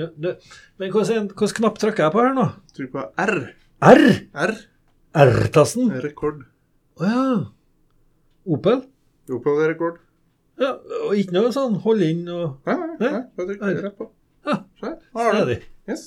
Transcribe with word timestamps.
Ja, 0.00 0.06
det, 0.24 0.34
men 0.80 0.92
hvilken 0.94 1.30
knapp 1.60 1.80
trykker 1.82 2.06
jeg 2.06 2.14
på 2.14 2.22
her 2.24 2.36
nå? 2.36 2.46
Trykk 2.76 2.92
på 2.94 3.02
R. 3.24 3.34
R? 3.84 4.04
R. 4.46 4.54
R-tasten? 5.24 5.90
Rekord. 6.04 6.44
Å 7.00 7.08
ja. 7.10 7.24
Opel? 8.56 8.84
Opel 9.30 9.60
er 9.64 9.74
rekord. 9.74 9.98
Ja, 10.60 10.74
og 11.06 11.16
ikke 11.16 11.36
noe 11.36 11.50
sånn 11.54 11.78
hold 11.84 12.02
inn 12.04 12.26
og 12.28 12.58
Nei, 12.68 12.76
nei, 12.76 12.96
nei. 13.00 13.20
Bare 13.36 13.48
trykk 13.52 13.62
R. 13.68 13.78
rett 13.86 13.98
på. 14.00 14.08
Ja, 14.48 14.56
Så 14.80 14.86
her. 14.88 14.96
Har 15.16 15.36
du 15.36 15.52
det. 15.52 15.58
Yes. 15.88 16.02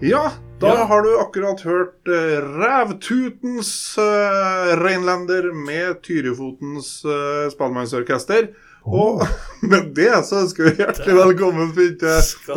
Ja, 0.00 0.32
da 0.60 0.66
Ja. 0.66 0.84
har 0.84 1.02
du 1.02 1.18
akkurat 1.18 1.60
hørt 1.60 2.08
uh, 2.08 2.58
Rævtutens 2.58 3.98
uh, 3.98 4.76
reinlender 4.82 5.52
med 5.52 6.02
Tyrifotens 6.02 7.04
uh, 7.04 7.50
spallemannsorkester. 7.52 8.48
Og 8.84 9.22
med 9.70 9.92
det 9.94 10.24
så 10.24 10.40
ønsker 10.46 10.64
vi 10.70 10.74
hjertelig 10.80 11.16
velkommen 11.18 11.72
til 11.76 11.96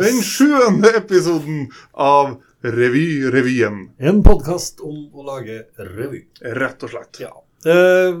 den 0.00 0.22
sjuende 0.24 0.94
episoden 0.96 1.66
av 1.92 2.38
Revy-revyen. 2.64 3.90
En 4.00 4.22
podkast 4.24 4.80
om 4.80 5.10
å 5.12 5.26
lage 5.28 5.66
revy. 5.76 6.24
Rett 6.40 6.80
og 6.86 6.94
slett. 6.94 7.20
Ja. 7.20 7.34
Eh, 7.64 8.16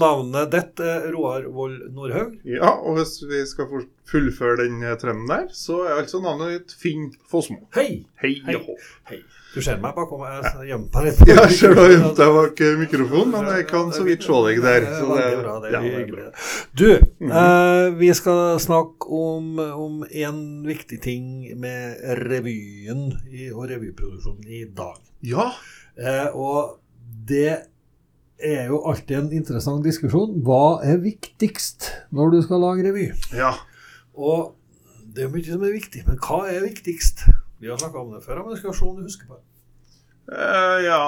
navnet 0.00 0.50
ditt 0.50 0.80
er 0.82 1.04
Roar 1.14 1.44
Vold 1.54 1.92
Nordhaug. 1.94 2.38
Ja, 2.46 2.72
og 2.82 2.98
hvis 2.98 3.20
vi 3.22 3.42
skal 3.46 3.68
fullføre 4.10 4.64
den 4.64 4.80
eh, 4.82 4.96
trenden 4.98 5.30
der, 5.30 5.44
så 5.54 5.84
er 5.86 6.00
altså 6.00 6.22
navnet 6.24 6.56
ditt 6.56 6.74
Finn 6.78 7.10
Fossmo. 7.30 7.62
Hei! 7.76 8.04
Hei 8.22 8.32
Hei. 8.48 8.56
Hei. 9.10 9.20
Du 9.54 9.58
ser 9.62 9.80
meg 9.82 9.96
bakom. 9.96 10.22
Jeg 10.26 10.70
gjemte 10.70 10.98
meg 10.98 11.08
litt. 11.08 11.22
Jeg 11.30 11.54
ser 11.58 11.74
du 11.74 11.82
har 11.82 11.90
gjemt 11.94 12.18
deg 12.18 12.34
bak 12.36 12.62
eh, 12.66 12.76
mikrofonen, 12.82 13.32
men 13.34 13.50
jeg 13.54 13.66
kan 13.70 13.90
så 13.94 14.06
vidt 14.06 14.26
se 14.26 14.42
deg 14.46 14.62
der. 14.62 14.86
Det 14.86 14.92
er 14.92 15.00
Så 15.00 15.10
veldig 15.10 15.40
bra. 15.42 15.56
Det 15.62 15.70
er 15.70 15.74
det 15.74 15.80
er 15.80 15.98
hyggelig. 15.98 16.28
Du, 16.78 16.86
eh, 17.30 17.88
vi 17.98 18.12
skal 18.18 18.42
snakke 18.62 19.10
om, 19.22 19.52
om 19.58 20.00
en 20.06 20.40
viktig 20.66 21.00
ting 21.02 21.26
med 21.58 22.02
revyen 22.26 23.06
i, 23.30 23.50
og 23.50 23.66
revyproduksjonen 23.70 24.50
i 24.50 24.64
dag. 24.74 24.98
Ja, 25.26 25.52
Eh, 26.00 26.28
og 26.36 26.78
det 27.28 27.69
er 28.44 28.70
jo 28.70 28.80
alltid 28.88 29.16
en 29.18 29.32
interessant 29.36 29.84
diskusjon. 29.84 30.38
Hva 30.46 30.80
er 30.86 31.02
viktigst 31.02 31.90
når 32.14 32.34
du 32.34 32.40
skal 32.46 32.64
lage 32.64 32.86
revy? 32.88 33.10
ja. 33.36 33.54
Og 34.20 34.56
det 35.14 35.24
er 35.24 35.30
mye 35.32 35.46
som 35.46 35.62
er 35.64 35.72
viktig, 35.74 36.02
men 36.06 36.18
hva 36.22 36.42
er 36.50 36.64
viktigst? 36.64 37.24
Vi 37.60 37.70
har 37.70 37.78
snakka 37.80 38.02
om 38.02 38.12
det 38.14 38.24
før, 38.24 38.42
men 38.46 38.58
skal 38.58 38.74
se 38.76 38.84
om 38.86 38.98
du 38.98 39.06
husker 39.06 39.30
på 39.30 39.38
det. 39.38 39.46
Uh, 40.30 40.78
ja, 40.84 40.98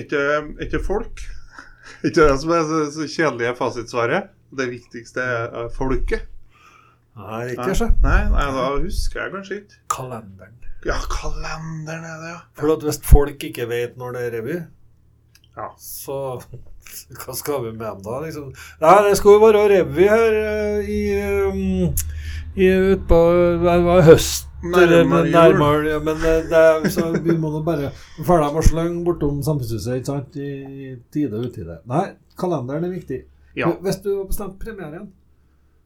ikke, 0.00 0.80
folk. 0.80 1.20
Ikke 2.06 2.22
det 2.22 2.38
som 2.40 2.52
er 2.56 2.62
så, 2.68 2.78
så 2.94 3.08
kjedelige 3.08 3.56
fasitsvaret. 3.58 4.30
Det 4.54 4.68
viktigste 4.70 5.20
er 5.20 5.58
eh, 5.64 5.70
folket. 5.74 6.28
Nei, 7.14 7.52
ikke 7.52 7.74
så. 7.78 7.88
Nei, 8.02 8.20
nei, 8.32 8.46
da 8.56 8.64
husker 8.82 9.20
jeg 9.20 9.32
kanskje 9.34 9.58
ikke. 9.60 9.80
Kalenderen. 9.92 10.56
Ja, 10.86 10.96
kalenderen 11.10 12.06
er 12.08 12.22
det, 12.22 12.30
ja. 12.32 12.40
For 12.58 12.74
at 12.74 12.86
hvis 12.86 13.00
folk 13.06 13.44
ikke 13.46 13.68
vet 13.70 13.98
når 14.00 14.16
det 14.16 14.24
er 14.24 14.34
revy, 14.38 14.56
Ja. 15.56 15.68
så 15.78 16.16
hva 17.24 17.34
skal 17.38 17.64
vi 17.66 17.72
med 17.78 18.00
da? 18.04 18.20
Liksom? 18.24 18.48
Nei, 18.82 18.94
det 19.08 19.14
skulle 19.18 19.38
jo 19.38 19.44
være 19.46 19.66
revy 19.70 20.08
her 20.10 20.38
eh, 20.40 20.88
i, 20.90 21.02
um, 21.46 21.94
i 22.58 22.70
utpå 22.94 23.20
det 23.62 23.76
var 23.86 24.02
høst. 24.08 24.50
Nærmere 24.64 25.28
nærmere, 25.28 25.90
ja, 25.92 25.98
men 26.00 26.16
det, 26.22 26.34
det, 26.48 26.90
så 26.94 27.10
vi 27.20 27.34
må 27.36 27.50
nå 27.52 27.60
bare 27.66 27.90
følge 28.24 28.46
dem 28.46 28.56
og 28.56 28.64
slenge 28.64 29.02
bortom 29.04 29.42
samfunnshuset 29.44 29.98
ikke 29.98 30.08
sant? 30.08 30.38
i 30.40 30.94
tide 31.12 31.36
og 31.36 31.50
utide. 31.50 31.76
Nei, 31.90 32.06
kalenderen 32.40 32.86
er 32.88 32.94
viktig. 32.94 33.18
Ja, 33.58 33.68
Hvis 33.84 34.00
du 34.02 34.08
har 34.16 34.24
bestemt 34.30 34.56
premieren, 34.62 35.10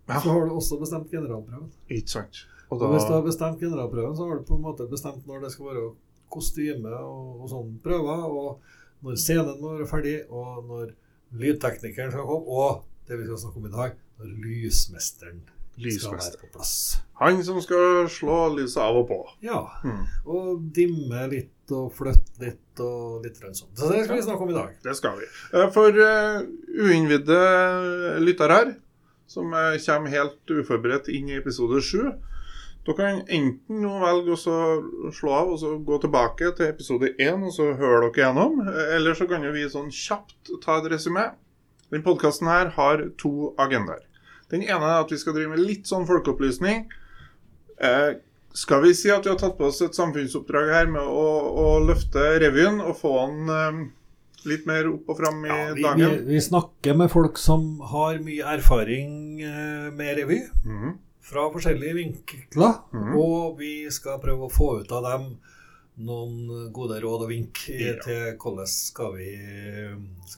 Ja. 0.08 0.20
så 0.22 0.30
har 0.32 0.46
du 0.46 0.54
også 0.56 0.78
bestemt 0.80 1.10
generalprøven. 1.12 1.66
ikke 1.90 2.08
sant. 2.14 2.44
Og 2.70 2.78
da... 2.80 2.86
hvis 2.94 3.04
du 3.04 3.12
har 3.12 3.24
bestemt 3.26 3.60
generalprøven, 3.60 4.14
så 4.16 4.28
har 4.28 4.38
du 4.38 4.46
på 4.48 4.56
en 4.56 4.62
måte 4.64 4.86
bestemt 4.88 5.26
når 5.26 5.42
det 5.42 5.50
skal 5.52 5.66
være 5.72 5.90
kostyme 6.32 6.94
og, 7.02 7.42
og 7.42 7.50
sånn 7.50 7.74
prøver, 7.84 8.24
og 8.30 8.60
når 9.04 9.18
scenen 9.20 9.60
må 9.62 9.76
være 9.78 9.86
ferdig, 9.90 10.16
og 10.30 10.64
når 10.68 10.90
lydteknikeren 11.38 12.10
skal 12.14 12.26
komme, 12.26 12.46
og 12.48 12.82
det 13.08 13.18
vi 13.20 13.28
skal 13.28 13.38
snakke 13.44 13.60
om 13.62 13.68
i 13.68 13.76
dag, 13.76 13.94
når 14.18 14.34
lysmesteren 14.44 15.42
skal 15.78 16.16
være 16.16 16.40
på 16.40 16.48
plass. 16.56 16.72
Han 17.20 17.38
som 17.46 17.60
skal 17.62 18.08
slå 18.10 18.38
lyset 18.56 18.80
av 18.82 18.96
og 18.98 19.06
på. 19.10 19.18
Ja, 19.46 19.60
Mm. 19.84 20.00
og 20.26 20.64
dimme 20.74 21.28
litt 21.30 21.70
og 21.70 21.92
flytte 21.94 22.40
litt 22.42 22.80
og 22.80 23.22
litt 23.24 23.36
sånn. 23.36 23.68
Så 23.76 23.90
det 23.92 24.04
skal 24.04 24.16
vi 24.16 24.22
snakke 24.26 24.42
om 24.42 24.50
i 24.50 24.56
dag. 24.56 24.74
Det 24.82 24.96
skal 24.96 25.18
vi. 25.20 25.26
Eh, 25.54 25.70
For 25.70 25.90
uh, 25.92 26.42
uinnvidde 26.88 27.38
lyttere 28.24 28.52
her, 28.58 28.74
som 29.28 29.52
eh, 29.52 29.76
kommer 29.84 30.08
helt 30.10 30.50
uforberedt 30.50 31.08
inn 31.12 31.28
i 31.28 31.36
episode 31.38 31.82
sju, 31.84 32.12
da 32.88 32.94
kan 32.96 33.18
enten 33.28 33.82
noen 33.82 34.00
velge 34.00 34.32
å 34.32 35.12
slå 35.12 35.32
av 35.36 35.50
og 35.52 35.58
så 35.60 35.74
gå 35.84 35.98
tilbake 36.00 36.54
til 36.56 36.70
episode 36.70 37.10
én 37.20 37.42
og 37.44 37.52
så 37.52 37.66
høre 37.76 38.06
dere 38.06 38.22
gjennom. 38.22 38.62
Eller 38.96 39.18
så 39.18 39.26
kan 39.28 39.44
vi 39.52 39.66
sånn 39.68 39.90
kjapt 39.92 40.54
ta 40.64 40.78
et 40.80 40.88
resymé. 40.94 41.26
Den 41.92 42.04
podkasten 42.06 42.48
her 42.48 42.70
har 42.78 43.02
to 43.20 43.50
agendaer. 43.60 44.06
Den 44.48 44.64
ene 44.64 44.88
er 44.88 45.02
at 45.02 45.12
vi 45.12 45.18
skal 45.20 45.36
drive 45.36 45.52
med 45.52 45.60
litt 45.60 45.88
sånn 45.90 46.06
folkeopplysning. 46.08 46.86
Eh, 47.84 48.14
skal 48.56 48.80
vi 48.86 48.94
si 48.96 49.10
at 49.12 49.26
vi 49.26 49.34
har 49.34 49.38
tatt 49.40 49.58
på 49.58 49.68
oss 49.68 49.82
et 49.84 49.96
samfunnsoppdrag 49.96 50.70
her 50.72 50.88
med 50.90 51.04
å, 51.04 51.26
å 51.60 51.66
løfte 51.84 52.24
revyen 52.40 52.80
og 52.80 52.96
få 53.02 53.12
den 53.28 53.52
eh, 53.52 53.82
litt 54.48 54.64
mer 54.70 54.88
opp 54.94 55.12
og 55.12 55.20
fram 55.20 55.44
i 55.44 55.50
Ja, 55.50 55.58
vi, 55.74 55.82
vi, 55.82 55.84
dagen? 55.84 56.16
vi 56.30 56.40
snakker 56.48 56.96
med 56.96 57.12
folk 57.12 57.36
som 57.40 57.68
har 57.92 58.16
mye 58.24 58.48
erfaring 58.56 59.12
eh, 59.44 59.92
med 59.92 60.16
revy. 60.22 60.40
Mhm. 60.64 60.96
Fra 61.28 61.46
forskjellige 61.52 61.96
vinkler, 61.98 62.80
mm. 62.94 63.14
og 63.20 63.58
vi 63.60 63.72
skal 63.92 64.20
prøve 64.22 64.48
å 64.48 64.52
få 64.52 64.78
ut 64.80 64.92
av 64.96 65.04
dem 65.04 65.30
noen 65.98 66.70
gode 66.74 67.00
råd 67.02 67.24
og 67.26 67.30
vink 67.32 67.64
Ja. 67.74 67.96
til 68.04 68.36
hvordan 68.38 68.68
skal 68.70 69.16
vi 69.16 69.30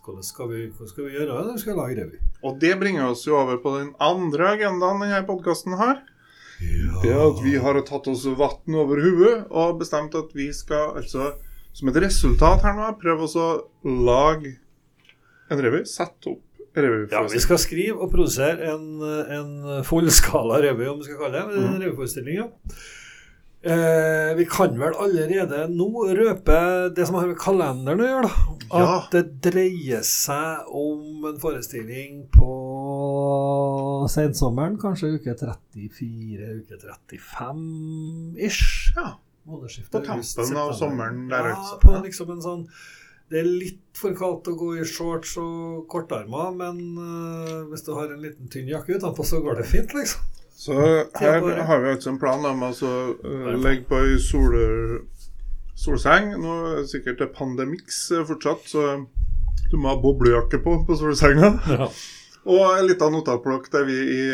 hvordan 0.05 0.25
skal 0.25 0.49
vi, 0.49 0.61
hvordan 0.69 0.89
skal 0.89 1.05
vi 1.05 1.17
gjøre 1.19 1.37
når 1.37 1.53
vi 1.53 1.65
skal 1.65 1.77
lage 1.77 1.99
revy. 1.99 2.21
Og 2.43 2.57
det 2.63 2.73
bringer 2.81 3.11
oss 3.11 3.27
jo 3.27 3.37
over 3.37 3.61
på 3.61 3.75
den 3.79 3.93
andre 4.01 4.55
agendaen 4.55 5.03
denne 5.05 5.21
podkasten 5.29 5.77
har. 5.77 6.01
Det 6.61 7.13
er 7.13 7.21
at 7.25 7.39
vi 7.45 7.55
har 7.61 7.77
tatt 7.89 8.09
oss 8.09 8.25
vann 8.37 8.77
over 8.77 9.01
huet 9.01 9.47
og 9.51 9.79
bestemt 9.81 10.17
at 10.17 10.33
vi 10.37 10.51
skal 10.53 10.97
altså, 11.01 11.35
som 11.73 11.89
et 11.89 12.01
resultat 12.05 12.65
her 12.65 12.77
nå, 12.77 12.89
prøve 13.01 13.29
oss 13.29 13.37
å 13.37 13.51
lage 13.85 14.57
en 15.51 15.61
revy. 15.61 15.85
Sette 15.89 16.35
opp 16.35 16.45
Ja, 17.11 17.23
vi 17.33 17.41
skal 17.43 17.59
skrive 17.59 17.99
og 18.01 18.11
produsere 18.13 18.71
en, 18.75 19.03
en 19.03 19.85
fullskala 19.85 20.61
revy, 20.63 20.87
om 20.93 20.99
vi 21.01 21.05
skal 21.09 21.19
kalle 21.25 21.33
det. 21.41 21.59
En 21.59 21.69
Mhm. 21.73 21.81
revyforestilling, 21.83 22.37
ja. 22.37 22.49
Eh, 23.63 24.31
vi 24.39 24.47
kan 24.49 24.73
vel 24.81 24.95
allerede 24.97 25.67
nå 25.69 25.91
røpe 26.17 26.95
det 26.97 27.05
som 27.07 27.17
har 27.19 27.27
med 27.29 27.37
kalenderen 27.37 28.01
å 28.01 28.07
gjøre, 28.09 28.31
da. 28.31 28.79
Ja. 28.79 28.87
At 29.03 29.11
det 29.13 29.41
dreier 29.45 30.01
seg 30.07 30.71
om 30.73 31.27
en 31.29 31.37
forestilling 31.43 32.23
på 32.33 34.07
sensommeren, 34.09 34.79
kanskje 34.81 35.11
uke 35.19 35.35
34, 35.37 36.63
uke 36.63 36.79
35 36.81 38.39
ish. 38.39 38.95
Ja. 38.97 39.17
På 39.91 40.01
tampen 40.05 40.57
av 40.61 40.73
sommeren 40.79 41.29
der, 41.29 41.49
ja, 41.51 41.57
altså. 41.57 41.79
På 41.83 41.97
liksom 42.05 42.31
en 42.37 42.43
sånn 42.45 42.65
Det 43.31 43.39
er 43.39 43.47
litt 43.47 43.79
for 43.95 44.17
kaldt 44.19 44.49
å 44.51 44.57
gå 44.59 44.73
i 44.81 44.85
shorts 44.89 45.37
og 45.39 45.85
kortarmer, 45.91 46.51
men 46.57 46.81
uh, 46.99 47.69
hvis 47.71 47.85
du 47.87 47.93
har 47.95 48.11
en 48.11 48.23
liten 48.25 48.51
tynn 48.51 48.71
jakke 48.71 48.97
utenpå, 48.99 49.27
så 49.27 49.39
går 49.45 49.61
det 49.61 49.69
fint, 49.71 49.95
liksom. 49.95 50.25
Så 50.61 50.75
her 51.17 51.39
har 51.65 51.79
vi 51.81 51.93
altså 51.95 52.11
en 52.11 52.19
plan 52.21 52.43
om 52.45 52.65
å 52.65 52.71
altså, 52.73 52.91
uh, 53.23 53.53
legge 53.63 53.87
på 53.89 54.01
ei 54.03 54.19
sol, 54.21 54.57
solseng. 55.79 56.35
Nå 56.43 56.57
er 56.57 56.81
det 56.81 56.91
sikkert 56.91 57.23
det 57.23 57.31
pandemix 57.37 58.03
eh, 58.13 58.27
fortsatt, 58.29 58.67
så 58.69 58.89
du 59.71 59.79
må 59.79 59.93
ha 59.93 60.01
boblejakke 60.03 60.61
på 60.65 60.81
på 60.89 60.99
solsenga. 60.99 61.55
Ja. 61.71 61.89
Og 62.51 62.67
en 62.75 62.87
liten 62.89 63.15
notatblokk 63.15 63.71
der 63.73 63.87
vi 63.89 63.97
i, 64.17 64.27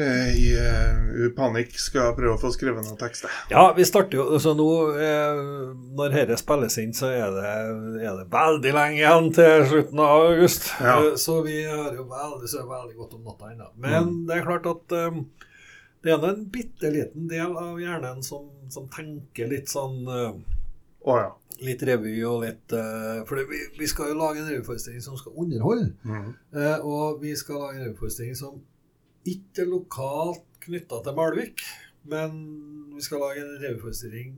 i 0.00 0.46
uh, 0.56 1.26
panikk 1.36 1.74
skal 1.76 2.14
prøve 2.16 2.38
å 2.38 2.40
få 2.40 2.52
skrevet 2.54 2.86
noen 2.86 2.96
tekster. 3.00 3.32
Ja, 3.52 3.66
vi 3.76 3.84
starter 3.84 4.16
jo 4.16 4.24
altså 4.38 4.54
nå 4.56 4.68
eh, 4.96 5.42
Når 5.98 6.14
dette 6.16 6.38
spilles 6.40 6.78
inn, 6.80 6.94
så 6.96 7.10
er 7.12 7.34
det, 7.34 7.50
er 8.00 8.16
det 8.22 8.24
veldig 8.32 8.72
lenge 8.72 9.00
igjen 9.02 9.28
til 9.36 9.66
slutten 9.68 10.00
av 10.00 10.30
august. 10.30 10.70
Ja. 10.80 10.96
Uh, 10.96 11.12
Så 11.20 11.42
vi 11.44 11.58
har 11.66 11.92
jo 11.92 12.06
veldig, 12.08 12.48
så 12.48 12.64
veldig 12.64 12.96
godt 13.02 13.18
om 13.18 13.28
natta 13.28 13.52
ennå. 13.52 13.68
Men 13.84 14.14
det 14.28 14.38
er 14.38 14.48
klart 14.48 14.70
at 14.70 14.96
um, 15.10 15.26
det 16.02 16.16
er 16.16 16.24
en 16.30 16.48
bitte 16.50 16.90
liten 16.90 17.28
del 17.30 17.52
av 17.58 17.76
hjernen 17.80 18.24
som, 18.26 18.48
som 18.72 18.88
tenker 18.90 19.52
litt 19.52 19.70
sånn 19.70 20.02
uh, 20.08 20.32
oh, 21.04 21.20
ja. 21.20 21.30
Litt 21.62 21.82
revy 21.86 22.16
og 22.26 22.40
litt 22.42 22.72
eh, 22.74 23.20
For 23.28 23.38
vi, 23.46 23.58
vi 23.78 23.86
skal 23.86 24.10
jo 24.10 24.16
lage 24.18 24.40
en 24.40 24.48
revyforestilling 24.48 25.02
som 25.04 25.14
skal 25.20 25.36
underholde. 25.38 25.92
Mm. 26.02 26.32
Eh, 26.58 26.78
og 26.82 27.20
vi 27.22 27.36
skal 27.38 27.60
lage 27.60 27.76
en 27.76 27.84
revyforestilling 27.84 28.34
som 28.38 28.56
ikke 29.28 29.66
lokalt 29.68 30.46
knytta 30.62 31.02
til 31.02 31.18
Malvik. 31.18 31.66
men 32.02 32.32
vi 32.94 33.02
skal 33.02 33.20
lage 33.22 33.44
en 33.44 33.60
revyforestilling 33.62 34.32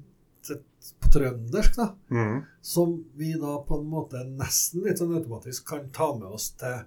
på 1.01 1.09
trøndersk, 1.09 1.77
da. 1.77 1.87
Mm. 2.13 2.43
Som 2.61 3.05
vi 3.17 3.33
da 3.41 3.57
på 3.65 3.79
en 3.81 3.87
måte 3.89 4.21
nesten 4.29 4.85
litt 4.85 5.01
sånn 5.01 5.15
automatisk 5.17 5.67
kan 5.71 5.89
ta 5.95 6.11
med 6.17 6.29
oss 6.37 6.51
til 6.61 6.83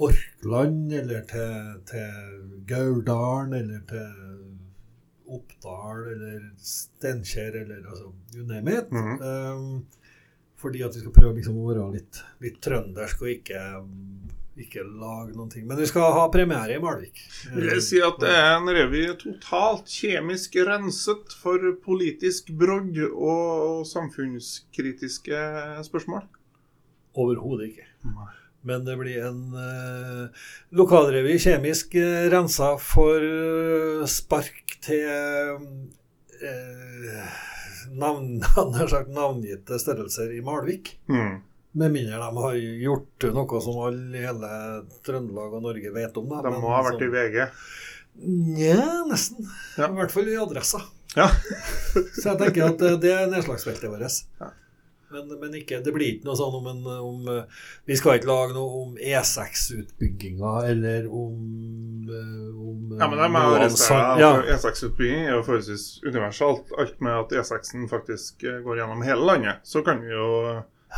Orkland, 0.00 0.92
eller 0.96 1.24
til, 1.28 1.80
til 1.90 2.44
Gauldalen, 2.70 3.56
eller 3.58 3.82
til 3.90 4.30
Oppdal, 5.30 6.06
eller 6.14 6.46
Steinkjer, 6.56 7.60
eller 7.64 7.82
altså 7.84 8.12
you 8.34 8.46
name 8.46 8.78
it. 8.78 8.94
Mm. 8.94 9.18
Um, 9.20 10.22
fordi 10.60 10.82
at 10.84 10.96
vi 10.96 11.02
skal 11.02 11.14
prøve 11.16 11.36
liksom 11.38 11.58
å 11.60 11.68
være 11.68 11.90
litt, 11.94 12.22
litt 12.44 12.58
trøndersk 12.64 13.22
og 13.24 13.34
ikke, 13.34 13.60
ikke 14.64 14.84
lage 14.84 15.34
noen 15.36 15.50
ting. 15.52 15.66
Men 15.68 15.80
vi 15.80 15.88
skal 15.90 16.12
ha 16.16 16.26
premiere 16.32 16.76
i 16.76 16.82
Malvik. 16.82 17.22
Vil 17.54 17.70
jeg 17.72 17.84
si 17.86 18.02
at 18.04 18.18
det 18.22 18.32
er 18.32 18.50
en 18.56 18.70
revy 18.70 19.06
totalt 19.20 19.90
kjemisk 19.90 20.58
renset 20.68 21.36
for 21.42 21.64
politisk 21.84 22.52
brodd 22.60 22.98
og 23.10 23.86
samfunnskritiske 23.90 25.40
spørsmål? 25.88 26.28
Overhodet 27.18 27.72
ikke. 27.72 27.88
Nei. 28.10 28.30
Men 28.62 28.84
det 28.84 28.96
blir 29.00 29.22
en 29.24 29.54
eh, 29.56 30.48
lokalrevy 30.76 31.38
kjemisk 31.40 31.94
eh, 31.96 32.26
rensa 32.32 32.74
for 32.76 33.24
eh, 33.24 34.02
spark 34.10 34.74
til 34.84 35.06
eh, 36.44 37.38
navn, 37.96 38.42
navngitte 39.20 39.80
størrelser 39.80 40.34
i 40.36 40.42
Malvik. 40.44 40.98
Mm. 41.08 41.40
Med 41.72 41.92
mindre 41.94 42.18
de 42.18 42.42
har 42.42 42.54
gjort 42.82 43.26
noe 43.34 43.60
som 43.62 43.76
alle 43.86 44.18
i 44.18 44.24
hele 44.24 44.48
Trøndelag 45.06 45.52
og 45.54 45.62
Norge 45.68 45.92
vet 45.94 46.16
om. 46.18 46.26
Da. 46.32 46.40
De 46.48 46.54
må 46.58 46.72
ha 46.72 46.80
vært 46.88 47.04
i 47.06 47.10
VG. 47.12 47.44
Nja, 48.26 49.04
nesten. 49.06 49.46
Ja. 49.78 49.86
I 49.86 50.00
hvert 50.00 50.14
fall 50.14 50.32
i 50.32 50.38
Adressa. 50.40 50.80
Ja. 51.14 51.28
Så 52.20 52.32
jeg 52.32 52.40
tenker 52.40 52.72
at 52.72 52.82
eh, 52.86 52.96
det 53.02 53.12
er 53.14 53.30
nedslagsfeltet 53.30 53.86
vårt. 53.90 54.18
Ja. 54.40 54.50
Men, 55.10 55.30
men 55.40 55.54
ikke, 55.58 55.80
det 55.82 55.90
blir 55.94 56.12
ikke 56.12 56.28
noe 56.28 56.38
sånn 56.38 56.54
om, 56.54 56.66
en, 56.70 56.84
om 57.02 57.30
eh, 57.32 57.62
Vi 57.88 57.96
skal 57.98 58.20
ikke 58.20 58.28
lage 58.30 58.54
noe 58.54 58.82
om 58.84 58.92
E6-utbygginga 58.94 60.52
eller 60.70 61.08
om, 61.10 61.38
eh, 62.06 62.60
om 62.62 62.92
Ja, 62.98 63.08
men 63.10 63.16
det 63.18 63.30
av 63.30 63.56
arrestert. 63.56 64.22
ja. 64.22 64.32
E6-utbygging 64.54 65.26
er 65.28 65.34
jo 65.38 65.46
forholdsvis 65.46 65.86
universalt. 66.06 66.70
Alt 66.78 66.98
med 67.02 67.14
at 67.14 67.34
E6-en 67.40 67.88
faktisk 67.90 68.46
går 68.66 68.82
gjennom 68.82 69.02
hele 69.06 69.26
landet. 69.32 69.64
Så 69.66 69.82
kan 69.86 70.02
vi 70.02 70.14
jo 70.14 70.28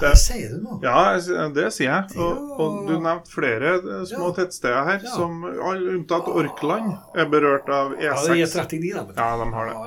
Hva 0.00 0.14
sier 0.16 0.48
du 0.54 0.58
nå? 0.64 0.78
Ja, 0.82 1.18
det 1.52 1.66
sier 1.76 1.90
jeg. 1.90 2.04
Og, 2.16 2.32
og 2.60 2.86
du 2.88 2.94
nevnte 2.96 3.28
flere 3.32 3.74
eh, 3.76 4.04
små 4.08 4.26
Ja. 4.30 4.34
tettsteder 4.40 4.84
her, 4.88 5.00
Ja. 5.04 5.10
som 5.14 5.44
alle 5.44 5.90
unntatt 5.98 6.26
Orkland 6.32 6.88
er 7.14 7.26
berørt 7.32 7.68
av 7.68 7.92
Ja, 8.00 8.14
det 8.24 8.30
er 8.30 8.34
E6. 8.46 8.56
E39, 8.64 8.92
da. 8.94 9.00
Ja, 9.16 9.36
de 9.44 9.52
har 9.52 9.64
det. 9.68 9.74
Ja, 9.76 9.82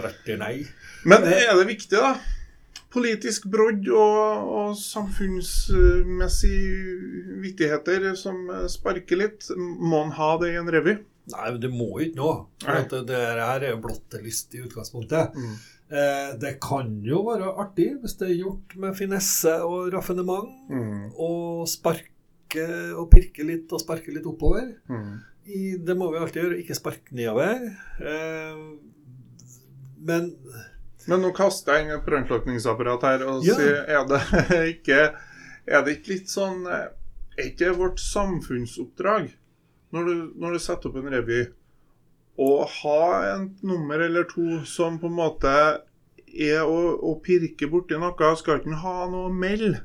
E30. 0.00 0.66
Men 1.04 1.22
er 1.28 1.54
det 1.60 1.66
viktig, 1.68 1.98
da? 2.00 2.14
Politisk 2.90 3.44
brodd 3.52 3.86
og, 3.94 4.48
og 4.60 4.70
samfunnsmessige 4.76 6.96
vittigheter 7.44 8.08
som 8.18 8.36
sparker 8.70 9.16
litt. 9.20 9.40
Må 9.56 10.00
en 10.06 10.12
ha 10.16 10.30
det 10.42 10.48
i 10.54 10.58
en 10.60 10.70
revy? 10.72 10.94
Nei, 11.30 11.46
men 11.52 11.60
det 11.62 11.70
må 11.70 11.86
jo 12.00 12.04
ikke 12.08 12.18
nå. 12.18 12.30
For 12.64 12.72
det, 12.90 13.00
det 13.12 13.20
her 13.20 13.60
er 13.62 13.70
jo 13.76 13.82
i 14.56 14.62
utgangspunktet. 14.64 15.24
Eh, 15.36 15.40
det 15.90 16.52
kan 16.62 16.92
jo 17.02 17.24
være 17.26 17.48
artig 17.58 17.88
hvis 17.98 18.12
det 18.20 18.28
er 18.28 18.36
gjort 18.44 18.76
med 18.78 18.94
finesse 18.94 19.50
og 19.66 19.88
raffinement. 19.94 20.52
Mm. 20.70 21.08
Og 21.18 21.64
sparke 21.70 22.66
og 22.98 23.08
pirke 23.10 23.42
litt 23.46 23.72
og 23.74 23.82
sparke 23.82 24.14
litt 24.14 24.26
oppover. 24.30 24.68
Mm. 24.90 25.16
I, 25.50 25.62
det 25.82 25.96
må 25.98 26.10
vi 26.12 26.20
alltid 26.22 26.42
gjøre, 26.44 26.58
ikke 26.62 26.76
sparke 26.78 27.14
nedover. 27.16 27.64
Eh, 27.98 28.60
men 29.98 30.30
Men 31.08 31.22
nå 31.24 31.30
kaster 31.34 31.74
jeg 31.78 31.86
inn 31.88 31.94
et 31.96 32.04
brannslukningsapparat 32.06 33.02
her 33.08 33.22
og 33.26 33.44
Ja. 33.46 33.54
sier 33.58 33.78
er 33.88 34.06
det 34.06 34.20
ikke 34.76 34.98
Er 35.66 35.82
det 35.84 35.94
ikke 35.98 36.12
litt 36.12 36.28
sånn 36.30 36.66
eh, 36.68 36.86
Er 37.38 37.48
ikke 37.50 37.72
vårt 37.78 37.98
samfunnsoppdrag 38.04 39.30
når 39.90 40.04
du, 40.06 40.14
når 40.38 40.52
du 40.54 40.58
setter 40.62 40.86
opp 40.92 40.96
en 41.00 41.08
revy, 41.10 41.40
å 42.40 42.64
ha 42.64 43.02
en 43.34 43.46
nummer 43.66 44.00
eller 44.06 44.24
to 44.30 44.62
som 44.68 44.98
på 45.00 45.10
en 45.10 45.18
måte 45.18 45.52
er 46.30 46.62
å, 46.64 46.80
å 47.04 47.14
pirke 47.24 47.68
borti 47.70 47.98
noe? 48.00 48.34
Skal 48.38 48.60
ikke 48.62 48.80
ha 48.84 48.96
noe 49.10 49.28
å 49.28 49.34
melde? 49.34 49.82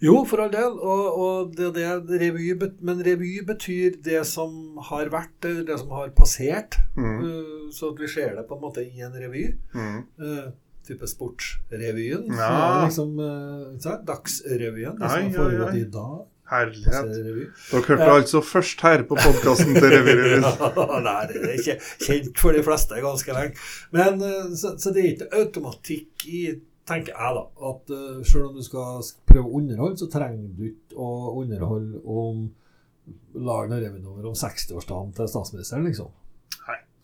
Jo, 0.00 0.22
for 0.28 0.44
all 0.44 0.52
del. 0.52 0.76
Og, 0.78 1.04
og 1.20 1.52
det, 1.56 1.72
det, 1.76 2.18
revy, 2.22 2.52
men 2.84 3.02
revy 3.04 3.34
betyr 3.46 3.98
det 4.04 4.22
som 4.28 4.78
har 4.90 5.10
vært, 5.12 5.34
det 5.66 5.76
som 5.80 5.92
har 5.96 6.12
passert. 6.16 6.78
Mm. 6.96 7.18
Eh, 7.18 7.68
Så 7.74 7.92
at 7.92 8.00
vi 8.02 8.08
ser 8.10 8.34
det 8.38 8.46
på 8.48 8.56
en 8.56 8.64
måte 8.64 8.84
i 8.84 9.02
en 9.04 9.14
revy. 9.14 9.44
Mm. 9.74 10.00
Uh, 10.20 10.50
type 10.86 11.06
Sportsrevyen. 11.06 12.26
som 12.26 12.38
Ja. 12.38 12.84
liksom, 12.84 13.18
uh. 13.20 14.04
Dagsrevyen. 14.06 14.98
Det 14.98 15.10
som 15.10 15.28
har 15.28 15.36
foregått 15.36 15.74
i 15.78 15.84
dag. 15.84 16.26
Herlighet. 16.50 17.10
Dere 17.14 17.82
hørte 17.86 18.02
Ja. 18.02 18.16
altså 18.16 18.40
først 18.42 18.80
her 18.82 19.04
på 19.06 19.18
podkasten 19.18 19.74
til 19.76 19.92
Revyrevyen. 19.92 20.46
Nei, 21.06 21.20
det 21.30 21.42
er 21.44 21.54
ikke 21.58 21.76
kjent 22.06 22.42
for 22.42 22.56
de 22.56 22.64
fleste 22.66 23.02
ganske 23.04 23.36
lenge. 23.36 23.68
Men 23.94 24.22
eh, 24.26 24.50
så, 24.58 24.74
så 24.78 24.94
det 24.94 25.04
er 25.04 25.12
ikke 25.14 25.30
automatikk 25.42 26.26
i 26.26 26.42
tenker 26.90 27.14
jeg 27.14 27.34
da, 27.36 27.42
at 27.70 27.92
uh, 27.94 28.22
selv 28.26 28.48
om 28.48 28.56
du 28.56 28.64
skal 28.66 29.04
prøve 29.28 29.46
å 29.46 29.58
underholde, 29.60 30.00
så 30.00 30.08
trenger 30.10 30.48
du 30.58 30.64
ikke 30.72 30.96
å 30.98 31.36
underholde 31.38 32.00
om 32.02 32.48
lage 33.38 33.70
noe 33.70 33.82
revynummer 33.82 34.26
om 34.26 34.34
60-årsdagen 34.34 35.12
til 35.14 35.30
statsministeren, 35.30 35.86
liksom. 35.86 36.10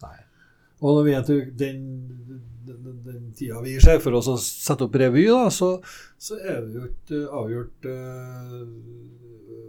Nei. 0.03 0.17
Og 0.85 0.99
når 0.99 1.07
vi 1.07 1.13
er 1.17 1.23
til 1.25 1.39
den, 1.57 1.85
den, 2.67 2.99
den, 3.05 3.21
tida 3.37 3.63
vi 3.65 3.79
ser 3.81 4.03
for 4.05 4.19
oss 4.19 4.29
å 4.29 4.37
sette 4.41 4.85
opp 4.85 4.99
revy, 5.01 5.25
da, 5.31 5.47
så, 5.55 5.71
så 6.21 6.37
er 6.37 6.67
det 6.67 6.77
jo 6.77 6.89
ikke 6.91 7.23
avgjort 7.41 7.89
eh, 7.89 8.59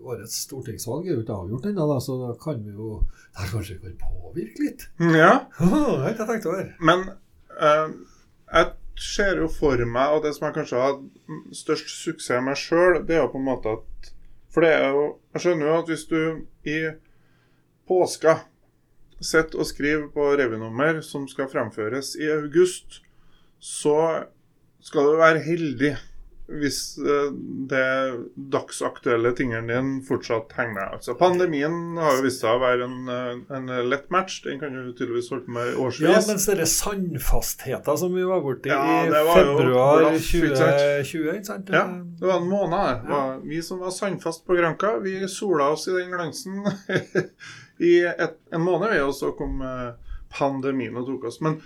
Årets 0.07 0.41
stortingsvalg 0.45 1.07
er 1.07 1.15
jo 1.17 1.23
ikke 1.23 1.35
avgjort 1.35 1.65
ennå, 1.69 1.85
så 2.03 2.17
da 2.21 2.33
kan 2.39 2.59
vi 2.63 2.73
jo 2.75 3.01
Der 3.35 3.49
kanskje 3.51 3.79
kan 3.81 3.95
påvirke 4.01 4.63
litt? 4.63 4.87
Ja. 4.99 5.31
det 5.59 5.69
har 5.69 6.11
ikke 6.11 6.23
jeg 6.23 6.29
tenkt 6.31 6.49
over. 6.49 6.69
Men 6.79 7.03
eh, 7.59 7.95
jeg 8.53 8.69
ser 8.97 9.41
jo 9.43 9.49
for 9.51 9.83
meg, 9.85 10.15
og 10.15 10.23
det 10.25 10.33
som 10.35 10.47
jeg 10.47 10.57
kanskje 10.57 10.81
har 10.81 10.95
størst 11.55 11.91
suksess 11.93 12.43
med 12.43 12.57
sjøl, 12.57 13.01
det 13.05 13.17
er 13.17 13.25
jo 13.25 13.33
på 13.33 13.41
en 13.41 13.49
måte 13.49 13.75
at 13.77 14.13
For 14.53 14.65
det 14.65 14.71
er 14.73 14.95
jo 14.95 15.03
Jeg 15.35 15.43
skjønner 15.43 15.67
jo 15.69 15.79
at 15.81 15.91
hvis 15.91 16.05
du 16.09 16.21
i 16.67 16.79
påska 17.87 18.39
sitter 19.23 19.59
og 19.59 19.65
skriver 19.65 20.07
på 20.13 20.31
revynummer 20.37 21.01
som 21.01 21.27
skal 21.29 21.49
fremføres 21.49 22.15
i 22.19 22.27
august, 22.29 23.01
så 23.59 24.27
skal 24.83 25.07
du 25.09 25.17
være 25.17 25.41
heldig 25.45 25.95
hvis 26.47 26.97
eh, 27.03 27.31
det 27.67 27.87
dagsaktuelle 28.53 29.33
tingene 29.35 29.67
dine 29.67 30.03
fortsatt 30.07 30.53
henger 30.55 30.77
med. 30.77 30.93
Altså, 30.95 31.15
pandemien 31.19 31.97
har 31.99 32.15
jo 32.15 32.23
vist 32.23 32.39
seg 32.43 32.55
å 32.55 32.61
være 32.61 32.87
en, 32.87 33.09
eh, 33.11 33.57
en 33.57 33.67
lett 33.89 34.07
match. 34.13 34.39
Den 34.45 34.61
kan 34.61 34.71
du 34.71 34.93
tydeligvis 34.93 35.27
holde 35.33 35.43
på 35.43 35.55
med 35.57 35.81
årsvis. 35.83 36.07
Ja, 36.07 36.21
mens 36.29 36.47
denne 36.47 36.69
sandfastheten 36.71 37.99
som 37.99 38.15
vi 38.15 38.23
var 38.29 38.45
borti 38.45 38.71
Ja, 38.71 38.79
i 39.03 39.11
februar 39.11 40.05
blaff, 40.05 40.31
ikke 40.31 40.53
2020. 41.03 41.75
Ja, 41.75 41.83
det 42.21 42.31
var 42.31 42.39
en 42.39 42.49
måned. 42.49 43.03
Det 43.03 43.11
var 43.11 43.43
vi 43.43 43.61
som 43.61 43.83
var 43.83 43.91
sandfast 43.91 44.45
på 44.47 44.55
Granka, 44.55 44.95
vi 45.03 45.19
sola 45.27 45.73
oss 45.75 45.87
i 45.91 45.97
den 45.99 46.15
glansen 46.15 46.63
i 47.83 47.93
et, 48.07 48.39
en 48.55 48.63
måned, 48.63 48.89
vi, 48.95 49.03
og 49.03 49.13
så 49.19 49.33
kom 49.37 49.59
eh, 49.61 49.93
pandemien 50.33 50.95
og 50.97 51.11
tok 51.11 51.27
oss. 51.29 51.41
Men, 51.43 51.59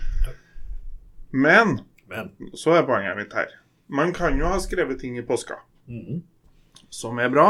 men 1.30 1.78
Men 2.12 2.34
så 2.58 2.74
er 2.76 2.82
poenget 2.84 3.16
mitt 3.16 3.32
her. 3.32 3.61
Man 3.92 4.14
kan 4.16 4.38
jo 4.40 4.48
ha 4.48 4.60
skrevet 4.62 5.02
ting 5.02 5.18
i 5.20 5.26
påska 5.26 5.58
mhm. 5.90 6.22
som 6.88 7.18
er 7.20 7.30
bra, 7.32 7.48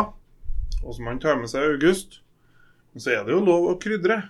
og 0.83 0.95
som 0.97 1.07
man 1.07 1.21
tar 1.23 1.39
med 1.39 1.51
seg 1.51 1.63
i 1.63 1.75
august. 1.77 2.21
Men 2.93 3.05
så 3.05 3.13
er 3.15 3.27
det 3.27 3.37
jo 3.37 3.45
lov 3.47 3.69
å 3.71 3.79
krydre 3.81 4.23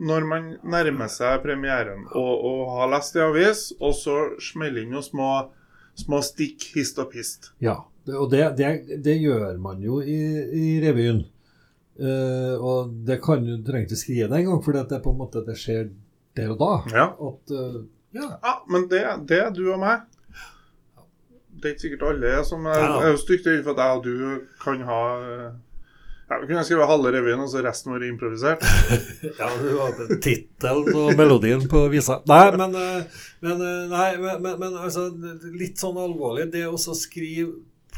når 0.00 0.24
man 0.24 0.46
nærmer 0.64 1.10
seg 1.12 1.42
premieren 1.44 2.06
og, 2.16 2.32
og 2.48 2.60
har 2.78 2.92
lest 2.94 3.16
i 3.18 3.20
avis, 3.20 3.66
og 3.76 3.92
så 3.96 4.16
smeller 4.40 4.86
inn 4.86 4.94
noen 4.94 5.04
små, 5.04 5.28
små 6.00 6.22
stikk 6.24 6.70
hist 6.76 7.00
og 7.02 7.12
pist. 7.12 7.50
Ja, 7.62 7.82
og 8.08 8.30
det, 8.32 8.46
det, 8.58 8.70
det 9.04 9.18
gjør 9.20 9.60
man 9.62 9.82
jo 9.84 10.00
i, 10.00 10.18
i 10.56 10.68
revyen. 10.82 11.26
Uh, 12.00 12.56
og 12.56 12.94
det 13.04 13.18
kan 13.22 13.44
du 13.44 13.58
trenger 13.60 13.84
ikke 13.84 14.00
skrive 14.00 14.30
det 14.32 14.40
engang, 14.40 14.62
for 14.64 14.74
det 14.74 14.86
er 14.88 15.02
på 15.04 15.12
en 15.12 15.20
måte 15.20 15.44
det 15.44 15.58
skjer 15.60 15.90
der 16.38 16.54
og 16.54 16.62
da. 16.62 16.70
Ja. 16.96 17.06
At, 17.12 17.52
uh, 17.52 17.82
ja. 18.16 18.30
Ja, 18.32 18.54
men 18.72 18.88
det, 18.88 19.04
det 19.28 19.42
er 19.44 19.52
du 19.54 19.66
og 19.66 19.82
meg. 19.84 20.08
Det 21.62 21.68
er 21.70 21.74
ikke 21.76 21.84
sikkert 21.86 22.08
alle 22.10 22.30
som 22.44 22.64
er, 22.66 22.80
Ja. 22.82 22.94
er 23.02 23.12
jo 23.12 23.20
stygt 23.20 23.46
redd 23.46 23.62
for 23.62 23.76
at 23.76 23.84
jeg 23.84 23.98
og 23.98 24.04
du 24.04 24.40
kan 24.62 24.80
ha 24.88 25.02
eh, 25.22 25.52
ja, 26.28 26.38
Vi 26.40 26.48
kunne 26.48 26.64
skrive 26.64 26.86
halve 26.88 27.12
revyen, 27.14 27.40
og 27.44 27.50
så 27.52 27.62
resten 27.62 27.92
var 27.92 28.04
improvisert. 28.06 28.62
ja, 29.40 29.50
det 29.62 29.74
var 29.76 30.18
tittelen 30.24 30.88
og 30.96 31.12
melodien 31.18 31.66
på 31.68 31.84
visa. 31.92 32.20
Nei, 32.30 32.44
men, 32.56 32.74
eh, 32.74 33.24
men, 33.44 33.60
eh, 33.60 33.82
nei, 33.92 34.08
men, 34.22 34.46
men, 34.58 34.78
altså, 34.80 35.06
litt 35.52 35.78
sånn 35.82 36.00
alvorlig, 36.00 36.48
det 36.54 36.64
å 36.66 36.78
skrive 36.78 37.52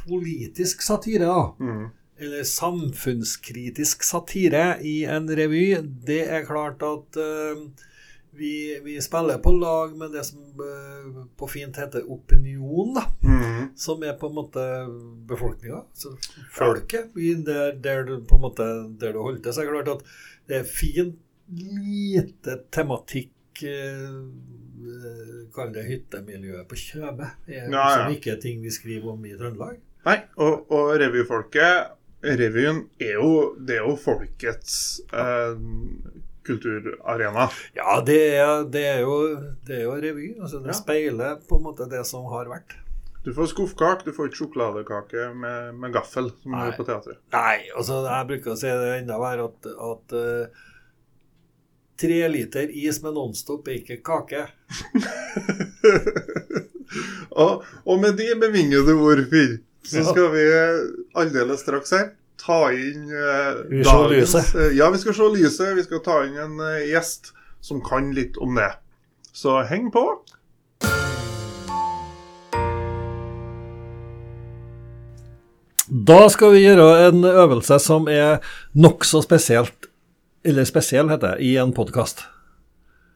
politisk 0.04 0.82
satire, 0.84 1.30
da. 1.30 1.44
Mm. 1.62 1.84
eller 2.24 2.44
samfunnskritisk 2.46 4.04
satire 4.06 4.76
i 4.86 5.04
en 5.10 5.26
revy, 5.28 5.66
det 6.06 6.20
er 6.30 6.44
klart 6.46 6.82
at 6.86 7.18
eh, 7.18 7.64
vi, 8.36 8.80
vi 8.84 9.00
spiller 9.02 9.38
på 9.38 9.52
lag 9.52 9.96
med 9.96 10.12
det 10.12 10.24
som 10.26 10.62
eh, 10.64 11.20
på 11.38 11.48
fint 11.48 11.76
heter 11.76 12.06
opinion, 12.10 12.94
da. 12.94 13.04
Mhm. 13.22 13.68
Som 13.76 14.02
er 14.02 14.16
på 14.18 14.30
en 14.30 14.34
måte 14.34 14.64
befolkninga. 15.28 15.82
Folket. 16.52 17.14
Der, 17.46 17.72
der, 17.72 18.04
du, 18.04 18.18
på 18.24 18.38
en 18.38 18.44
måte, 18.46 18.66
der 19.00 19.12
du 19.12 19.22
holder 19.22 19.42
til. 19.42 19.54
Så 19.54 19.62
er 19.62 19.70
det 19.70 19.76
klart 19.78 19.94
at 19.96 20.04
det 20.48 20.60
er 20.60 20.68
fint 20.68 21.18
lite 21.54 22.58
tematikk 22.72 23.64
eh, 23.64 24.20
Kall 25.54 25.70
det 25.72 25.84
hyttemiljøet 25.86 26.68
på 26.68 26.76
Kjøbe. 26.76 27.30
Er 27.48 27.68
Ja, 27.68 27.68
ja. 27.72 27.90
Som 27.96 28.14
ikke 28.16 28.36
ting 28.42 28.62
vi 28.62 28.72
skriver 28.74 29.14
om 29.14 29.24
i 29.24 29.36
Trøndelag. 29.38 29.78
Nei, 30.04 30.18
og, 30.36 30.66
og 30.72 30.90
revyfolket 31.00 31.94
Revyen 32.24 32.86
er 33.00 33.18
jo, 33.18 33.54
det 33.60 33.76
er 33.76 33.84
jo 33.84 33.96
folkets 34.00 35.00
eh, 35.12 35.56
kulturarena. 36.46 37.48
Ja, 37.76 37.98
det 38.06 38.18
er, 38.36 38.64
det 38.70 38.84
er, 38.86 39.00
jo, 39.04 39.16
det 39.66 39.78
er 39.80 39.84
jo 39.86 39.94
revy. 40.04 40.26
Altså, 40.40 40.60
det 40.64 40.72
Ja. 40.74 40.78
speiler 40.78 41.38
på 41.48 41.56
en 41.58 41.64
måte 41.68 41.88
det 41.90 42.04
som 42.06 42.24
har 42.32 42.46
vært. 42.52 42.76
Du 43.24 43.30
får 43.32 43.46
skuffkake, 43.54 44.04
du 44.04 44.12
får 44.12 44.28
ikke 44.28 44.36
sjokoladekake 44.42 45.30
med, 45.34 45.74
med 45.80 45.92
gaffel, 45.94 46.28
som 46.42 46.52
du 46.52 46.56
Nei. 46.58 46.66
gjør 46.68 46.76
på 46.76 46.84
teatret. 46.90 47.18
Nei, 47.32 47.56
altså 47.72 48.02
jeg 48.04 48.26
bruker 48.28 48.52
å 48.52 48.58
si 48.60 48.68
det 48.68 48.90
enda 48.98 49.16
verre 49.22 49.46
at, 49.48 49.60
at 49.88 50.12
uh, 50.12 50.44
tre 51.96 52.20
liter 52.28 52.68
is 52.68 53.00
med 53.02 53.16
Nonstop 53.16 53.64
er 53.72 53.80
ikke 53.80 54.02
kake. 54.04 54.44
og, 57.44 57.64
og 57.84 58.00
med 58.02 58.16
de 58.20 58.28
bevingede 58.40 58.94
ord, 59.00 59.24
Fyr, 59.32 59.56
så 59.88 60.04
skal 60.10 60.28
vi 60.34 60.44
aldeles 61.20 61.64
straks 61.64 61.90
her 61.96 62.06
ta 62.40 62.72
inn 62.72 63.08
eh, 63.10 63.50
Vi 63.70 63.82
dagens 63.82 64.34
eh, 64.54 64.76
ja, 64.76 64.90
vi 64.90 64.98
skal 64.98 65.14
se 65.14 65.28
lyset. 65.36 65.76
Vi 65.76 65.84
skal 65.86 66.02
ta 66.04 66.20
inn 66.26 66.38
en 66.40 66.60
eh, 66.60 66.86
gjest 66.90 67.32
som 67.64 67.80
kan 67.84 68.12
litt 68.14 68.36
om 68.36 68.56
det. 68.58 68.72
Så 69.32 69.62
heng 69.68 69.90
på. 69.94 70.04
Da 75.88 76.28
skal 76.32 76.54
vi 76.54 76.64
gjøre 76.64 77.08
en 77.08 77.24
øvelse 77.28 77.78
som 77.82 78.06
er 78.08 78.40
nokså 78.72 79.20
spesielt, 79.24 79.90
eller 80.44 80.66
spesiell 80.68 81.10
heter 81.12 81.34
det, 81.34 81.44
i 81.44 81.56
en 81.60 81.74
podkast. 81.76 82.24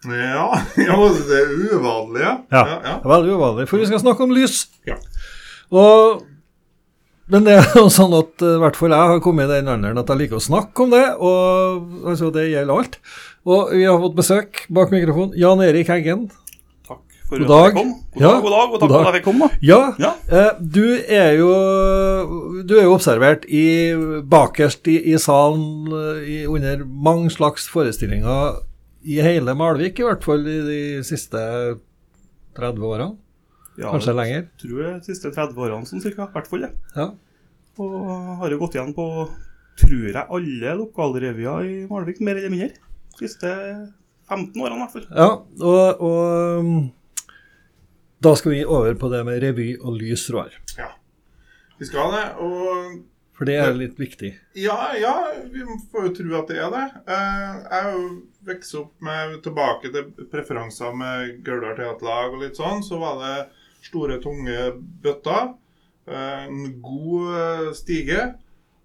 Ja, 0.05 0.61
ja 0.89 0.99
det 1.29 1.39
er 1.39 1.55
uvanlig. 1.75 2.23
Ja. 2.23 2.35
ja, 2.53 2.67
ja. 2.85 2.97
Veldig 3.05 3.35
uvanlig, 3.35 3.69
for 3.71 3.81
vi 3.83 3.89
skal 3.89 4.03
snakke 4.03 4.25
om 4.25 4.35
lys. 4.37 4.67
Ja. 4.87 4.99
Og, 5.75 6.23
men 7.31 7.45
det 7.47 7.55
er 7.61 7.67
jo 7.77 7.87
sånn 7.93 8.15
at 8.19 8.43
eh, 8.45 8.57
i 8.57 8.61
hvert 8.63 8.77
fall 8.79 8.95
jeg 8.95 9.13
har 9.13 9.23
kommet 9.25 9.49
i 9.51 9.59
den 9.59 9.69
alderen 9.73 9.99
at 10.01 10.09
jeg 10.13 10.21
liker 10.25 10.39
å 10.41 10.45
snakke 10.45 10.85
om 10.87 10.93
det, 10.95 11.05
og 11.21 12.05
altså, 12.13 12.31
det 12.35 12.47
gjelder 12.51 12.75
alt. 12.81 12.99
Og 13.49 13.73
vi 13.77 13.85
har 13.89 13.99
fått 14.03 14.17
besøk 14.19 14.63
bak 14.75 14.91
mikrofonen. 14.93 15.37
Jan 15.41 15.63
Erik 15.65 15.89
Heggen. 15.93 16.27
Takk 16.89 17.03
for 17.29 17.41
God 17.41 17.45
at 17.45 17.51
dag. 17.53 17.67
jeg 17.69 17.77
kom. 17.79 17.91
God 18.17 18.23
Ja, 18.25 18.31
dag, 18.33 18.43
god 18.43 18.53
dag, 18.55 18.73
og 18.73 18.81
takk 18.83 18.93
for 18.95 19.09
at 19.11 19.19
jeg 19.19 19.25
komme. 19.29 19.49
da. 19.49 19.61
Ja, 19.69 19.81
Ja. 20.01 20.13
eh, 20.33 20.51
du 20.61 20.85
er 21.09 21.33
jo 21.39 21.51
Du 22.69 22.75
er 22.79 22.85
jo 22.89 22.95
observert 22.97 23.45
i, 23.49 23.65
bakerst 24.25 24.89
i, 24.89 24.97
i 25.13 25.17
salen 25.21 25.93
eh, 25.93 26.25
i, 26.29 26.39
under 26.49 26.85
mange 26.85 27.31
slags 27.33 27.69
forestillinger 27.73 28.59
i 29.09 29.21
hele 29.25 29.55
Malvik, 29.57 30.01
i 30.01 30.05
hvert 30.09 30.25
fall 30.27 30.43
i 30.49 30.59
de 30.67 30.81
siste 31.07 31.39
30 32.59 32.83
årene. 32.85 33.15
Ja, 33.79 33.93
Kanskje 33.95 34.11
det 34.13 34.17
lenger. 34.19 34.47
tror 34.59 34.79
jeg 34.83 34.95
de 35.01 35.07
siste 35.13 35.31
30 35.35 35.55
årene 35.65 35.87
sånn 35.87 36.03
cirka, 36.03 36.27
i 36.27 36.33
hvert 36.35 36.49
fall 36.51 36.65
det. 36.67 36.73
Ja. 36.97 37.09
Og 37.79 37.95
har 38.41 38.51
jo 38.51 38.59
gått 38.59 38.75
igjen 38.75 38.95
på, 38.97 39.05
tror 39.79 40.09
jeg, 40.11 40.17
alle 40.19 40.73
lokalrevyer 40.81 41.69
i 41.69 41.77
Malvik, 41.91 42.19
mer 42.27 42.41
eller 42.41 42.51
mindre. 42.51 42.73
De 43.15 43.23
siste 43.29 43.53
15 44.29 44.59
årene 44.61 44.77
i 44.77 44.83
hvert 44.83 44.97
fall. 44.97 45.07
Ja, 45.15 45.29
og, 45.63 46.03
og 46.03 46.89
da 48.27 48.33
skal 48.37 48.53
vi 48.57 48.65
over 48.67 48.95
på 48.99 49.11
det 49.13 49.21
med 49.29 49.39
revy 49.45 49.69
og 49.79 49.95
lys, 50.01 50.27
Roar. 50.35 50.51
ja. 50.79 50.91
Vi 51.79 51.87
skal 51.87 52.11
det. 52.11 52.25
Og 52.43 52.97
For 53.39 53.47
det 53.47 53.55
er 53.63 53.77
litt 53.79 53.95
viktig. 54.03 54.33
Ja, 54.59 54.89
ja, 54.99 55.13
vi 55.47 55.63
får 55.93 56.09
jo 56.09 56.15
tro 56.17 56.33
at 56.41 56.49
det 56.51 56.57
er 56.59 56.73
det. 56.75 56.87
Eh, 57.07 57.53
Jeg 57.71 57.85
har 57.85 57.93
jo 57.95 58.09
vokst 58.49 58.75
opp 58.81 58.97
med 59.07 59.37
tilbake 59.45 59.93
til 59.95 60.09
preferanser 60.33 60.97
med 60.99 61.37
Gaular 61.47 61.77
teaterlag 61.79 62.35
og 62.35 62.43
litt 62.43 62.59
sånn. 62.59 62.83
Så 62.83 62.99
var 62.99 63.21
det 63.23 63.37
store, 63.87 64.19
tunge 64.23 64.73
bøtter, 65.05 65.55
eh, 66.09 66.45
en 66.49 66.69
god 66.83 67.33
eh, 67.39 67.73
stige 67.79 68.27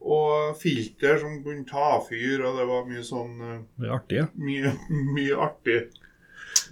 og 0.04 0.58
filter 0.60 1.22
som 1.22 1.38
kunne 1.46 1.64
ta 1.68 2.00
fyr, 2.04 2.42
og 2.44 2.58
det 2.60 2.66
var 2.68 2.88
mye 2.90 3.04
sånn 3.08 3.38
Mye 3.40 3.88
er 3.88 3.94
artig. 3.96 4.18
ja. 4.20 4.26
Mye, 4.36 4.74
mye 5.16 5.38
artig. 5.46 5.78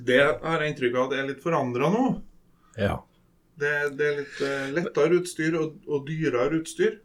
Det 0.04 0.20
har 0.44 0.62
jeg 0.62 0.74
inntrykk 0.74 0.98
av 0.98 1.06
at 1.08 1.13
det 1.13 1.22
er 1.22 1.30
litt 1.30 1.44
forandra 1.44 1.90
nå. 1.94 2.10
Ja. 2.80 2.98
Det, 3.62 3.72
det 3.98 4.06
er 4.10 4.20
litt 4.20 4.44
eh, 4.44 4.68
lettere 4.75 5.22
utstyr 5.22 5.56
og, 5.60 5.80
og 5.88 6.06
dyrere 6.08 6.60
utstyr. 6.60 7.00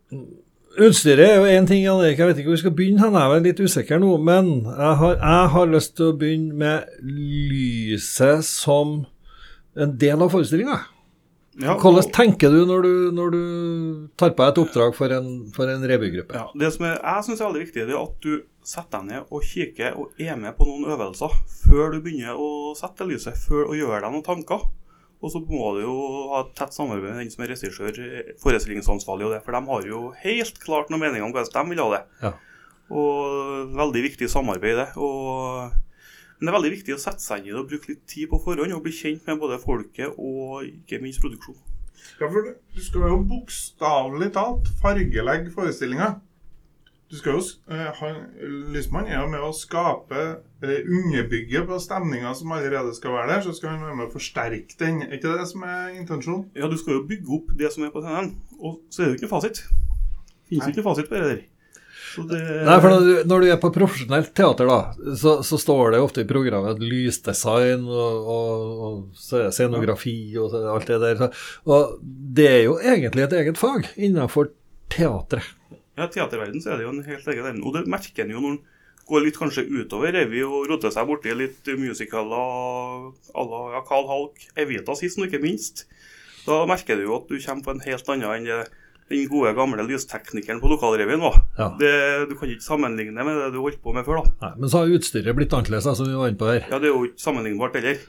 Utstyret 0.77 1.25
er 1.25 1.39
jo 1.39 1.49
én 1.49 1.67
ting, 1.69 1.83
Jan 1.85 2.03
Erik. 2.05 2.19
Jeg 2.21 2.29
vet 2.31 2.41
ikke 2.41 2.51
hvor 2.51 2.59
vi 2.59 2.63
skal 2.65 2.75
begynne. 2.77 3.01
Han 3.05 3.17
er 3.17 3.31
vel 3.33 3.47
litt 3.47 3.61
usikker 3.63 4.01
nå. 4.03 4.11
Men 4.21 4.51
jeg 4.67 4.99
har, 5.01 5.15
jeg 5.17 5.53
har 5.55 5.71
lyst 5.73 5.95
til 5.97 6.11
å 6.11 6.17
begynne 6.21 6.59
med 6.59 7.07
lyset 7.07 8.45
som 8.45 8.99
en 9.77 9.95
del 10.01 10.25
av 10.25 10.33
forestillinga. 10.35 10.83
Ja, 11.63 11.77
Hvordan 11.81 12.11
tenker 12.13 12.53
du 12.53 12.67
når 12.69 12.85
du, 12.85 12.95
når 13.17 13.31
du 13.33 13.43
tar 14.21 14.35
på 14.37 14.45
deg 14.45 14.51
et 14.53 14.59
oppdrag 14.61 14.97
for 14.97 15.13
en, 15.17 15.29
for 15.57 15.71
en 15.73 15.85
revygruppe? 15.89 16.37
Ja, 16.37 16.51
det 16.53 16.69
som 16.75 16.85
er, 16.85 16.99
jeg 17.01 17.25
syns 17.25 17.41
er 17.41 17.49
veldig 17.49 17.63
viktig, 17.63 17.87
det 17.89 17.95
er 17.97 18.03
at 18.03 18.19
du 18.27 18.33
setter 18.67 19.01
deg 19.01 19.07
ned 19.09 19.31
og 19.33 19.47
kikker 19.47 19.97
og 19.97 20.21
er 20.21 20.37
med 20.41 20.57
på 20.59 20.67
noen 20.69 20.91
øvelser 20.93 21.33
før 21.63 21.95
du 21.95 22.03
begynner 22.05 22.37
å 22.37 22.75
sette 22.77 23.07
lyset, 23.09 23.39
før 23.47 23.71
å 23.71 23.79
gjøre 23.79 24.03
deg 24.05 24.13
noen 24.13 24.27
tanker. 24.27 24.67
Og 25.25 25.33
så 25.33 25.41
må 25.41 25.71
du 25.79 25.81
jo 25.87 25.95
ha 26.35 26.43
et 26.45 26.53
tett 26.59 26.77
samarbeid 26.77 27.15
med 27.15 27.23
den 27.25 27.33
som 27.33 27.47
er 27.47 27.55
regissør, 27.55 28.03
forestillingsansvarlig 28.43 29.31
og 29.31 29.33
det, 29.33 29.41
for 29.47 29.57
de 29.57 29.63
har 29.71 29.89
jo 29.89 30.03
helt 30.21 30.61
klart 30.61 30.93
noen 30.93 31.07
meninger 31.07 31.25
om 31.25 31.33
hvordan 31.33 31.71
de 31.71 31.73
vil 31.73 31.83
ha 31.87 31.89
det. 31.95 32.03
Ja. 32.21 32.35
Og 33.01 33.73
veldig 33.75 34.03
viktig 34.11 34.29
samarbeid, 34.31 34.77
det. 34.83 34.91
Og, 35.01 35.73
men 36.39 36.47
det 36.47 36.53
er 36.53 36.59
veldig 36.59 36.75
viktig 36.77 36.95
å 36.95 37.01
sette 37.01 37.21
seg 37.25 37.39
inn 37.41 37.47
i 37.47 37.55
det 37.55 37.61
og 37.63 37.69
bruke 37.71 37.89
litt 37.89 38.07
tid 38.07 38.29
på 38.29 38.41
forhånd 38.45 38.73
og 38.77 38.83
bli 38.85 38.93
kjent 38.93 39.27
med 39.27 39.39
både 39.41 39.59
folket 39.63 40.15
og 40.19 40.65
ikke 40.69 41.01
minst 41.03 41.21
produksjonen. 41.23 41.63
Ja, 42.21 42.29
for 42.29 42.43
du- 42.43 42.81
skal 42.83 43.09
jo 43.11 43.23
bokstavelig 43.25 44.33
talt 44.33 44.69
fargelegge 44.83 45.51
forestillinga. 45.55 46.21
Du 47.11 47.17
skal 47.17 47.33
jo 47.35 47.39
s- 47.41 47.59
eh, 47.71 48.03
Lysmann 48.73 49.07
er 49.07 49.21
jo 49.23 49.29
med 49.29 49.41
å 49.41 49.53
skape 49.55 50.41
eller 50.63 50.83
underbygge 50.91 51.65
på 51.67 51.79
stemninga 51.81 52.35
som 52.35 52.51
allerede 52.53 52.95
skal 52.97 53.13
være 53.13 53.29
der, 53.29 53.41
så 53.43 53.55
skal 53.55 53.71
han 53.71 53.81
være 53.81 53.97
med 53.97 54.09
å 54.09 54.13
forsterke 54.13 54.77
den. 54.79 55.03
Er 55.03 55.17
ikke 55.19 55.39
det 55.39 55.47
som 55.49 55.63
er 55.63 55.95
intensjonen? 56.01 56.51
Ja, 56.57 56.67
du 56.69 56.77
skal 56.77 56.95
jo 56.95 57.07
bygge 57.07 57.29
opp 57.31 57.57
det 57.57 57.73
som 57.73 57.85
er 57.85 57.91
på 57.91 58.03
scenen, 58.03 58.37
og 58.61 58.81
så 58.91 59.03
er 59.03 59.07
det 59.07 59.21
jo 59.21 59.27
ikke 59.27 59.31
fasit. 59.37 59.63
Finnes 60.49 60.67
ikke 60.69 60.83
fasit 60.83 61.09
på 61.09 61.15
det 61.15 61.23
der. 61.31 61.43
Det 62.17 62.41
Nei, 62.67 62.77
for 62.81 62.93
når 62.93 63.03
du, 63.05 63.13
når 63.29 63.43
du 63.43 63.49
er 63.53 63.59
på 63.61 63.71
profesjonelt 63.75 64.31
teater, 64.37 64.71
da, 64.71 65.15
så, 65.21 65.35
så 65.47 65.59
står 65.61 65.95
det 65.95 66.03
ofte 66.05 66.25
i 66.25 66.29
programmet 66.29 66.81
lysdesign 66.81 67.85
og, 67.85 68.31
og, 68.37 68.87
og 68.87 69.51
scenografi 69.55 70.17
og 70.41 70.57
alt 70.73 70.89
det 70.89 71.01
der. 71.03 71.27
Og 71.69 71.99
det 72.39 72.49
er 72.53 72.63
jo 72.67 72.79
egentlig 72.81 73.27
et 73.27 73.37
eget 73.41 73.61
fag 73.61 73.91
innenfor 73.97 74.51
teatret. 74.93 75.53
Ja, 75.97 76.09
teaterverden 76.13 76.61
så 76.61 76.75
er 76.75 76.81
det 76.81 76.89
jo 76.89 76.95
en 76.95 77.05
helt 77.07 77.29
egen 77.33 77.47
verden. 77.47 77.63
Og 77.65 77.77
det 77.77 77.87
merker 77.89 78.27
en 78.27 78.35
jo 78.35 78.43
når 78.45 78.57
en 78.57 78.65
går 79.07 79.23
litt 79.23 79.39
kanskje 79.39 79.65
utover 79.71 80.13
revy 80.17 80.43
og 80.45 80.67
roter 80.71 80.93
seg 80.93 81.07
borti 81.09 81.33
litt 81.37 81.69
musicaler 81.79 83.13
à 83.33 83.45
la 83.47 83.61
ja, 83.77 83.83
Carl 83.87 84.09
Halk, 84.11 84.49
Evita 84.59 84.97
sist, 84.99 85.21
og 85.21 85.29
ikke 85.29 85.45
minst. 85.45 85.87
Da 86.47 86.65
merker 86.69 86.99
du 86.99 87.07
jo 87.07 87.21
at 87.21 87.31
du 87.31 87.39
kommer 87.39 87.65
på 87.65 87.75
en 87.75 87.85
helt 87.87 88.11
annen 88.13 88.35
enn 88.35 88.49
det 88.51 88.61
den 89.11 89.29
gode, 89.31 89.53
gamle 89.55 89.85
lysteknikeren 89.87 90.59
på 90.63 90.71
lokalrevyen 90.73 91.21
var. 91.23 91.37
Ja. 91.59 91.69
Det, 91.79 91.93
du 92.31 92.35
kan 92.39 92.51
ikke 92.51 92.65
sammenligne 92.67 93.27
med 93.27 93.39
det 93.39 93.51
du 93.55 93.61
holdt 93.63 93.79
på 93.83 93.95
med 93.95 94.07
før, 94.07 94.25
da. 94.25 94.33
Nei, 94.49 94.53
men 94.59 94.73
så 94.73 94.83
har 94.83 94.95
utstyret 94.99 95.37
blitt 95.39 95.55
annerledes, 95.55 95.87
Altså, 95.93 96.09
vi 96.09 96.17
var 96.19 96.33
inne 96.33 96.41
på 96.41 96.49
her. 96.51 96.65
Ja, 96.71 96.81
det 96.83 96.91
er 96.91 96.95
jo 96.97 97.05
ikke 97.07 97.23
sammenlignbart 97.23 97.79
heller. 97.79 98.01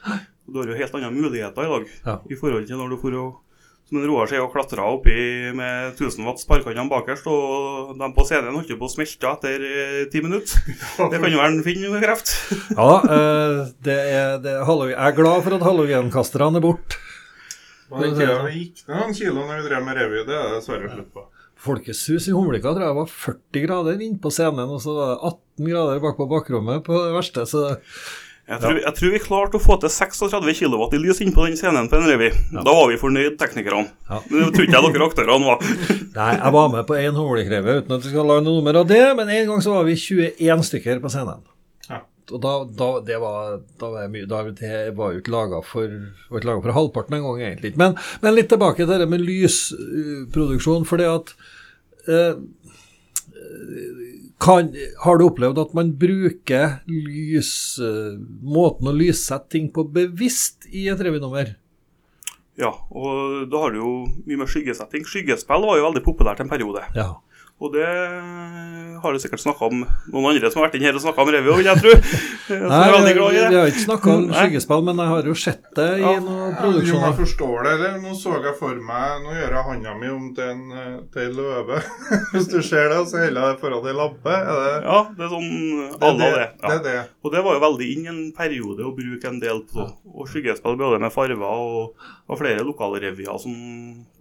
Du 0.48 0.62
har 0.62 0.72
jo 0.72 0.80
helt 0.80 0.96
andre 0.98 1.12
muligheter 1.14 1.68
i 1.68 1.74
dag 1.76 1.92
Ja. 2.08 2.18
i 2.32 2.40
forhold 2.40 2.66
til 2.70 2.80
når 2.80 2.90
du 2.96 2.98
får 3.04 3.18
å, 3.20 3.26
som 3.88 4.00
en 4.02 4.08
Roar 4.10 4.28
sier, 4.28 4.42
og 4.44 4.52
klatra 4.52 4.84
oppi 4.90 5.14
med 5.56 5.94
1000 5.94 6.26
watts 6.28 6.44
sparkene 6.48 6.90
bakerst, 6.90 7.28
og 7.30 7.94
de 8.00 8.10
på 8.16 8.26
scenen 8.28 8.56
holdt 8.58 8.74
på 8.80 8.88
å 8.90 8.92
smelte 8.92 9.30
etter 9.38 9.64
eh, 9.70 10.06
ti 10.12 10.24
minutter. 10.26 10.58
Det 11.12 11.22
kan 11.22 11.32
jo 11.32 11.40
være 11.44 11.54
en 11.54 11.64
fin 11.68 11.86
kreft. 12.02 12.34
Ja 12.74 12.90
eh, 13.06 13.62
det 13.86 14.00
er, 14.18 14.38
det 14.44 14.56
er 14.58 14.88
jeg 14.96 14.98
er 14.98 15.16
glad 15.20 15.46
for 15.46 15.56
at 15.60 15.68
halloweenkasterne 15.68 16.58
er 16.58 16.66
borte. 16.66 17.04
Og 17.92 18.04
ikke 18.04 18.28
det 18.28 18.54
gikk 18.58 18.84
ned 18.88 19.00
noen 19.00 19.16
kilo 19.16 19.42
når 19.48 19.62
vi 19.62 19.68
drev 19.70 19.84
med 19.88 20.00
revy, 20.02 20.22
det 20.28 20.36
er 20.36 20.48
det 20.50 20.56
dessverre 20.60 20.92
slutt 20.92 21.12
på. 21.16 21.26
Folkets 21.58 22.04
hus 22.12 22.28
i 22.30 22.36
Humlika 22.36 22.70
tror 22.76 22.86
jeg 22.86 22.98
var 23.00 23.10
40 23.10 23.64
grader 23.66 24.02
inne 24.06 24.20
på 24.22 24.30
scenen, 24.34 24.70
og 24.70 24.82
så 24.84 24.94
var 24.94 25.14
det 25.16 25.20
18 25.32 25.70
grader 25.72 26.02
bak 26.04 26.18
på 26.20 26.28
bakrommet 26.30 26.84
på 26.86 27.00
det 27.00 27.16
verste. 27.16 27.46
Så 27.50 27.64
Jeg 28.48 28.62
tror, 28.64 28.78
jeg 28.80 28.94
tror 28.96 29.12
vi 29.12 29.20
klarte 29.24 29.60
å 29.60 29.64
få 29.64 29.76
til 29.82 29.92
36 29.92 30.54
kW 30.62 30.84
i 30.96 31.02
lys 31.04 31.20
inn 31.24 31.34
på 31.36 31.48
den 31.48 31.58
scenen 31.60 31.90
på 31.92 31.98
en 31.98 32.06
revy. 32.08 32.30
Da 32.54 32.64
var 32.78 32.86
vi 32.92 33.00
fornøyd, 33.02 33.36
teknikerne. 33.42 33.90
Ja. 34.08 34.22
Men 34.30 34.46
det 34.46 34.54
tror 34.56 34.68
ikke 34.68 34.78
jeg 34.78 34.94
dere 34.94 35.10
aktørene 35.10 35.50
var. 35.50 35.66
Nei, 36.20 36.32
jeg 36.38 36.54
var 36.56 36.72
med 36.78 36.88
på 36.88 37.00
én 37.02 37.18
humlekreve 37.18 37.80
uten 37.82 37.98
at 37.98 38.06
vi 38.06 38.14
skal 38.14 38.30
lage 38.30 38.46
noe 38.46 38.60
nummer 38.62 38.80
av 38.84 38.88
det, 38.88 39.04
men 39.20 39.34
en 39.34 39.50
gang 39.52 39.64
så 39.66 39.76
var 39.80 39.88
vi 39.90 39.98
21 40.00 40.68
stykker 40.70 41.02
på 41.04 41.12
scenen. 41.12 41.42
Og 42.28 42.42
da, 42.44 42.54
da, 42.80 42.88
det 43.08 43.18
var, 43.24 43.60
da 43.80 43.90
var 43.94 44.10
mye 44.12 44.28
da, 44.28 44.42
Det 44.52 44.96
var 44.98 45.14
jo 45.14 45.22
ikke 45.22 45.32
laga 45.32 45.62
for, 45.64 45.94
for 46.28 46.76
halvparten 46.76 47.20
engang, 47.20 47.40
egentlig. 47.40 47.74
Men, 47.80 47.96
men 48.24 48.36
litt 48.36 48.50
tilbake 48.52 48.84
til 48.84 49.00
det 49.00 49.08
med 49.08 49.24
lysproduksjon. 49.24 50.88
For 50.90 51.00
det 51.00 51.08
at 51.08 51.32
eh, 52.12 52.42
kan, 54.44 54.74
Har 55.06 55.18
du 55.18 55.28
opplevd 55.30 55.62
at 55.62 55.78
man 55.78 55.94
bruker 56.00 56.82
lys, 56.92 57.54
eh, 57.80 58.18
måten 58.44 58.92
å 58.92 58.98
lyssette 58.98 59.56
ting 59.56 59.72
på 59.74 59.88
bevisst 59.96 60.68
i 60.74 60.90
et 60.92 61.02
revynummer? 61.02 61.56
Ja, 62.58 62.72
og 62.90 63.48
da 63.52 63.62
har 63.62 63.74
du 63.74 63.80
jo 63.80 63.94
mye 64.26 64.42
med 64.42 64.50
skyggesetting. 64.50 65.06
Skyggespill 65.06 65.66
var 65.68 65.78
jo 65.78 65.86
veldig 65.86 66.04
populært 66.06 66.42
en 66.42 66.50
periode. 66.50 66.84
Ja. 66.98 67.12
Og 67.58 67.72
det 67.74 67.88
har 69.02 69.14
du 69.14 69.18
sikkert 69.18 69.42
snakka 69.42 69.66
om 69.66 69.80
noen 70.14 70.26
andre 70.30 70.50
som 70.54 70.62
har 70.62 70.68
vært 70.68 70.76
inn 70.78 70.84
her 70.86 70.98
og 70.98 71.02
snakka 71.02 71.24
om 71.24 71.30
revy 71.34 71.50
òg, 71.50 71.58
vil 71.58 71.70
jeg 71.72 71.80
tro. 71.82 71.94
Nei, 72.70 72.82
det. 73.08 73.14
har 73.18 73.72
ikke 73.72 73.82
snakka 73.82 74.12
om 74.14 74.28
skyggespill, 74.30 74.84
men 74.86 75.02
jeg 75.02 75.10
har 75.12 75.30
jo 75.32 75.34
sett 75.42 75.64
det 75.78 75.88
i 75.98 76.04
Ja. 76.04 76.12
noen 76.22 76.54
produksjoner. 76.60 76.92
jo, 76.94 77.00
jeg 77.08 77.16
forstår 77.18 77.56
det. 77.66 77.72
Eller 77.78 77.96
nå 78.04 78.14
så 78.20 78.36
jeg 78.46 78.54
for 78.60 78.76
meg 78.90 79.24
Nå 79.26 79.34
gjør 79.40 79.56
jeg 79.58 79.66
handa 79.72 79.96
mi 79.98 80.12
om 80.14 80.28
til 80.38 80.52
en, 80.52 80.62
eh, 80.72 81.00
til 81.14 81.24
en 81.26 81.36
løve. 81.40 81.80
Hvis 82.36 82.48
du 82.52 82.60
ser 82.62 82.90
det, 82.94 83.00
så 83.10 83.24
holder 83.24 83.42
jeg 83.42 83.56
det 83.56 83.62
foran 83.64 83.90
ei 83.90 83.96
lampe. 83.98 84.38
Ja, 84.86 85.00
det 85.18 85.26
er 85.26 85.34
sånn 85.34 85.50
det? 85.58 85.90
à 85.98 86.12
Er 86.12 86.14
la 86.14 86.14
det, 86.14 86.30
det. 86.38 86.46
det 86.62 86.70
Ja. 86.70 86.76
er 86.78 86.84
det. 86.86 86.98
Og 87.26 87.34
det 87.34 87.44
var 87.48 87.58
jo 87.58 87.64
veldig 87.66 87.90
inn 87.96 88.08
en 88.14 88.22
periode 88.38 88.86
å 88.86 88.94
bruke 88.96 89.28
en 89.34 89.40
del 89.42 89.64
på. 89.74 89.88
Og 90.14 90.30
skyggespill 90.30 90.78
både 90.78 91.02
med 91.02 91.12
farver 91.12 91.42
og, 91.42 91.98
og 92.30 92.38
flere 92.38 92.62
lokalrevyer 92.70 93.42
som 93.42 93.58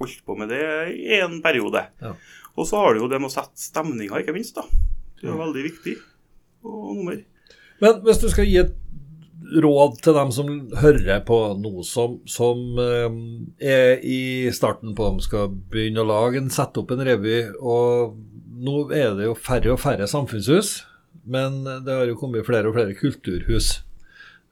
holdt 0.01 0.25
på 0.27 0.39
med 0.41 0.49
det 0.49 0.65
i 0.97 1.21
en 1.21 1.43
periode. 1.45 1.85
Ja. 2.01 2.17
Og 2.57 2.69
så 2.69 2.81
har 2.81 2.95
du 2.95 3.05
jo 3.05 3.11
det 3.11 3.21
med 3.21 3.29
å 3.29 3.35
sette 3.35 3.61
stemninga, 3.61 4.23
ikke 4.23 4.35
minst. 4.37 4.57
da. 4.57 4.65
Det 5.17 5.29
er 5.29 5.33
jo 5.33 5.41
veldig 5.41 5.63
viktig 5.65 5.95
Og 6.67 6.97
nummer. 6.99 7.21
Men 7.81 8.03
hvis 8.05 8.21
du 8.21 8.29
skal 8.33 8.49
gi 8.49 8.59
et 8.63 8.75
råd 9.63 9.99
til 10.03 10.17
dem 10.17 10.33
som 10.35 10.49
hører 10.81 11.21
på 11.29 11.37
noe 11.61 11.85
som, 11.87 12.17
som 12.27 12.81
eh, 12.83 13.19
er 13.63 14.01
i 14.03 14.51
starten 14.55 14.97
på 14.97 15.07
de 15.07 15.27
skal 15.27 15.53
begynne 15.71 16.03
å 16.03 16.09
lage 16.09 16.41
en, 16.41 16.51
sette 16.51 16.83
opp 16.83 16.91
en 16.95 17.05
revy, 17.07 17.45
og 17.61 18.17
nå 18.57 18.89
er 18.97 19.15
det 19.19 19.29
jo 19.29 19.37
færre 19.39 19.75
og 19.77 19.83
færre 19.83 20.09
samfunnshus, 20.11 20.81
men 21.29 21.63
det 21.85 21.95
har 21.95 22.09
jo 22.09 22.19
kommet 22.19 22.47
flere 22.49 22.71
og 22.71 22.79
flere 22.79 22.97
kulturhus. 22.99 23.77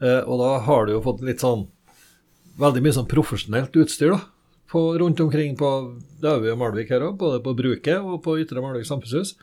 Eh, 0.02 0.20
og 0.20 0.38
da 0.42 0.52
har 0.68 0.86
du 0.86 0.94
jo 0.94 1.02
fått 1.04 1.24
litt 1.26 1.42
sånn 1.42 1.66
veldig 2.60 2.84
mye 2.84 2.94
sånn 2.94 3.10
profesjonelt 3.10 3.74
utstyr, 3.80 4.14
da. 4.14 4.33
På, 4.74 4.80
rundt 4.98 5.20
omkring 5.22 5.54
på 5.54 5.68
Det 6.18 6.30
og 6.32 6.40
vi 6.42 6.54
Malvik 6.58 6.88
her 6.90 7.04
òg, 7.06 7.18
både 7.20 7.38
på 7.44 7.52
Bruket 7.54 8.02
og 8.02 8.18
på 8.24 8.34
Ytre 8.42 8.62
Malvik 8.64 8.88
samfunnshus. 8.88 9.36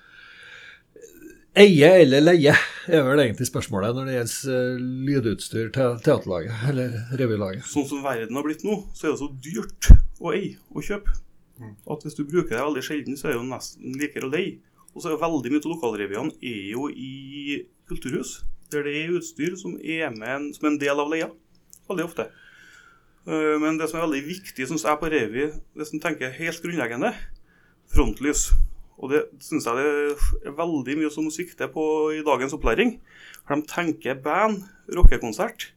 Eie 1.51 1.87
eller 2.01 2.23
leie 2.23 2.51
er 2.87 3.01
vel 3.03 3.19
egentlig 3.19 3.47
spørsmålet 3.47 3.95
når 3.95 4.07
det 4.07 4.13
gjelder 4.17 4.51
eh, 4.55 4.83
lydutstyr 5.07 5.71
til 5.75 5.97
teaterlaget 6.03 6.61
eller 6.69 6.93
revylaget. 7.19 7.65
Sånn 7.67 7.87
som 7.89 8.03
verden 8.05 8.39
har 8.39 8.45
blitt 8.45 8.63
nå, 8.63 8.77
så 8.95 9.07
er 9.07 9.13
det 9.15 9.19
så 9.19 9.27
dyrt 9.47 9.89
å 10.19 10.31
eie 10.35 10.53
og 10.71 10.85
kjøpe. 10.87 11.15
At 11.91 12.05
hvis 12.05 12.15
du 12.17 12.23
bruker 12.23 12.55
det 12.55 12.63
veldig 12.63 12.83
sjelden, 12.85 13.17
så 13.19 13.27
er 13.27 13.35
det 13.35 13.41
jo 13.41 13.49
nesten 13.49 13.97
likere 13.99 14.29
å 14.29 14.31
leie. 14.31 14.53
Og 14.91 14.99
så 14.99 15.09
er 15.09 15.15
jo 15.15 15.23
veldig 15.25 15.51
mye 15.51 15.63
av 15.63 15.73
lokalrevyene 15.73 16.37
er 16.51 16.63
jo 16.71 16.87
i 16.91 17.11
kulturhus, 17.91 18.37
der 18.71 18.87
det 18.87 18.95
er 19.01 19.17
utstyr 19.19 19.55
som 19.59 19.75
er 19.79 20.11
med 20.15 20.31
en, 20.35 20.47
som 20.55 20.71
en 20.71 20.79
del 20.81 21.03
av 21.03 21.11
leia. 21.11 21.27
Veldig 21.91 22.07
ofte. 22.07 22.27
Eh, 23.27 23.57
Men 23.61 23.77
det 23.77 23.89
som 23.89 23.99
er 23.99 24.07
veldig 24.07 24.23
viktig, 24.27 24.67
syns 24.67 24.83
jeg, 24.87 24.99
på 25.01 25.09
revy, 25.11 25.47
det 25.77 25.87
som 25.87 25.99
tenker 26.01 26.33
helt 26.33 26.61
grunnleggende, 26.63 27.13
frontlys. 27.93 28.51
Og 29.01 29.09
det 29.11 29.23
syns 29.41 29.65
jeg 29.65 29.75
det 29.77 30.47
er 30.49 30.55
veldig 30.57 30.97
mye 30.99 31.11
som 31.13 31.29
svikter 31.33 31.69
på 31.73 31.83
i 32.17 32.21
dagens 32.25 32.53
opplæring. 32.53 32.99
For 33.47 33.57
de 33.57 33.67
tenker 33.69 34.19
band, 34.21 34.63
rockekonsert, 34.93 35.71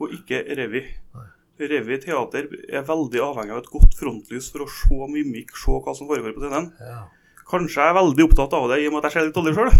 og 0.00 0.12
ikke 0.16 0.42
revy. 0.58 0.84
Revy 1.62 1.98
teater 2.02 2.48
er 2.72 2.82
veldig 2.88 3.20
avhengig 3.22 3.52
av 3.54 3.60
et 3.60 3.68
godt 3.70 3.92
frontlys 3.94 4.48
for 4.50 4.64
å 4.64 4.70
se 4.72 4.96
mimikk, 5.12 5.52
se 5.56 5.70
hva 5.84 5.92
som 5.94 6.08
foregår 6.08 6.32
på 6.34 6.42
scenen. 6.42 6.72
Kanskje 7.52 7.82
jeg 7.84 7.92
er 7.92 7.98
veldig 7.98 8.24
opptatt 8.24 8.54
av 8.56 8.68
det 8.72 8.80
i 8.80 8.86
og 8.88 8.94
med 8.94 9.04
at 9.04 9.10
jeg 9.10 9.18
ser 9.18 9.26
litt 9.28 9.36
dårlig 9.36 9.52
sjøl. 9.58 9.70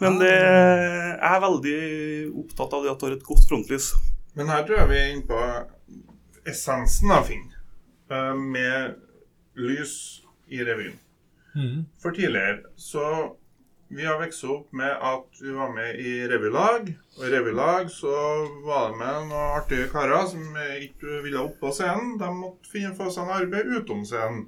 Men 0.00 0.18
det, 0.22 0.30
jeg 0.30 1.34
er 1.34 1.42
veldig 1.42 1.76
opptatt 2.44 2.76
av 2.78 2.84
det 2.86 2.92
at 2.94 3.02
du 3.02 3.06
har 3.08 3.16
et 3.18 3.26
godt 3.26 3.48
frontlys. 3.50 3.90
Men 4.38 4.48
her 4.48 4.62
tror 4.64 4.78
jeg 4.78 4.88
vi 4.92 5.00
er 5.00 5.10
inne 5.12 5.26
på 5.28 5.40
essensen 6.48 7.10
av 7.10 7.24
Finn. 7.28 7.48
eh, 8.10 8.34
Med 8.34 8.94
lys 9.56 10.22
i 10.48 10.64
revyen. 10.64 10.98
Mm. 11.54 11.84
For 12.02 12.10
tidligere 12.10 12.62
så 12.76 13.36
Vi 13.92 14.04
har 14.06 14.16
vokst 14.22 14.44
opp 14.48 14.70
med 14.72 14.88
at 15.04 15.26
vi 15.42 15.50
var 15.52 15.68
med 15.74 15.98
i 16.00 16.12
revylag. 16.28 16.94
Og 17.18 17.26
i 17.26 17.30
revylag 17.30 17.90
så 17.92 18.12
var 18.64 18.88
det 18.88 18.96
med 18.96 19.18
noen 19.28 19.32
artige 19.58 19.88
karer 19.92 20.24
som 20.30 20.40
ikke 20.80 21.18
ville 21.22 21.42
opp 21.42 21.58
på 21.60 21.68
scenen. 21.76 22.14
De 22.18 22.30
måtte 22.32 22.70
finne 22.72 22.94
få 22.96 23.10
seg 23.12 23.26
en 23.28 23.34
arbeid 23.36 23.68
utom 23.76 24.00
scenen. 24.08 24.46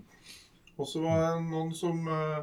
Og 0.79 0.89
så 0.89 1.03
var 1.05 1.21
det 1.27 1.43
noen 1.51 1.75
som 1.77 2.09
uh, 2.09 2.41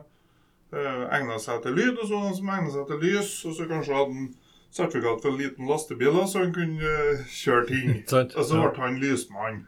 egna 1.17 1.39
seg 1.41 1.63
til 1.63 1.73
lyd, 1.73 1.97
og 1.97 2.05
så 2.05 2.13
var 2.13 2.21
det 2.21 2.29
noen 2.29 2.37
som 2.37 2.53
egna 2.59 2.71
seg 2.77 2.87
til 2.91 3.01
lys. 3.07 3.33
Og 3.49 3.55
så 3.57 3.67
kanskje 3.73 3.97
hadde 3.97 4.13
han 4.13 4.29
sertifikat 4.71 5.21
for 5.21 5.33
en 5.33 5.41
liten 5.41 5.67
lastebil, 5.67 6.13
da, 6.15 6.27
så 6.27 6.45
han 6.45 6.53
kunne 6.55 6.91
eh, 6.91 7.25
kjøre 7.27 7.65
ting. 7.67 7.89
Og 8.37 8.45
så 8.47 8.61
ble 8.61 8.71
han 8.79 9.01
lysmann. 9.01 9.65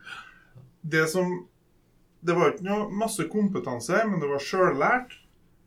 Det 0.82 1.08
som 1.12 1.42
Det 2.24 2.38
var 2.38 2.54
ikke 2.54 2.64
noe 2.64 2.84
masse 2.96 3.26
kompetanse, 3.28 3.98
men 4.08 4.22
det 4.22 4.30
var 4.32 4.40
sjøllært. 4.40 5.18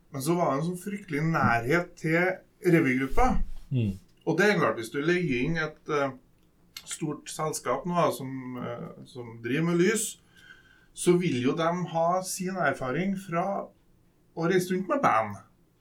Men 0.08 0.22
så 0.24 0.32
var 0.38 0.54
det 0.54 0.62
en 0.62 0.68
sånn 0.70 0.78
fryktelig 0.80 1.20
nærhet 1.28 1.90
til 2.00 2.30
revygruppa. 2.64 3.26
Mm. 3.68 3.90
Og 4.24 4.38
det 4.38 4.46
er 4.46 4.56
klart, 4.56 4.78
hvis 4.80 4.88
du 4.94 5.02
legger 5.04 5.42
inn 5.44 5.58
et 5.60 5.92
uh, 5.92 6.14
stort 6.88 7.28
selskap 7.28 7.84
nå 7.84 8.06
som, 8.16 8.56
uh, 8.56 8.88
som 9.04 9.34
driver 9.44 9.66
med 9.68 9.82
lys, 9.82 10.06
så 10.96 11.18
vil 11.20 11.42
jo 11.44 11.52
de 11.58 11.68
ha 11.92 12.08
sin 12.24 12.56
erfaring 12.56 13.12
fra 13.20 13.44
å 14.32 14.48
reise 14.48 14.72
rundt 14.72 14.88
med 14.88 15.04
band. 15.04 15.36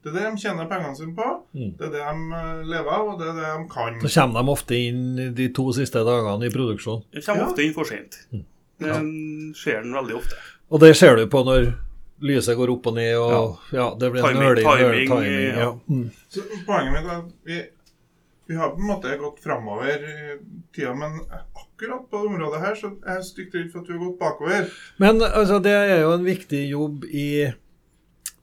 Det 0.05 0.11
er 0.11 0.17
det 0.19 0.23
de 0.35 0.37
tjener 0.43 0.67
pengene 0.69 0.93
sine 0.99 1.15
på. 1.17 1.27
Mm. 1.57 1.69
Det 1.79 1.87
er 1.87 1.93
det 1.95 2.01
de 2.05 2.39
eh, 2.39 2.59
lever 2.69 2.91
av, 2.93 3.07
og 3.09 3.15
det 3.21 3.29
er 3.31 3.37
det 3.39 3.47
de 3.55 3.63
kan. 3.71 3.95
Så 4.03 4.11
kommer 4.19 4.43
de 4.45 4.51
ofte 4.53 4.77
inn 4.77 4.99
de 5.39 5.47
to 5.57 5.63
siste 5.73 6.03
dagene 6.05 6.45
i 6.45 6.51
produksjon. 6.53 7.01
De 7.15 7.23
kommer 7.25 7.41
Ja. 7.41 7.47
ofte 7.49 7.65
inn 7.65 7.73
for 7.73 7.89
sent. 7.89 8.19
Det 8.77 8.93
skjer 9.57 9.81
den 9.81 9.95
veldig 9.97 10.19
ofte. 10.19 10.37
Og 10.69 10.79
det 10.83 10.91
ser 10.99 11.15
du 11.17 11.25
på 11.31 11.41
når 11.47 11.71
lyset 12.21 12.55
går 12.57 12.69
opp 12.75 12.87
og 12.91 12.95
ned, 12.99 13.15
og 13.17 13.57
ja, 13.73 13.87
det 13.99 14.11
blir 14.13 14.21
en 14.21 14.29
Timing- 14.29 14.45
nøling 14.45 14.67
timing, 14.69 15.09
timing. 15.09 15.41
Ja. 15.49 15.57
ja. 15.59 15.71
Mm. 15.89 16.05
Så 16.29 16.45
poenget 16.69 16.93
mitt 16.93 17.09
er 17.09 17.17
at 17.17 17.33
vi, 17.49 17.57
vi 18.47 18.55
har 18.61 18.69
på 18.75 18.79
en 18.79 18.87
måte 18.93 19.17
gått 19.19 19.41
framover 19.43 20.05
i 20.05 20.37
tida, 20.75 20.93
men 20.93 21.17
akkurat 21.57 22.05
på 22.11 22.21
det 22.21 22.29
området 22.29 22.61
her 22.61 22.75
så 22.79 22.93
er 23.07 23.17
jeg 23.19 23.29
stygt 23.33 23.55
redd 23.57 23.71
for 23.73 23.81
at 23.81 23.89
vi 23.89 23.97
har 23.97 24.05
gått 24.05 24.19
bakover. 24.21 24.69
Men 25.01 25.21
altså, 25.27 25.57
det 25.65 25.73
er 25.75 26.01
jo 26.05 26.13
en 26.13 26.23
viktig 26.29 26.63
jobb 26.69 27.05
i 27.09 27.27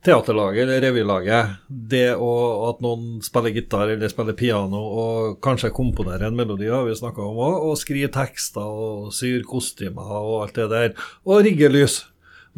teaterlaget 0.02 0.64
eller 0.64 0.82
revylaget. 0.82 1.58
Det 1.68 2.14
å, 2.18 2.30
at 2.70 2.80
noen 2.84 3.20
spiller 3.24 3.54
gitar 3.54 3.92
eller 3.92 4.10
spiller 4.10 4.36
piano 4.38 4.80
og 4.82 5.36
kanskje 5.44 5.72
komponerer 5.74 6.28
en 6.28 6.38
melodi, 6.38 6.70
har 6.70 6.86
vi 6.88 6.96
snakka 6.98 7.22
om 7.24 7.38
òg. 7.38 7.58
Og 7.68 7.78
skriver 7.80 8.12
tekster 8.14 8.66
og 8.66 9.12
syr 9.14 9.44
kostymer 9.48 10.16
og 10.18 10.40
alt 10.46 10.58
det 10.58 10.70
der. 10.72 10.96
Og 11.26 11.44
rigger 11.46 11.72
lys. 11.72 12.02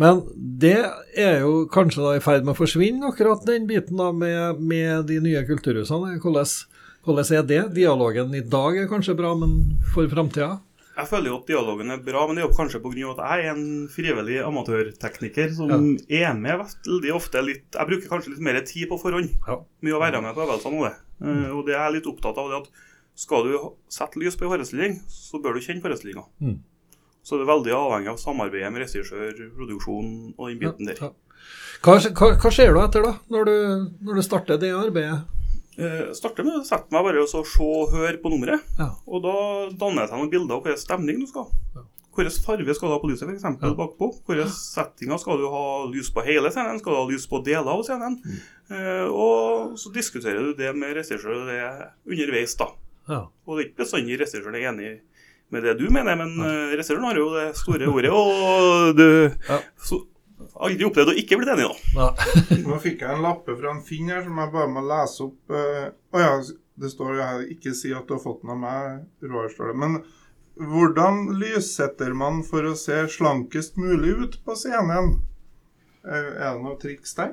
Men 0.00 0.24
det 0.35 0.80
er 1.20 1.44
jo 1.44 1.66
kanskje 1.70 2.02
da 2.02 2.14
i 2.16 2.22
ferd 2.22 2.42
med 2.42 2.57
å 2.57 2.59
forsvinne, 2.59 3.12
akkurat 3.12 3.44
den 3.46 3.68
biten 3.68 4.00
da 4.00 4.09
med, 4.11 4.59
med 4.59 5.07
de 5.11 5.20
nye 5.22 5.44
kulturhusene. 5.46 6.16
Hvordan, 6.22 6.50
hvordan 7.07 7.30
er 7.38 7.46
det? 7.46 7.62
Dialogen 7.76 8.35
i 8.35 8.42
dag 8.42 8.80
er 8.80 8.90
kanskje 8.90 9.14
bra, 9.18 9.37
men 9.38 9.76
for 9.94 10.11
framtida? 10.11 10.57
Jeg 10.94 11.09
føler 11.11 11.26
jo 11.33 11.37
at 11.40 11.48
dialogen 11.48 11.90
er 11.90 12.02
bra, 12.07 12.20
men 12.26 12.37
det 12.38 12.44
er 12.44 12.48
jo 12.48 12.54
kanskje 12.54 12.78
pga. 12.85 13.11
at 13.11 13.22
jeg 13.24 13.46
er 13.48 13.54
en 13.57 13.88
frivillig 13.90 14.37
amatørtekniker 14.46 15.54
som 15.57 15.70
er 16.09 16.35
med 16.38 16.61
veldig 16.61 17.14
ofte 17.16 17.42
litt 17.42 17.64
Jeg 17.74 17.88
bruker 17.88 18.09
kanskje 18.12 18.30
litt 18.35 18.44
mer 18.46 18.61
tid 18.62 18.88
på 18.88 18.98
forhånd 19.02 19.33
Ja. 19.48 19.57
med 19.83 19.92
å 19.92 19.98
være 20.00 20.22
med 20.22 20.35
på 20.37 20.44
øvelsene 20.46 20.78
og 20.78 20.85
det. 20.87 20.94
Eh, 21.26 21.50
Og 21.50 21.66
det 21.66 21.74
er 21.74 21.83
jeg 21.90 21.94
litt 21.96 22.07
opptatt 22.07 22.38
av 22.38 22.48
det 22.50 22.61
at 22.62 22.68
skal 23.16 23.44
du 23.44 23.59
sette 23.88 24.18
lys 24.18 24.37
på 24.37 24.44
en 24.46 24.50
forestilling, 24.54 25.00
så 25.09 25.40
bør 25.42 25.54
du 25.54 25.61
kjenne 25.61 25.83
forestillinga. 25.83 26.24
Mm. 26.42 26.59
Så 27.22 27.38
det 27.38 27.46
er 27.46 27.52
veldig 27.54 27.72
avhengig 27.74 28.11
av 28.11 28.18
samarbeidet 28.18 28.72
med 28.72 28.83
regissør, 28.83 29.50
produksjon 29.57 30.35
og 30.38 30.48
den 30.50 30.59
biten 30.59 30.87
der. 30.87 30.98
Ja. 31.00 31.11
Hva, 31.83 31.98
hva, 31.98 32.28
hva 32.40 32.50
skjer 32.50 32.72
du 32.74 32.80
etter, 32.80 33.02
da, 33.02 33.12
når 33.30 33.44
du, 33.44 33.54
når 34.02 34.14
du 34.14 34.22
starter 34.22 34.59
det 34.59 34.70
arbeidet? 34.74 35.22
Eh, 35.79 36.13
starter 36.15 36.47
med 36.47 36.61
å 36.61 36.65
sette 36.67 36.93
meg 36.95 37.03
bare 37.07 37.23
og 37.25 37.29
så 37.31 37.41
se 37.49 37.65
og 37.65 37.91
høre 37.97 38.19
på 38.23 38.31
nummeret. 38.31 38.63
Ja. 38.79 38.91
Og 39.11 39.25
da 39.25 39.35
danner 39.75 40.05
jeg 40.05 40.13
seg 40.13 40.21
noen 40.23 40.31
bilder 40.31 40.57
av 40.59 40.63
hvilken 40.67 40.83
stemning 40.85 41.21
du 41.23 41.27
skal 41.31 41.49
ha. 41.49 41.83
Hvilken 42.15 42.45
farge 42.45 42.75
skal 42.79 42.89
du 42.89 42.95
ha 42.95 43.01
på 43.03 43.09
lyset, 43.11 43.27
f.eks. 43.27 43.43
Ja. 43.43 43.73
bakpå? 43.75 44.11
Hvilke 44.29 44.47
settinger 44.55 45.19
skal 45.19 45.41
du 45.43 45.49
ha 45.51 45.65
lys 45.91 46.13
på 46.15 46.23
hele 46.23 46.53
scenen? 46.55 46.79
Skal 46.79 46.95
du 46.95 47.01
ha 47.01 47.09
lys 47.11 47.27
på 47.27 47.41
deler 47.43 47.73
av 47.75 47.83
scenen? 47.83 48.21
Mm. 48.23 48.39
Eh, 48.71 49.09
og 49.11 49.75
så 49.83 49.91
diskuterer 49.97 50.47
du 50.47 50.55
det 50.61 50.71
med 50.79 50.95
regissøren 50.95 51.51
underveis, 52.07 52.55
da. 52.61 52.71
Ja. 53.11 53.25
Og 53.45 53.59
det 53.59 53.65
er 53.65 53.69
ikke 53.69 53.83
bestandig 53.83 54.21
regissøren 54.23 54.55
er 54.55 54.69
enig 54.71 54.93
med 55.53 55.67
det 55.67 55.75
du 55.83 55.89
mener, 55.93 56.15
men 56.23 56.39
ja. 56.39 56.53
regissøren 56.73 57.05
har 57.05 57.19
jo 57.19 57.27
det 57.35 57.49
store 57.59 57.91
ordet, 57.91 58.11
og 58.15 58.95
du 58.97 59.09
Ja. 59.51 59.59
så, 59.83 60.05
aldri 60.55 60.87
opplevd 60.87 61.11
å 61.12 61.17
ikke 61.19 61.38
bli 61.40 61.51
enig, 61.51 61.69
da. 61.95 62.09
Nå 62.69 62.79
fikk 62.83 63.01
jeg 63.03 63.11
en 63.17 63.25
lappe 63.25 63.57
fra 63.59 63.73
en 63.75 63.81
Finn 63.87 64.11
her 64.12 64.23
som 64.27 64.38
jeg 64.38 64.53
bare 64.55 64.71
må 64.71 64.85
lese 64.87 65.25
opp. 65.27 65.38
eh, 65.51 65.88
Å 66.14 66.23
ja, 66.23 66.35
Det 66.79 66.90
står 66.90 67.14
jo 67.17 67.23
her 67.23 67.43
ikke 67.55 67.73
si 67.75 67.93
at 67.95 68.07
du 68.09 68.14
har 68.17 68.23
fått 68.23 68.43
den 68.43 68.51
av 68.55 68.59
meg, 68.62 69.05
Roar, 69.23 69.49
står 69.53 69.73
det. 69.73 69.77
Men 69.83 69.93
hvordan 70.59 71.25
lyssetter 71.40 72.12
man 72.14 72.43
for 72.47 72.67
å 72.67 72.75
se 72.79 73.05
slankest 73.11 73.77
mulig 73.79 74.14
ut 74.23 74.37
på 74.47 74.55
scenen? 74.59 75.17
Er 76.05 76.29
det 76.37 76.53
noe 76.62 76.77
triks 76.83 77.14
der? 77.19 77.33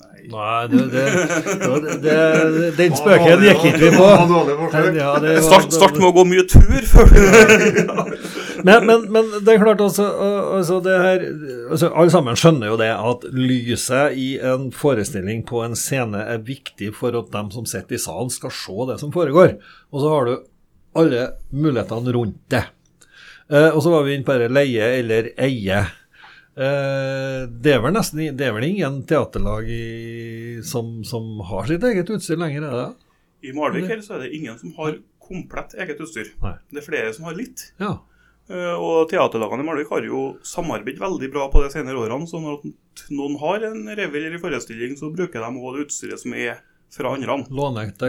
Nei. 0.00 0.20
Nei, 0.32 0.66
det, 0.72 0.84
det, 0.92 1.04
det, 1.84 1.96
det, 2.04 2.70
den 2.78 2.94
spøken 2.96 3.42
gikk 3.44 3.64
ikke 3.70 3.80
vi 3.82 3.90
på. 3.96 4.06
Start, 5.44 5.72
start 5.74 5.98
med 6.00 6.08
å 6.08 6.14
gå 6.20 6.24
mye 6.30 6.44
tur 6.48 6.86
før 6.88 7.10
du 7.12 7.20
Men, 8.66 8.86
men, 8.86 9.06
men 9.12 9.28
det 9.44 9.54
er 9.54 9.62
klart 9.62 9.82
altså, 9.84 10.06
altså 10.56 10.80
det 10.84 10.96
her, 11.00 11.22
altså 11.70 11.90
Alle 11.94 12.12
sammen 12.12 12.38
skjønner 12.38 12.72
jo 12.72 12.78
det 12.80 12.90
at 12.94 13.26
lyset 13.34 14.16
i 14.18 14.28
en 14.52 14.68
forestilling 14.74 15.44
på 15.48 15.62
en 15.64 15.76
scene 15.78 16.22
er 16.34 16.42
viktig 16.46 16.92
for 16.96 17.16
at 17.18 17.30
de 17.34 17.44
som 17.54 17.68
sitter 17.68 17.98
i 17.98 18.02
salen, 18.02 18.32
skal 18.32 18.54
se 18.54 18.88
det 18.90 18.98
som 19.02 19.14
foregår. 19.14 19.56
Og 19.90 20.02
så 20.02 20.12
har 20.14 20.28
du 20.28 20.34
alle 21.00 21.24
mulighetene 21.54 22.14
rundt 22.16 22.42
det. 22.50 22.64
Eh, 23.50 23.70
og 23.70 23.82
så 23.82 23.92
var 23.94 24.06
vi 24.06 24.16
inne 24.16 24.26
på 24.26 24.36
det 24.38 24.50
leie 24.52 24.90
eller 25.00 25.30
eie. 25.40 25.80
Eh, 26.60 27.42
det 27.50 27.74
er 27.76 27.82
vel 27.82 27.94
nesten 27.94 28.22
det 28.36 28.46
er 28.46 28.54
vel 28.56 28.66
ingen 28.68 29.00
teaterlag 29.08 29.70
i, 29.70 30.58
som, 30.66 30.98
som 31.06 31.38
har 31.48 31.70
sitt 31.70 31.86
eget 31.86 32.10
utstyr 32.10 32.40
lenger, 32.40 32.66
er 32.66 32.82
det? 32.82 32.90
I 33.50 33.54
Malvik 33.56 33.88
her 33.88 34.02
så 34.04 34.18
er 34.18 34.26
det 34.26 34.34
ingen 34.36 34.58
som 34.60 34.74
har 34.76 34.98
komplett 35.30 35.74
eget 35.78 36.00
utstyr. 36.02 36.32
Nei. 36.42 36.56
Det 36.70 36.82
er 36.82 36.86
flere 36.86 37.12
som 37.16 37.28
har 37.30 37.38
litt. 37.38 37.70
Ja. 37.80 37.94
Eh, 38.50 38.74
Og 38.82 39.08
teaterlagene 39.10 39.62
i 39.62 39.66
Malvik 39.68 39.90
har 39.94 40.02
jo 40.08 40.22
samarbeidet 40.42 40.98
veldig 40.98 41.28
bra 41.32 41.48
på 41.52 41.62
de 41.62 41.70
senere 41.70 42.00
årene. 42.02 42.26
Så 42.26 42.40
når 42.42 42.64
noen 43.14 43.38
har 43.38 43.62
en 43.70 43.84
revy 43.96 44.18
eller 44.18 44.34
en 44.34 44.42
forestilling, 44.42 44.96
så 44.98 45.12
bruker 45.14 45.38
de 45.38 45.50
også 45.54 45.76
det 45.76 45.86
utstyret 45.86 46.18
som 46.24 46.34
er 46.34 46.58
fra 46.90 47.12
andre. 47.14 47.36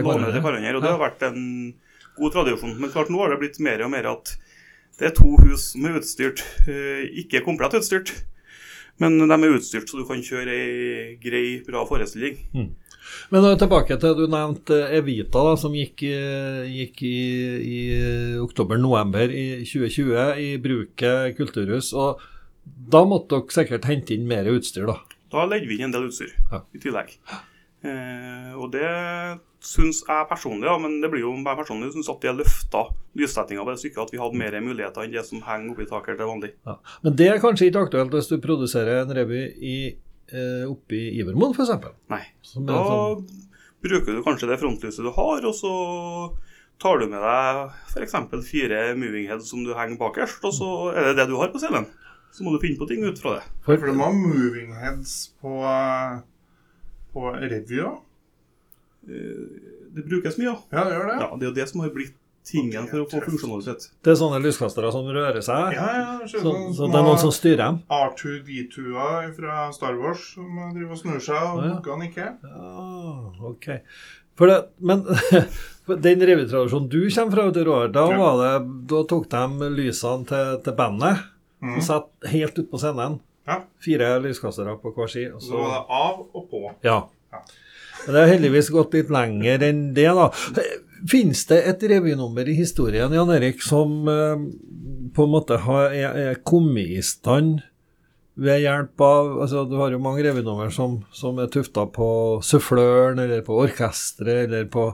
Låne 0.02 0.32
til 0.34 0.42
hverandre. 0.42 0.74
Og 0.76 0.82
det 0.82 0.90
har 0.90 0.98
vært 1.04 1.22
en 1.28 1.74
god 2.18 2.32
tradisjon. 2.34 2.74
Men 2.82 2.90
klart 2.90 3.08
nå 3.14 3.18
har 3.22 3.30
det 3.30 3.38
blitt 3.44 3.60
mer 3.62 3.84
og 3.86 3.90
mer 3.94 4.10
at 4.10 4.34
det 4.98 5.06
er 5.12 5.14
to 5.16 5.36
hus 5.46 5.70
som 5.72 5.86
er 5.86 6.00
utstyrt. 6.00 6.42
eh, 6.68 7.06
Ikke 7.22 7.44
komplett 7.46 7.78
utstyrt, 7.78 8.10
men 8.98 9.16
de 9.18 9.24
er 9.32 9.54
utstyrt 9.56 9.88
så 9.88 9.96
du 9.98 10.04
kan 10.04 10.20
kjøre 10.20 10.50
ei 10.52 11.16
grei, 11.22 11.62
bra 11.64 11.86
forestilling. 11.86 12.36
Men 13.32 13.46
tilbake 13.58 13.96
til 14.00 14.14
du 14.18 14.26
nevnte 14.30 14.78
Evita, 14.98 15.42
da, 15.48 15.54
som 15.60 15.72
gikk, 15.76 16.02
eh, 16.08 16.64
gikk 16.70 17.02
i, 17.08 17.16
i 17.62 17.78
oktober-november 18.42 19.32
i 19.32 19.46
2020 19.64 20.42
i 20.42 20.50
Bruket 20.62 21.36
kulturhus. 21.38 21.92
og 21.94 22.20
Da 22.64 23.04
måtte 23.08 23.36
dere 23.40 23.54
sikkert 23.56 23.88
hente 23.90 24.14
inn 24.14 24.28
mer 24.28 24.44
utstyr, 24.52 24.86
da. 24.86 24.98
Da 25.32 25.46
legger 25.48 25.66
vi 25.70 25.78
inn 25.80 25.88
en 25.88 25.96
del 25.96 26.10
utstyr 26.10 26.30
Ja. 26.52 26.62
i 26.74 26.78
tillegg. 26.78 27.16
Eh, 27.82 28.52
og 28.54 28.70
det 28.70 28.86
syns 29.62 30.02
jeg 30.06 30.26
personlig, 30.30 30.66
ja, 30.66 30.76
men 30.78 31.00
det 31.02 31.10
blir 31.10 31.22
jo 31.24 31.32
bare 31.42 31.58
personlig, 31.62 31.92
syns 31.94 32.10
at 32.10 32.20
det 32.22 32.34
løfta 32.38 32.84
lyssettinga 33.18 33.64
på 33.64 33.72
det 33.74 33.80
stykket, 33.82 34.02
at 34.06 34.12
vi 34.14 34.20
hadde 34.22 34.38
mer 34.38 34.56
muligheter 34.62 35.02
enn 35.04 35.14
det 35.14 35.24
som 35.26 35.42
henger 35.46 35.72
oppi 35.74 35.86
taket 35.90 36.18
til 36.18 36.30
vanlig. 36.30 36.52
Ja. 36.66 36.76
Men 37.02 37.16
det 37.18 37.28
er 37.30 37.42
kanskje 37.42 37.68
ikke 37.70 37.84
aktuelt 37.86 38.14
hvis 38.14 38.30
du 38.30 38.36
produserer 38.42 39.02
en 39.02 39.14
revy 39.16 39.42
i, 39.58 39.76
eh, 40.30 40.62
oppe 40.70 40.94
i 40.98 41.18
Ivermoen, 41.22 41.54
f.eks. 41.56 41.72
Nei. 42.12 42.22
Som 42.46 42.66
Da 42.68 42.78
sånn, 42.86 43.26
bruker 43.82 44.14
du 44.14 44.22
kanskje 44.22 44.48
det 44.52 44.60
frontlyset 44.62 45.02
du 45.06 45.10
har, 45.16 45.42
og 45.48 45.54
så 45.58 45.72
tar 46.82 46.98
du 47.02 47.06
med 47.10 47.22
deg 47.22 47.74
f.eks. 47.90 48.14
fire 48.48 48.80
moving 48.98 49.26
heads 49.30 49.50
som 49.50 49.64
du 49.66 49.72
henger 49.74 49.98
bakerst, 50.00 50.44
og 50.44 50.54
så 50.56 50.70
er 50.94 51.10
det 51.10 51.16
det 51.22 51.28
du 51.30 51.36
har 51.40 51.50
på 51.54 51.58
scenen. 51.62 51.86
Så 52.32 52.46
må 52.46 52.54
du 52.54 52.62
finne 52.62 52.78
på 52.80 52.86
ting 52.88 53.02
ut 53.04 53.18
fra 53.20 53.34
det. 53.36 53.42
For 53.66 53.76
de 53.76 53.92
har 53.98 54.14
moving 54.16 54.70
heads 54.78 55.34
på, 55.42 55.52
på 57.12 57.26
revya? 57.42 57.90
Eh, 59.08 59.68
Det 59.92 60.06
brukes 60.08 60.38
mye, 60.40 60.48
ja. 60.48 60.56
Ja, 60.72 60.84
det 60.88 60.94
gjør 60.96 61.08
det. 61.10 61.16
ja. 61.20 61.26
Det 61.36 61.44
er 61.44 61.50
jo 61.50 61.56
det 61.58 61.66
som 61.68 61.80
har 61.84 61.90
blitt 61.92 62.14
tingen 62.46 62.88
for 62.90 63.04
å 63.04 63.08
få 63.10 63.20
funksjonalitet. 63.22 63.88
det 64.02 64.12
er 64.12 64.16
sånne 64.18 64.40
lyskastere 64.42 64.90
som 64.94 65.06
rører 65.14 65.44
seg. 65.44 65.76
Ja, 65.76 65.88
ja, 65.98 66.16
Så, 66.26 66.40
så 66.76 66.88
det 66.90 66.98
er 66.98 67.06
noen 67.06 67.20
som 67.22 67.32
styrer 67.34 67.62
dem. 67.62 67.78
R2D2-er 67.92 69.30
fra 69.36 69.68
Star 69.74 69.94
Wars 70.00 70.24
som 70.34 70.48
driver 70.74 70.96
og 70.96 71.00
snur 71.00 71.22
seg 71.22 71.38
og 71.38 71.62
Ja, 71.64 71.78
ja. 71.78 71.96
ikke. 72.08 72.28
Ja, 72.42 73.46
ok. 73.52 73.68
For 74.38 74.48
det, 74.48 74.58
men 74.80 75.04
den 76.06 76.24
revytradisjonen 76.32 76.88
du 76.90 77.00
kommer 77.10 77.36
fra, 77.52 77.64
Roar, 77.68 77.88
da, 77.92 78.06
Ja. 78.10 78.18
var 78.18 78.38
det, 78.42 78.54
da 78.90 79.02
tok 79.10 79.28
de 79.30 79.70
lysene 79.76 80.26
til, 80.28 80.54
til 80.64 80.76
bandet 80.78 81.22
mm. 81.62 81.76
og 81.76 81.82
satt 81.86 82.32
helt 82.32 82.58
ut 82.58 82.70
på 82.70 82.80
scenen. 82.80 83.20
Ja. 83.46 83.60
Fire 83.82 84.14
lyskastere 84.22 84.76
på 84.82 84.92
hver 84.94 85.10
side. 85.10 85.34
og 85.34 85.42
Så 85.42 85.58
var 85.58 85.74
det 85.74 85.82
av 86.02 86.22
og 86.32 86.48
på. 86.50 86.62
Ja. 86.86 87.02
Ja. 87.32 87.42
Det 88.06 88.16
har 88.16 88.30
heldigvis 88.30 88.70
gått 88.74 88.94
litt 88.96 89.12
lenger 89.12 89.62
enn 89.68 89.82
det, 89.96 90.08
da. 90.16 90.28
Fins 91.10 91.44
det 91.50 91.60
et 91.66 91.82
revynummer 91.90 92.48
i 92.48 92.54
historien, 92.54 93.12
Jan 93.14 93.30
Erik, 93.34 93.62
som 93.64 94.08
eh, 94.10 94.46
på 95.14 95.26
en 95.26 95.34
måte 95.34 95.58
har, 95.64 95.90
er, 95.90 96.18
er 96.30 96.42
kommet 96.46 96.98
i 96.98 97.02
stand 97.06 97.60
ved 98.42 98.62
hjelp 98.62 99.02
av 99.04 99.34
altså 99.44 99.64
Du 99.68 99.74
har 99.76 99.92
jo 99.92 100.00
mange 100.00 100.22
revynummer 100.24 100.70
som, 100.72 101.02
som 101.12 101.40
er 101.42 101.50
tufta 101.52 101.84
på 101.92 102.06
suffløren, 102.46 103.20
eller 103.20 103.42
på 103.44 103.58
orkesteret, 103.64 104.46
eller 104.46 104.70
på 104.72 104.86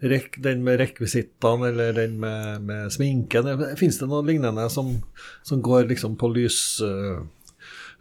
rek, 0.00 0.40
den 0.42 0.64
med 0.66 0.80
rekvisittene, 0.80 1.70
eller 1.70 1.92
den 1.96 2.16
med, 2.22 2.64
med 2.66 2.94
sminken. 2.94 3.50
Fins 3.78 4.00
det 4.00 4.08
noe 4.10 4.24
lignende 4.26 4.66
som, 4.72 4.96
som 5.46 5.62
går 5.62 5.90
liksom 5.92 6.16
på 6.20 6.32
lys, 6.32 6.80
uh, 6.82 7.22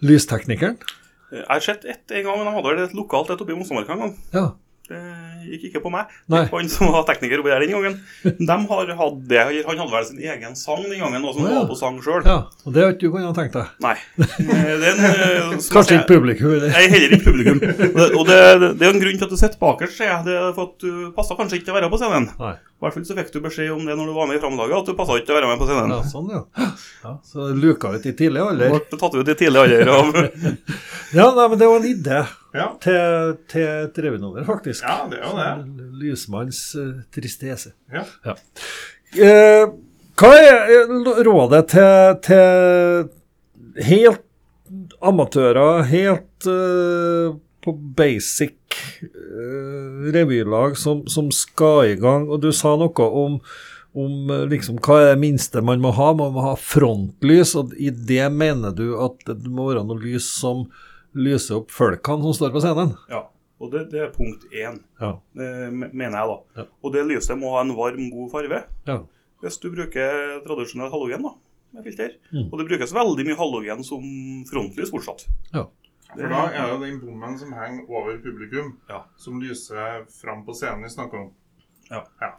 lysteknikeren? 0.05 0.79
Jeg 1.31 1.45
har 1.49 1.59
sett 1.61 1.85
ett 1.85 2.11
en 2.11 2.23
gang, 2.25 2.39
men 2.39 2.47
de 2.47 2.55
hadde 2.55 2.71
vel 2.71 2.83
et 2.87 2.95
lokalt 2.97 3.29
et 3.29 3.41
oppe 3.43 3.53
i 3.53 3.57
Mossemarka 3.59 3.93
en 3.93 4.03
gang. 4.05 4.15
Ja. 4.33 4.45
Det 4.89 4.99
gikk 5.53 5.69
ikke 5.69 5.83
på 5.83 5.91
meg. 5.93 6.11
Han 6.29 6.69
som 6.71 6.93
var 6.93 7.05
tekniker 7.09 7.41
oppi 7.41 7.53
der 7.53 7.65
den 7.65 7.75
gangen. 7.75 7.97
De 8.49 8.57
har 8.71 8.93
hatt 9.01 9.19
det. 9.29 9.41
Han 9.67 9.81
hadde 9.81 9.91
vel 9.93 10.07
sin 10.07 10.21
egen 10.23 10.55
sang 10.59 10.83
den 10.85 10.99
gangen, 11.01 11.25
og 11.25 11.35
som 11.35 11.47
ja. 11.47 11.59
var 11.59 11.67
på 11.69 11.77
sang 11.79 11.99
sjøl. 12.03 12.21
Ja, 12.25 12.39
og 12.65 12.75
det 12.75 12.85
har 12.85 12.95
ikke 12.95 13.07
du 13.07 13.15
kunnet 13.15 13.37
tenkt 13.37 13.57
deg. 13.59 13.75
Nei. 13.85 13.97
Eh, 14.49 14.71
en, 14.73 15.01
eh, 15.05 15.51
Kanskje 15.71 15.99
ikke 15.99 16.15
publikum. 16.15 16.51
eller? 16.55 16.71
Nei, 16.73 16.85
heller 16.91 17.13
ikke 17.15 17.27
publikum. 17.27 17.59
Og 18.19 18.23
det, 18.27 18.37
det, 18.61 18.69
det 18.79 18.87
er 18.87 18.95
en 18.95 19.01
grunn 19.03 19.19
til 19.19 19.27
at 19.27 19.33
du 19.33 19.37
sitter 19.37 19.59
bakerst, 19.61 19.97
sier 19.99 20.09
jeg. 20.09 20.25
Det 20.25 20.37
for 20.55 20.71
at 20.71 20.83
du 20.83 21.11
passa 21.15 21.37
kanskje 21.37 21.59
ikke 21.59 21.69
til 21.69 21.75
å 21.75 21.77
være 21.77 21.91
på 21.91 21.99
scenen. 22.01 22.27
Nei. 22.39 22.55
I 22.79 22.85
hvert 22.85 22.95
fall 22.95 23.05
så 23.09 23.15
fikk 23.17 23.31
du 23.33 23.41
beskjed 23.43 23.71
om 23.75 23.81
det 23.83 23.95
når 23.99 24.07
du 24.07 24.13
var 24.15 24.27
med 24.29 24.37
i 24.37 24.41
Framlaget, 24.41 24.77
at 24.77 24.87
du 24.87 24.95
passa 24.95 25.17
ikke 25.19 25.27
til 25.27 25.35
å 25.35 25.39
være 25.41 25.51
med 25.51 25.61
på 25.61 25.69
scenen. 25.69 25.91
Ja, 25.91 26.03
sånn, 26.07 26.29
ja. 26.31 26.67
ja. 27.03 27.15
Så 27.27 27.49
luka 27.51 27.91
ut 27.91 28.05
i 28.07 28.13
tidlig 28.15 28.43
alder. 28.45 28.75
Ble 28.77 28.99
tatt 29.01 29.17
ut 29.19 29.31
i 29.33 29.35
tidlig 29.41 29.63
alder 29.65 29.91
av 29.97 30.13
Ja, 31.17 31.25
nei, 31.35 31.47
men 31.49 31.59
det 31.59 31.67
var 31.67 31.81
en 31.81 31.89
idé 31.89 32.21
Ja, 32.53 32.71
til, 32.81 33.35
til 33.49 33.67
et 33.85 33.99
revynummer, 34.01 34.41
faktisk. 34.47 34.81
ja 34.81 35.03
det 35.09 35.19
er 35.19 35.27
jo 35.27 35.35
det. 35.37 35.89
Lysmanns 36.01 36.63
uh, 36.79 37.03
tristese. 37.13 37.75
Ja. 37.93 38.05
Eh, 39.13 39.67
hva 40.19 40.31
er 40.37 40.73
eh, 40.73 40.95
rådet 41.27 41.61
til, 41.75 42.17
til 42.25 43.85
helt 43.85 44.25
amatører, 45.05 45.85
helt 45.91 46.49
uh, 46.49 47.37
på 47.61 47.75
basic 47.97 48.81
uh, 49.05 50.09
revylag 50.09 50.77
som, 50.79 51.05
som 51.05 51.29
skal 51.33 51.93
i 51.93 51.95
gang? 52.01 52.27
Og 52.33 52.41
du 52.41 52.49
sa 52.55 52.73
noe 52.81 53.13
om, 53.23 53.39
om 53.93 54.35
liksom, 54.49 54.81
hva 54.81 55.03
er 55.03 55.13
det 55.13 55.21
minste 55.21 55.61
man 55.61 55.85
må 55.85 55.93
ha? 55.93 56.11
Man 56.17 56.33
må 56.33 56.49
ha 56.49 56.57
frontlys, 56.57 57.53
og 57.61 57.77
i 57.77 57.93
det 57.93 58.25
mener 58.33 58.73
du 58.73 58.95
at 59.05 59.21
det 59.29 59.43
må 59.45 59.69
være 59.69 59.85
noe 59.85 60.01
lys 60.01 60.33
som 60.41 60.65
lyser 61.15 61.55
opp 61.61 61.71
folkene 61.71 62.21
som 62.23 62.33
står 62.37 62.51
på 62.53 62.61
scenen? 62.63 62.95
Ja. 63.09 63.23
Og 63.59 63.71
det, 63.73 63.89
det 63.91 63.99
er 64.05 64.11
punkt 64.15 64.45
én, 64.55 64.79
Ja. 65.01 65.19
det 65.35 65.49
mener 65.73 66.15
jeg, 66.15 66.27
da. 66.29 66.37
Ja. 66.61 66.65
Og 66.83 66.93
det 66.93 67.05
lyset 67.09 67.37
må 67.37 67.51
ha 67.55 67.61
en 67.65 67.73
varm, 67.75 68.09
god 68.11 68.31
farge. 68.31 68.63
ja. 68.87 68.99
Hvis 69.41 69.55
du 69.63 69.69
bruker 69.71 70.41
tradisjonell 70.43 70.89
halogen, 70.91 71.21
da, 71.23 71.29
med 71.73 71.83
filter. 71.85 72.09
Mm. 72.33 72.49
Og 72.51 72.57
det 72.59 72.65
brukes 72.67 72.91
veldig 72.91 73.23
mye 73.27 73.37
halogen 73.39 73.83
som 73.87 74.01
frontlys 74.51 74.91
fortsatt. 74.91 75.27
ja. 75.53 75.65
For 76.09 76.25
da 76.27 76.39
er 76.49 76.71
det 76.71 76.79
den 76.89 76.95
bommen 77.03 77.35
som 77.37 77.51
henger 77.53 77.85
over 77.87 78.17
publikum, 78.17 78.71
Ja. 78.89 79.03
som 79.15 79.39
lyser 79.39 80.05
fram 80.09 80.43
på 80.45 80.55
scenen 80.57 80.81
vi 80.83 80.89
snakker 80.89 81.19
om. 81.19 81.31
Ja. 81.91 82.03
Ja. 82.21 82.31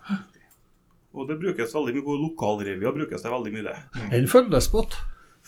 Og 1.14 1.28
det 1.28 1.38
brukes 1.40 1.72
veldig 1.74 1.94
mye 1.94 2.02
på 2.04 2.16
lokalrevyer. 2.18 2.92
brukes 2.92 3.22
det 3.22 3.30
veldig 3.30 3.52
mye 3.52 3.62
det. 3.62 3.76
En 4.12 4.26
følgespott. 4.26 4.96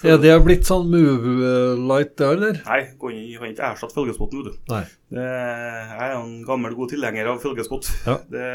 Er 0.03 0.17
det 0.19 0.33
blitt 0.43 0.67
sånn 0.67 0.89
move 0.91 1.33
eh, 1.47 1.77
light, 1.79 2.17
det, 2.19 2.27
eller? 2.35 2.57
Nei, 2.67 2.79
kan 2.99 3.13
ikke, 3.15 3.51
ikke 3.53 3.67
erstatte 3.69 3.95
følgespotten, 3.95 4.41
vet 4.43 4.57
du. 4.57 4.73
Nei. 4.73 4.81
Det, 5.15 5.27
jeg 5.29 6.01
er 6.09 6.13
jo 6.17 6.23
en 6.25 6.33
gammel, 6.49 6.75
god 6.75 6.91
tilhenger 6.91 7.29
av 7.31 7.39
følgespott. 7.45 7.91
Ja. 8.09 8.17
Det, 8.35 8.49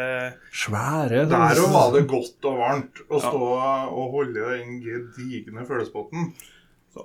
Svære. 0.51 1.23
Der 1.31 1.61
òg 1.63 1.71
var 1.77 1.93
det 1.95 2.03
godt 2.11 2.49
og 2.51 2.59
varmt 2.59 3.01
å 3.07 3.21
Ja. 3.21 3.23
stå 3.29 3.41
og 3.47 4.11
holde 4.17 4.49
den 4.57 4.79
gedigne 4.83 5.63
følgespotten. 5.69 6.33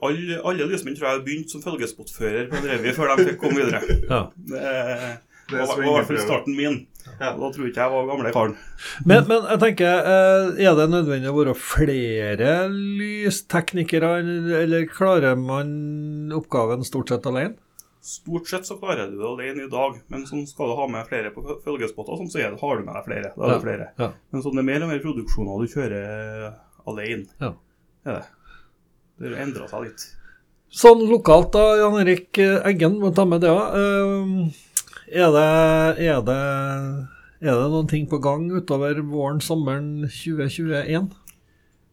alle, 0.03 0.41
alle 0.49 0.67
lysmenn 0.73 0.97
tror 0.97 1.07
jeg 1.11 1.19
har 1.19 1.25
begynt 1.27 1.51
som 1.53 1.63
følgespottfører 1.63 2.47
på 2.51 2.57
en 2.57 2.69
revy 2.73 2.95
før 2.97 3.13
de 3.17 3.27
fikk 3.29 3.39
komme 3.45 3.61
videre. 3.61 4.01
Ja. 4.09 4.23
Det, 4.35 5.19
Det 5.53 5.67
var, 5.69 5.83
i 5.83 5.93
hvert 5.95 6.07
fall 6.11 6.19
starten 6.25 6.57
min. 6.57 6.79
Ja. 7.21 7.33
Da 7.39 7.49
tror 7.53 7.67
ikke 7.69 7.83
jeg 7.83 7.91
var 7.93 8.07
gamle 8.09 8.33
karen. 8.35 8.55
Men, 9.07 9.25
men 9.29 9.43
jeg 9.51 9.61
tenker, 9.63 10.07
eh, 10.13 10.65
er 10.67 10.77
det 10.79 10.87
nødvendig 10.93 11.31
å 11.31 11.37
være 11.39 11.55
flere 11.59 12.53
lysteknikere, 12.71 14.13
eller- 14.23 14.63
eller 14.63 14.87
klarer 14.87 15.37
man 15.39 16.31
oppgaven 16.35 16.85
stort 16.87 17.09
sett 17.13 17.27
alene? 17.27 17.55
Stort 18.03 18.49
sett 18.51 18.67
så 18.67 18.75
klarer 18.81 19.11
du 19.11 19.19
det 19.19 19.27
alene 19.29 19.67
i 19.67 19.71
dag, 19.71 20.01
men 20.11 20.25
sånn 20.27 20.47
skal 20.49 20.73
du 20.73 20.75
ha 20.75 20.87
med 20.91 21.07
flere 21.07 21.31
på 21.35 21.43
følgespotter, 21.63 22.19
sånn, 22.19 22.31
så 22.33 22.41
er 22.43 22.51
det, 22.51 22.61
har 22.61 22.79
du 22.79 22.85
med 22.85 22.95
deg 22.99 23.05
flere. 23.07 23.29
Da 23.37 23.43
er 23.45 23.49
det 23.49 23.55
Ja, 23.55 23.61
flere. 23.67 23.87
ja. 23.99 24.09
Men 24.33 24.43
sånn 24.43 24.53
det 24.59 24.59
er 24.65 24.71
mer 24.73 24.83
og 24.83 24.89
mer 24.91 24.99
produksjoner 25.05 25.61
du 25.63 25.69
kjører 25.71 26.55
alene. 26.87 27.27
Ja. 27.41 27.53
Er 28.07 28.13
det. 28.19 28.25
Det 29.21 29.31
har 29.37 29.43
endra 29.47 29.69
seg 29.71 29.83
litt. 29.87 30.09
Sånn 30.73 31.03
lokalt 31.07 31.53
da, 31.53 31.77
Jan 31.77 32.01
Erik 32.01 32.33
Eggen, 32.65 32.99
må 32.99 33.15
ta 33.15 33.25
med 33.29 33.43
det 33.45 33.51
òg. 33.51 34.53
Er, 35.13 35.29
det- 35.35 36.07
er, 36.09 36.21
det, 36.25 36.37
er 37.43 37.59
det 37.59 37.71
noen 37.73 37.89
ting 37.91 38.07
på 38.09 38.21
gang 38.25 38.47
utover 38.55 39.01
våren, 39.05 39.43
sommeren 39.45 40.07
2021? 40.09 41.11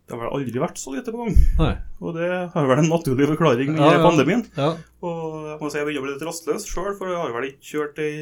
Det 0.09 0.15
har 0.17 0.21
vel 0.23 0.31
aldri 0.39 0.61
vært 0.63 0.79
så 0.81 0.93
lite 0.95 1.11
på 1.13 1.19
gang. 1.21 1.35
Nei. 1.59 1.73
Og 2.01 2.15
det 2.15 2.29
har 2.53 2.65
vel 2.69 2.79
en 2.81 2.87
naturlig 2.89 3.27
forklaring 3.29 3.73
med 3.75 3.81
Ja, 3.83 3.91
ja. 3.97 4.05
pandemien. 4.07 4.45
Ja. 4.57 4.69
Og 5.05 5.49
jeg 5.51 5.57
må 5.61 5.69
si 5.69 5.77
jeg 5.77 5.85
begynner 5.89 6.01
å 6.01 6.05
bli 6.07 6.13
litt 6.15 6.25
rastløs 6.25 6.65
sjøl, 6.65 6.95
for 6.97 7.11
jeg 7.11 7.19
har 7.19 7.35
vel 7.35 7.49
ikke 7.51 7.67
kjørt 7.73 7.99
ei 8.01 8.13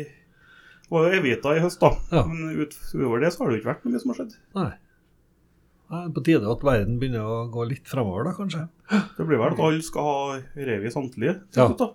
var 0.89 1.03
jo 1.07 1.17
Evita 1.19 1.53
i 1.55 1.59
høst, 1.63 1.79
da. 1.83 1.89
Ja. 2.11 2.25
Men 2.27 2.57
utover 2.63 3.19
det 3.23 3.31
så 3.35 3.43
har 3.43 3.49
det 3.51 3.57
jo 3.57 3.61
ikke 3.61 3.71
vært 3.73 3.85
noe 3.87 3.99
som 4.03 4.11
har 4.11 4.19
skjedd. 4.21 4.35
Nei. 4.55 4.69
Det 5.87 5.97
er 6.01 6.11
på 6.17 6.23
tide 6.27 6.51
at 6.51 6.63
verden 6.67 6.97
begynner 6.99 7.23
å 7.27 7.37
gå 7.51 7.63
litt 7.69 7.87
framover, 7.87 8.27
da, 8.27 8.33
kanskje. 8.35 8.65
Det 9.15 9.23
blir 9.27 9.39
vel 9.39 9.53
at 9.55 9.59
alle 9.63 9.83
skal 9.87 10.03
ha 10.07 10.15
revy 10.67 10.91
samtlige. 10.91 11.37
til 11.51 11.61
Ja. 11.63 11.67
slutt, 11.69 11.77
da. 11.79 11.89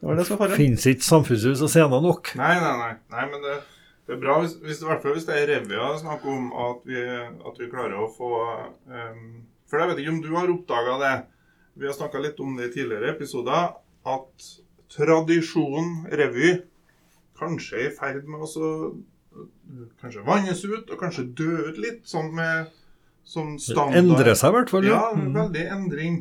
Det 0.00 0.08
var 0.08 0.16
det 0.16 0.24
som 0.26 0.36
var 0.38 0.46
faren. 0.46 0.56
Fins 0.56 0.86
ikke 0.88 1.04
samfunnshus 1.04 1.60
og 1.60 1.68
scener 1.72 2.00
nok. 2.00 2.32
Nei, 2.40 2.54
nei, 2.60 2.72
nei. 2.80 2.92
nei 3.12 3.24
men 3.28 3.42
det, 3.44 3.56
det 4.08 4.14
er 4.16 4.22
bra 4.22 4.38
hvis, 4.40 4.54
hvis, 4.64 4.80
i 4.80 4.88
hvert 4.88 5.02
fall 5.04 5.12
hvis 5.18 5.26
det 5.28 5.36
er 5.36 5.50
Revia 5.50 5.90
snakk 6.00 6.24
om 6.30 6.48
at 6.68 6.80
vi, 6.88 7.02
at 7.50 7.60
vi 7.60 7.68
klarer 7.72 7.98
å 8.00 8.08
få 8.14 8.30
um, 8.88 9.20
For 9.68 9.82
jeg 9.82 9.90
vet 9.92 10.00
ikke 10.02 10.14
om 10.16 10.22
du 10.24 10.30
har 10.38 10.50
oppdaga 10.54 10.96
det. 11.04 11.12
Vi 11.80 11.86
har 11.86 11.94
snakka 11.94 12.24
litt 12.24 12.40
om 12.40 12.56
det 12.56 12.70
i 12.70 12.74
tidligere 12.78 13.12
episoder. 13.12 13.76
At 14.08 14.48
tradisjonen 14.90 16.08
revy 16.16 16.56
kanskje 17.38 17.76
er 17.78 17.86
i 17.90 17.94
ferd 17.94 18.26
med 18.28 18.42
å 18.42 18.50
kanskje 20.00 20.24
vannes 20.26 20.64
ut, 20.64 20.90
og 20.90 20.98
kanskje 20.98 21.28
dø 21.38 21.52
ut 21.68 21.78
litt, 21.80 22.02
sånn 22.08 22.32
med 22.34 22.72
som 23.24 23.54
standard. 23.62 24.00
Endre 24.00 24.34
seg 24.34 24.50
i 24.50 24.56
hvert 24.56 24.72
fall. 24.72 24.88
Ja, 24.88 25.12
Mm. 25.14 25.32
veldig 25.36 25.64
endring. 25.76 26.16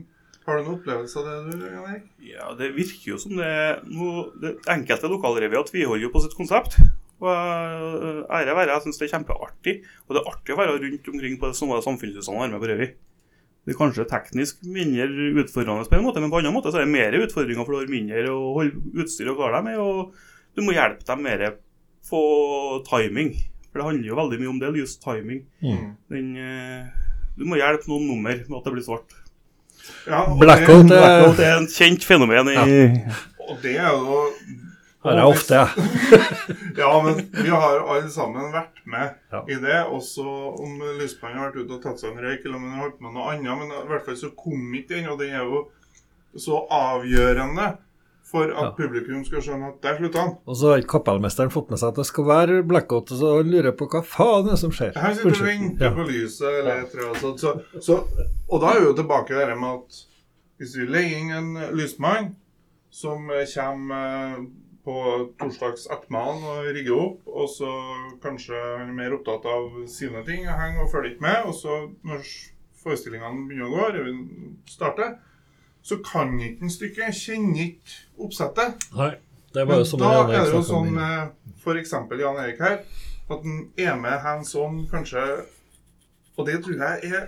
Har 0.49 0.57
du 0.57 0.65
noen 0.65 0.79
opplevelse 0.79 1.19
av 1.21 1.27
det, 1.27 1.57
du, 1.59 1.67
Jan 1.69 1.91
Erik? 1.91 2.07
Ja, 2.25 2.47
det 2.57 2.71
virker 2.73 3.11
jo 3.11 3.19
som 3.21 3.35
det 3.37 3.51
nå 3.85 4.13
det 4.41 4.55
Enkelte 4.73 5.11
lokalrevyer 5.11 5.67
tviholder 5.67 6.07
jo 6.07 6.09
på 6.15 6.23
sitt 6.23 6.33
konsept. 6.37 6.79
Og 7.19 7.29
eh, 7.29 8.23
ære 8.39 8.55
være, 8.55 8.71
jeg 8.73 8.85
syns 8.87 8.97
det 8.97 9.05
er 9.09 9.13
kjempeartig. 9.13 9.75
Og 10.07 10.15
det 10.15 10.23
er 10.23 10.31
artig 10.31 10.55
å 10.55 10.57
være 10.57 10.79
rundt 10.81 11.11
omkring 11.13 11.37
på 11.37 11.51
det 11.51 11.59
samme 11.59 11.77
samfunnshusene 11.85 12.33
og 12.33 12.43
være 12.45 12.53
med 12.55 12.63
på 12.63 12.71
revy. 12.71 12.89
Det 13.67 13.75
er 13.75 13.77
kanskje 13.77 14.07
teknisk 14.09 14.63
mindre 14.65 15.05
utfordrende 15.43 15.85
på 15.85 15.97
en 15.99 16.05
måte, 16.07 16.23
men 16.23 16.31
på 16.31 16.39
en 16.39 16.47
annen 16.47 16.55
måte 16.55 16.71
så 16.73 16.79
er 16.79 16.87
det 16.87 16.95
mer 16.95 17.17
utfordringer, 17.19 17.67
for 17.67 17.75
du 17.75 17.81
har 17.83 17.91
mindre 17.91 18.23
å 18.33 18.53
holde 18.55 19.03
utstyr 19.03 19.29
og 19.29 19.37
klare 19.37 19.59
deg 19.59 19.67
med. 19.67 19.81
Og 19.83 20.55
du 20.57 20.63
må 20.65 20.73
hjelpe 20.73 21.05
dem 21.05 21.25
mer 21.27 21.45
på 22.09 22.21
timing. 22.89 23.35
For 23.69 23.81
det 23.81 23.89
handler 23.91 24.09
jo 24.09 24.17
veldig 24.17 24.39
mye 24.41 24.53
om 24.55 24.61
det, 24.63 24.73
just 24.79 25.03
timing. 25.03 25.43
Mm. 25.61 25.89
Den, 26.09 26.31
eh, 26.41 27.11
du 27.37 27.45
må 27.45 27.59
hjelpe 27.59 27.91
noen 27.91 28.07
nummer 28.09 28.41
med 28.41 28.57
at 28.57 28.65
det 28.65 28.73
blir 28.73 28.87
svart. 28.87 29.19
Ja, 30.09 30.23
Blackout, 30.39 30.87
det, 30.89 30.97
Blackout 30.97 31.39
er 31.43 31.57
et 31.63 31.75
kjent 31.75 32.05
fenomen 32.07 32.49
i 32.53 32.57
og 33.49 33.57
det 33.63 33.75
er 33.81 33.89
jo 33.95 34.19
Har 35.01 35.15
jeg 35.15 35.25
ofte, 35.31 35.55
jeg. 35.55 35.87
Ja, 36.81 36.89
men 37.01 37.21
vi 37.33 37.49
har 37.49 37.79
alle 37.81 38.09
sammen 38.11 38.51
vært 38.53 38.81
med 38.85 39.13
Ja. 39.31 39.41
i 39.47 39.55
det. 39.63 39.77
Også 39.95 40.25
om 40.59 40.73
Lysbanen 40.99 41.39
har 41.39 41.49
vært 41.49 41.61
ute 41.63 41.77
og 41.77 41.83
tatt 41.83 42.01
seg 42.01 42.11
en 42.11 42.19
røyk, 42.25 42.43
eller 42.45 42.57
om 42.57 42.65
han 42.67 42.73
har 42.75 42.83
holdt 42.83 42.97
på 42.99 43.05
med 43.07 43.15
noe 43.15 43.29
annet. 43.31 43.61
Men 43.61 43.71
i 43.77 43.87
hvert 43.93 44.05
fall 44.05 44.17
så 44.19 44.29
kom 44.35 44.73
ikke 44.75 44.97
den, 44.97 45.07
og 45.13 45.19
den 45.21 45.33
er 45.39 45.45
jo 45.47 45.61
så 46.37 46.59
avgjørende 46.69 47.69
for 48.29 48.45
at 48.51 48.63
Ja. 48.63 48.71
publikum 48.77 49.23
skal 49.25 49.41
skjønne 49.41 49.71
at 49.71 49.81
der 49.81 49.97
slutta 49.97 50.21
han. 50.21 50.35
Og 50.45 50.55
så 50.59 50.69
har 50.71 50.77
ikke 50.83 50.93
kapellmesteren 50.99 51.49
fått 51.53 51.69
med 51.73 51.79
seg 51.81 51.89
at 51.89 51.95
det 52.01 52.05
skal 52.09 52.27
være 52.29 52.59
blackout, 52.69 53.11
og 53.11 53.17
så 53.23 53.31
lurer 53.43 53.71
på 53.77 53.87
hva 53.89 54.03
faen 54.05 54.45
det 54.45 54.53
er 54.53 54.61
som 54.61 54.71
skjer. 54.75 54.93
Her 54.95 55.13
sitter 55.17 55.33
og 55.33 55.47
vinker 55.49 55.95
på 55.97 56.05
lyset 56.11 56.47
eller 56.61 56.83
et 56.83 56.93
eller 56.93 57.09
annet 57.09 57.23
sånt. 57.25 57.39
Så, 57.41 57.55
så, 57.81 57.99
og 58.49 58.61
da 58.61 58.73
er 58.75 58.79
vi 58.83 58.87
jo 58.91 58.93
tilbake 59.01 59.33
til 59.33 59.41
det 59.53 59.57
med 59.57 59.79
at 59.79 59.99
hvis 60.59 60.75
vi 60.77 60.85
leier 60.91 61.17
inn 61.23 61.31
en 61.31 61.51
lysmann 61.77 62.33
som 62.91 63.29
kommer 63.53 64.33
eh, 64.35 64.45
på 64.85 64.95
torsdags 65.39 65.87
ettermiddag 65.91 66.45
og 66.49 66.69
rigger 66.75 66.95
opp, 66.97 67.19
og 67.27 67.49
så 67.51 67.69
kanskje 68.23 68.55
han 68.79 68.89
er 68.89 68.95
mer 68.97 69.13
opptatt 69.17 69.45
av 69.45 69.85
sine 69.91 70.23
ting 70.25 70.47
og 70.47 70.55
henger 70.61 70.83
og 70.85 70.91
følger 70.93 71.11
ikke 71.13 71.25
med, 71.27 71.49
og 71.49 71.53
så 71.53 71.79
når 72.07 72.23
forestillingene 72.83 73.47
begynner 73.49 73.67
å 73.67 73.73
gå, 73.75 73.87
revyen 73.97 74.21
starter, 74.69 75.17
så 75.89 75.97
kan 76.05 76.35
ikke 76.37 76.67
en 76.67 76.73
stykke, 76.73 77.09
kjenner 77.15 77.63
ikke 77.65 77.97
oppsettet. 78.21 78.87
Nei, 78.93 79.13
det 79.55 79.65
var 79.65 79.73
Men 79.73 79.81
jo 79.81 79.89
som 79.89 80.03
da 80.03 80.11
er 80.27 80.43
det 80.45 80.53
jo 80.53 80.61
sånn 80.67 80.91
med 80.93 81.31
f.eks. 81.63 81.95
Jan 82.21 82.41
Erik 82.43 82.61
her, 82.61 82.77
at 83.29 83.47
han 83.47 83.63
er 83.77 83.97
med 84.01 84.21
hands 84.25 84.55
on 84.57 84.83
kanskje 84.89 85.25
Og 86.39 86.45
det 86.47 86.61
tror 86.63 86.79
jeg 86.79 87.09
er 87.09 87.25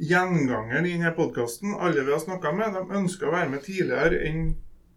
gjengangeren 0.00 0.86
i 0.88 0.96
denne 0.96 1.12
podkasten. 1.14 1.76
Alle 1.78 2.02
vi 2.02 2.10
har 2.10 2.18
snakka 2.18 2.50
med, 2.56 2.74
de 2.74 2.98
ønsker 2.98 3.28
å 3.28 3.34
være 3.36 3.52
med 3.52 3.62
tidligere 3.62 4.18
enn 4.26 4.48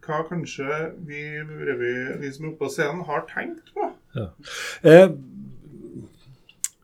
hva 0.04 0.24
kanskje 0.28 0.80
vi, 1.08 1.22
vi, 1.44 1.92
vi 2.20 2.32
som 2.34 2.48
er 2.48 2.50
oppe 2.50 2.66
på 2.66 2.72
scenen, 2.74 3.04
har 3.08 3.28
tenkt 3.30 3.70
på. 3.76 3.92
Eh, 4.18 5.06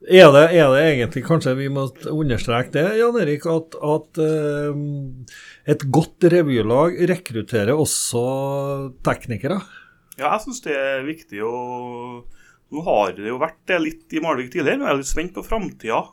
er, 0.10 0.30
det, 0.34 0.44
er 0.58 0.72
det 0.74 0.82
egentlig 0.84 1.24
kanskje 1.28 1.56
vi 1.60 1.70
må 1.74 1.86
understreke 2.10 2.74
det, 2.74 2.86
Jan 2.98 3.18
Erik, 3.22 3.46
at, 3.50 3.78
at 3.78 4.22
uh, 4.22 4.80
et 5.70 5.86
godt 5.94 6.30
revylag 6.34 6.98
rekrutterer 7.12 7.78
også 7.78 8.24
teknikere? 9.06 9.60
Ja, 10.20 10.34
jeg 10.34 10.44
syns 10.48 10.64
det 10.66 10.76
er 10.76 11.08
viktig 11.08 11.46
og 11.48 12.28
Nå 12.70 12.84
har 12.86 13.16
det 13.18 13.26
jo 13.26 13.40
vært 13.42 13.58
det 13.66 13.80
litt 13.82 14.14
i 14.14 14.20
Malvik 14.22 14.52
tidligere, 14.54 14.78
men 14.78 14.86
jeg 14.86 14.94
er 14.94 15.00
litt 15.00 15.10
spent 15.10 15.32
på 15.34 15.42
framtida 15.42 16.04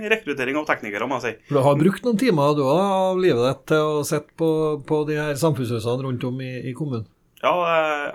i 0.00 0.08
rekruttering 0.10 0.56
av 0.58 0.66
teknikere, 0.66 1.06
må 1.06 1.20
jeg 1.20 1.22
si. 1.22 1.32
For 1.46 1.60
Du 1.60 1.66
har 1.68 1.78
brukt 1.78 2.06
noen 2.06 2.18
timer 2.18 2.56
du, 2.58 2.64
av 2.66 3.20
livet 3.20 3.44
ditt 3.44 3.62
til 3.70 3.92
å 4.00 4.02
sette 4.08 4.34
på, 4.40 4.50
på 4.88 5.04
de 5.06 5.20
her 5.20 5.38
samfunnshusene 5.38 6.06
rundt 6.08 6.26
om 6.26 6.40
i, 6.42 6.50
i 6.66 6.74
kommunen? 6.74 7.06
Ja, 7.42 7.52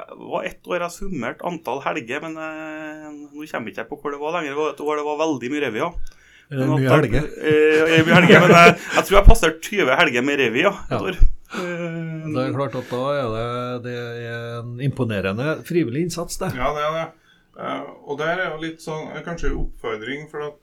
det 0.10 0.16
var 0.30 0.44
ett 0.46 0.68
år 0.70 0.84
jeg 0.86 0.94
summerte 0.94 1.46
antall 1.50 1.80
helger, 1.82 2.22
men 2.28 2.36
eh, 2.38 3.08
nå 3.34 3.48
kommer 3.50 3.72
ikke 3.72 3.82
jeg 3.82 3.90
på 3.90 3.98
hvor 4.02 4.14
det 4.14 4.20
var 4.22 4.36
lenger. 4.38 4.54
Det 4.54 4.60
var 4.62 4.74
et 4.76 4.84
år 4.86 5.00
det 5.02 5.06
var 5.08 5.18
veldig 5.24 5.50
mye 5.54 5.64
revy, 5.66 5.80
ja. 5.82 5.90
Men 6.52 6.74
mye 6.76 6.92
helger? 6.94 7.26
Eh, 7.42 8.04
mye 8.06 8.20
helger, 8.20 8.44
men 8.46 8.54
jeg, 8.54 8.76
jeg 9.00 9.08
tror 9.08 9.18
jeg 9.18 9.28
passerte 9.32 9.64
20 9.66 9.96
helger 10.04 10.26
med 10.28 10.38
revy, 10.44 10.62
ja. 10.68 10.74
Ja. 10.92 11.00
Et 11.00 11.08
år. 11.10 11.18
Eh, 11.56 12.28
Det 12.36 12.44
er 12.44 12.54
klart 12.58 12.76
at 12.78 12.92
da 12.94 13.02
er 13.16 13.32
det, 13.34 13.84
det 13.88 13.96
er 13.98 14.60
en 14.60 14.76
imponerende 14.86 15.56
frivillig 15.66 16.06
innsats, 16.06 16.38
det. 16.42 16.52
Ja, 16.60 16.70
det 16.78 16.84
er 16.86 16.94
det. 17.00 17.08
Eh, 17.56 17.82
og 18.06 18.18
der 18.20 18.36
er 18.44 18.50
jo 18.54 18.62
litt 18.62 18.82
sånn 18.84 19.10
eh, 19.16 19.24
kanskje 19.26 19.54
oppfordring, 19.58 20.28
for 20.30 20.52
at 20.52 20.62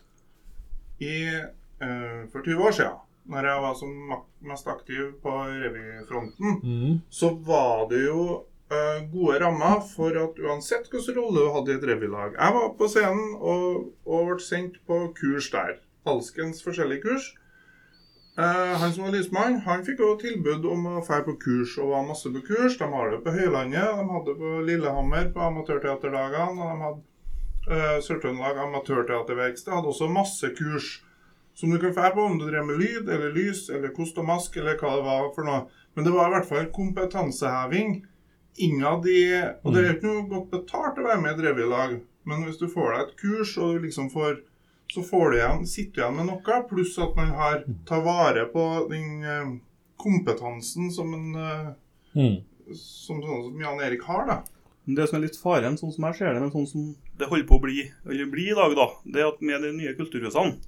i 1.02 1.16
eh, 1.34 2.22
For 2.30 2.44
20 2.46 2.62
år 2.68 2.74
siden, 2.78 2.98
når 3.32 3.46
jeg 3.48 3.62
var 3.64 3.74
som 3.78 3.92
mest 4.52 4.66
aktiv 4.70 5.12
på 5.22 5.34
revyfronten, 5.50 6.60
Mm. 6.62 6.96
så 7.10 7.30
var 7.46 7.88
det 7.90 8.04
jo 8.06 8.22
eh, 8.28 8.51
gode 9.12 9.38
rammer 9.42 9.80
for 9.86 10.16
at 10.16 10.40
uansett 10.40 10.88
hvilken 10.90 11.18
rolle 11.18 11.44
du 11.44 11.52
hadde 11.54 11.72
i 11.72 11.76
et 11.78 11.86
revylag 11.90 12.36
Jeg 12.38 12.54
var 12.56 12.72
på 12.78 12.88
scenen 12.90 13.36
og, 13.38 13.92
og 14.06 14.28
ble 14.30 14.42
sendt 14.42 14.80
på 14.88 14.98
kurs 15.18 15.50
der. 15.52 15.78
Alskens 16.08 16.64
forskjellige 16.64 17.04
kurs. 17.06 17.30
Eh, 18.38 18.76
han 18.80 18.92
som 18.92 19.04
var 19.04 19.12
lysmann, 19.12 19.58
han 19.60 19.84
fikk 19.84 20.00
også 20.00 20.22
tilbud 20.22 20.64
om 20.72 20.86
å 20.88 21.00
dra 21.04 21.18
på 21.26 21.34
kurs, 21.36 21.74
og 21.76 21.90
var 21.92 22.06
masse 22.08 22.30
på 22.32 22.40
kurs. 22.46 22.78
De 22.80 22.88
har 22.88 23.10
det 23.12 23.18
på 23.26 23.34
Høylandet, 23.34 23.90
de 23.98 24.06
hadde 24.08 24.30
det 24.30 24.36
på 24.40 24.52
Lillehammer 24.68 25.28
på 25.34 25.42
amatørteaterdagene. 25.50 26.56
Og 26.56 26.70
de 26.70 26.86
hadde 26.86 27.76
eh, 27.76 27.98
Sør-Trøndelag 28.06 28.62
Amatørteaterverksted 28.66 29.74
hadde 29.76 29.92
også 29.92 30.08
masse 30.08 30.52
kurs 30.56 30.94
som 31.54 31.68
du 31.68 31.76
kan 31.78 31.92
dra 31.92 32.08
på 32.14 32.24
om 32.24 32.38
du 32.40 32.46
drev 32.48 32.64
med 32.64 32.80
lyd 32.80 33.10
eller 33.12 33.34
lys 33.36 33.66
eller 33.68 33.92
kost 33.92 34.16
og 34.16 34.24
mask 34.24 34.56
eller 34.56 34.78
hva 34.80 34.94
det 34.96 35.04
var 35.04 35.28
for 35.34 35.44
noe. 35.44 35.66
Men 35.92 36.06
det 36.06 36.14
var 36.14 36.30
i 36.30 36.34
hvert 36.38 36.48
fall 36.48 36.70
kompetanseheving 36.72 37.98
innad 38.56 39.06
i 39.08 39.20
Og 39.64 39.72
det 39.72 39.80
er 39.80 39.86
jo 39.88 39.96
ikke 39.96 40.10
noe 40.10 40.28
godt 40.30 40.50
betalt 40.52 40.98
å 41.00 41.06
være 41.06 41.20
med 41.22 41.30
i 41.30 41.34
et 41.34 41.44
revylag, 41.48 41.94
men 42.28 42.44
hvis 42.46 42.58
du 42.60 42.68
får 42.70 42.92
deg 42.92 43.04
et 43.06 43.14
kurs 43.20 43.56
og 43.58 43.76
du 43.76 43.86
liksom 43.86 44.10
får 44.12 44.40
så 44.92 45.00
får 45.02 45.30
du 45.30 45.36
igjen, 45.38 45.62
sitter 45.66 45.94
du 45.94 46.00
igjen 46.02 46.16
med 46.18 46.26
noe, 46.28 46.56
pluss 46.68 46.98
at 47.00 47.14
man 47.16 47.30
har 47.32 47.62
tar 47.88 48.02
vare 48.04 48.44
på 48.52 48.64
den 48.90 49.22
eh, 49.24 49.52
kompetansen 49.96 50.90
som 50.92 51.14
en 51.16 51.30
eh, 51.40 51.70
Mm. 52.12 52.42
som, 52.76 53.22
sånn 53.24 53.44
som 53.46 53.60
Jan 53.62 53.80
Erik 53.80 54.02
har, 54.04 54.26
da. 54.28 54.34
Det 54.84 55.06
som 55.08 55.16
er 55.16 55.22
litt 55.24 55.38
faren, 55.40 55.78
sånn 55.80 55.94
som 55.94 56.04
jeg 56.10 56.18
ser 56.18 56.34
det, 56.34 56.42
men 56.42 56.50
sånn 56.52 56.66
som 56.68 56.90
det 57.16 57.28
holder 57.30 57.46
på 57.48 57.56
å 57.56 57.62
bli, 57.62 57.86
eller 58.04 58.28
bli 58.28 58.50
i 58.50 58.56
dag, 58.58 58.74
da, 58.76 58.84
det 59.06 59.22
er 59.22 59.30
at 59.30 59.40
med 59.40 59.64
de 59.64 59.70
nye 59.78 59.94
kulturhusene, 59.96 60.58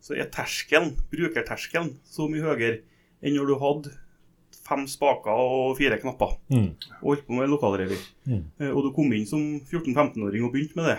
så 0.00 0.16
er 0.16 0.30
terskelen, 0.32 0.94
brukerterskelen, 1.12 1.98
så 2.08 2.24
mye 2.32 2.40
høyere 2.46 2.80
enn 3.20 3.36
når 3.36 3.50
du 3.52 3.54
hadde 3.60 3.92
fem 4.68 4.86
spaker 4.88 5.30
og 5.36 5.76
fire 5.78 5.98
knapper 6.00 6.36
Mm. 6.50 6.70
og 7.02 7.08
holdt 7.10 7.26
på 7.28 7.38
med 7.38 7.48
lokalrevy. 7.52 7.98
Mm. 8.28 8.42
Eh, 8.60 8.70
Og 8.74 8.82
du 8.84 8.92
kom 8.96 9.12
inn 9.12 9.26
som 9.26 9.60
14-15-åring 9.70 10.44
og 10.46 10.52
begynte 10.52 10.76
med 10.76 10.84
det. 10.92 10.98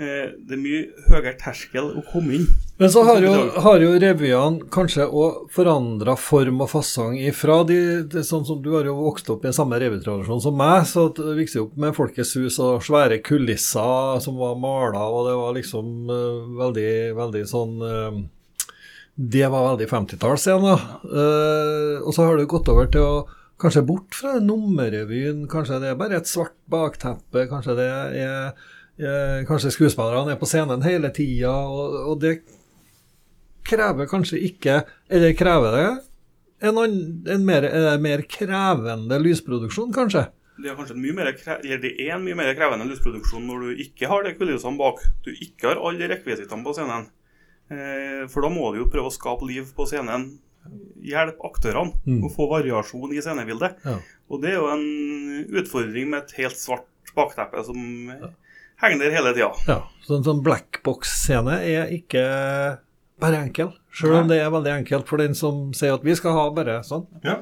Eh, 0.00 0.30
Det 0.46 0.54
er 0.54 0.60
mye 0.62 0.82
høyere 1.10 1.36
terskel 1.38 1.88
å 1.98 2.02
komme 2.12 2.34
inn. 2.36 2.46
Men 2.78 2.88
så 2.88 3.02
har 3.04 3.18
jo, 3.20 3.32
har 3.64 3.80
jo 3.82 3.98
revyene 3.98 4.68
kanskje 4.70 5.08
òg 5.10 5.48
forandra 5.50 6.14
form 6.16 6.60
og 6.62 6.68
fasong 6.70 7.16
ifra 7.18 7.64
de, 7.66 7.78
det, 8.06 8.22
Sånn 8.24 8.46
som 8.46 8.62
du 8.62 8.70
har 8.76 8.84
jo 8.86 8.94
vokst 8.94 9.28
opp 9.34 9.44
i 9.44 9.50
samme 9.50 9.74
revytradisjon 9.82 10.40
som 10.40 10.54
meg, 10.56 10.86
så 10.86 11.08
du 11.12 11.22
vokste 11.34 11.62
opp 11.64 11.76
med 11.76 11.96
Folkets 11.98 12.34
hus 12.38 12.60
og 12.62 12.80
svære 12.86 13.18
kulisser 13.26 14.20
som 14.22 14.36
var 14.38 14.54
mala, 14.54 15.02
og 15.10 15.26
det 15.26 15.34
var 15.34 15.54
liksom 15.58 16.10
uh, 16.10 16.46
veldig, 16.62 16.90
veldig 17.18 17.44
sånn 17.50 17.74
eh, 17.82 18.22
Det 19.18 19.48
var 19.50 19.72
veldig 19.72 19.88
50-tallsscene. 19.90 20.74
Uh, 21.10 22.06
og 22.06 22.12
så 22.14 22.28
har 22.28 22.38
det 22.38 22.46
gått 22.50 22.70
over 22.70 22.90
til 22.92 23.06
å 23.06 23.18
Kanskje 23.58 23.80
bort 23.82 24.14
fra 24.14 24.36
nummerrevyen, 24.38 25.40
kanskje 25.50 25.80
det 25.82 25.88
er 25.90 25.96
bare 25.98 26.20
et 26.20 26.28
svart 26.30 26.54
bakteppe, 26.70 27.42
kanskje 27.50 27.74
det 27.74 27.86
er, 27.90 28.12
er 29.02 29.48
Kanskje 29.48 29.72
skuespillerne 29.74 30.36
er 30.36 30.38
på 30.38 30.46
scenen 30.46 30.84
hele 30.86 31.10
tida, 31.10 31.56
og, 31.66 31.96
og 32.12 32.20
det 32.22 32.36
krever 33.66 34.06
kanskje 34.06 34.38
ikke 34.46 34.76
Eller 35.10 35.34
krever 35.34 35.74
det 35.74 35.88
en, 36.68 36.78
en 36.78 37.44
mer, 37.50 37.66
en 37.66 38.02
mer 38.02 38.22
krevende 38.30 39.18
lysproduksjon, 39.26 39.90
kanskje? 39.94 40.28
Det 40.58 40.70
er 40.70 40.78
kanskje 40.78 40.98
mye 40.98 41.14
mer, 41.14 41.34
det 41.34 41.92
er 41.98 42.16
en 42.16 42.24
mye 42.24 42.38
mer 42.38 42.54
krevende 42.58 42.86
lysproduksjon 42.90 43.46
når 43.46 43.66
du 43.66 43.84
ikke 43.84 44.10
har 44.10 44.26
de 44.26 44.32
kulissene 44.38 44.78
bak. 44.78 45.04
Du 45.22 45.30
ikke 45.30 45.68
har 45.68 45.82
alle 45.86 46.08
rekvisittene 46.10 46.66
på 46.66 46.74
scenen. 46.74 47.06
Eh, 47.70 48.26
for 48.32 48.42
da 48.42 48.48
må 48.52 48.72
du 48.72 48.80
jo 48.82 48.90
prøve 48.90 49.10
å 49.10 49.14
skape 49.14 49.46
liv 49.48 49.66
på 49.76 49.86
scenen. 49.88 50.38
Hjelpe 51.02 51.40
aktørene 51.48 51.94
Mm. 52.06 52.22
å 52.24 52.30
få 52.34 52.48
variasjon 52.50 53.12
i 53.16 53.20
scenebildet. 53.24 53.76
Ja. 53.84 53.98
Og 54.30 54.42
det 54.42 54.50
er 54.50 54.58
jo 54.58 54.68
en 54.68 55.46
utfordring 55.62 56.10
med 56.10 56.22
et 56.24 56.32
helt 56.42 56.56
svart 56.56 56.84
bakteppe 57.16 57.64
som 57.64 57.76
henger 58.82 58.98
der 58.98 59.10
hele 59.16 59.32
tida. 59.34 59.52
Ja, 59.66 59.82
så 60.04 60.16
en 60.18 60.24
sånn 60.24 60.42
blackbox-scene 60.44 61.56
er 61.64 61.88
ikke 61.94 62.78
bare 63.18 63.40
enkel, 63.42 63.72
sjøl 63.90 64.20
om 64.22 64.28
det 64.28 64.40
er 64.42 64.50
veldig 64.54 64.74
enkelt 64.84 65.08
for 65.08 65.18
den 65.18 65.34
som 65.34 65.72
sier 65.74 65.94
at 65.96 66.04
vi 66.06 66.14
skal 66.14 66.32
ha 66.36 66.50
bare 66.54 66.80
sånn. 66.86 67.06
Ja. 67.24 67.40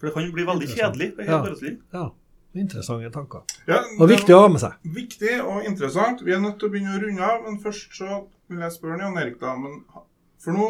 For 0.00 0.08
det 0.08 0.14
kan 0.16 0.24
jo 0.26 0.32
bli 0.32 0.44
veldig 0.44 0.68
kjedelig. 0.72 1.12
Ja. 1.26 1.38
Ja, 1.94 2.10
interessante 2.54 3.12
tanker. 3.14 3.42
Ja, 3.68 3.82
Og 4.00 4.08
viktig 4.10 4.34
å 4.34 4.40
ha 4.42 4.48
med 4.48 4.60
seg. 4.60 4.72
Viktig 4.84 5.36
og 5.44 5.64
interessant. 5.68 6.22
Vi 6.24 6.32
er 6.34 6.40
nødt 6.42 6.58
til 6.58 6.68
å 6.68 6.72
begynne 6.72 6.96
å 6.96 7.02
runde 7.04 7.22
av, 7.22 7.44
men 7.44 7.60
først 7.62 7.92
så 8.00 8.24
vil 8.50 8.62
jeg 8.64 8.74
spørre 8.76 9.00
Jan 9.02 9.18
Erik, 9.20 9.40
da. 9.40 9.54
Men, 9.58 9.80
for 10.42 10.56
nå 10.56 10.68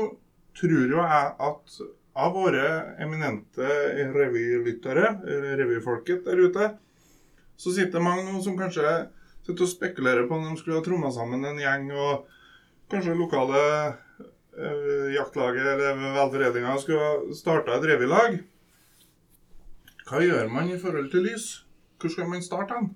tror 0.55 0.95
jo 0.95 1.03
jeg 1.03 1.35
at 1.49 1.79
av 2.15 2.35
våre 2.37 2.67
eminente 3.03 3.69
revylyttere, 4.15 5.11
revyfolket 5.59 6.23
der 6.29 6.43
ute, 6.47 6.71
så 7.59 7.75
sitter 7.75 8.03
mange 8.03 8.25
nå 8.27 8.39
som 8.43 8.57
kanskje 8.59 8.87
sitter 9.45 9.67
og 9.67 9.71
spekulerer 9.71 10.29
på 10.29 10.39
om 10.39 10.47
de 10.47 10.57
skulle 10.59 10.79
ha 10.79 10.85
tromma 10.87 11.11
sammen 11.15 11.45
en 11.47 11.61
gjeng, 11.61 11.91
og 11.93 12.27
kanskje 12.93 13.17
lokale 13.19 13.61
eh, 13.91 15.15
jaktlaget 15.17 15.69
eller 15.75 16.01
velforeninga 16.17 16.77
skulle 16.81 17.05
ha 17.11 17.37
starta 17.37 17.79
et 17.79 17.89
revylag. 17.93 18.39
Hva 20.05 20.21
gjør 20.21 20.51
man 20.53 20.71
i 20.71 20.81
forhold 20.81 21.11
til 21.13 21.27
lys? 21.27 21.49
Hvor 22.01 22.13
skal 22.13 22.29
man 22.29 22.45
starte 22.45 22.79
hen? 22.79 22.91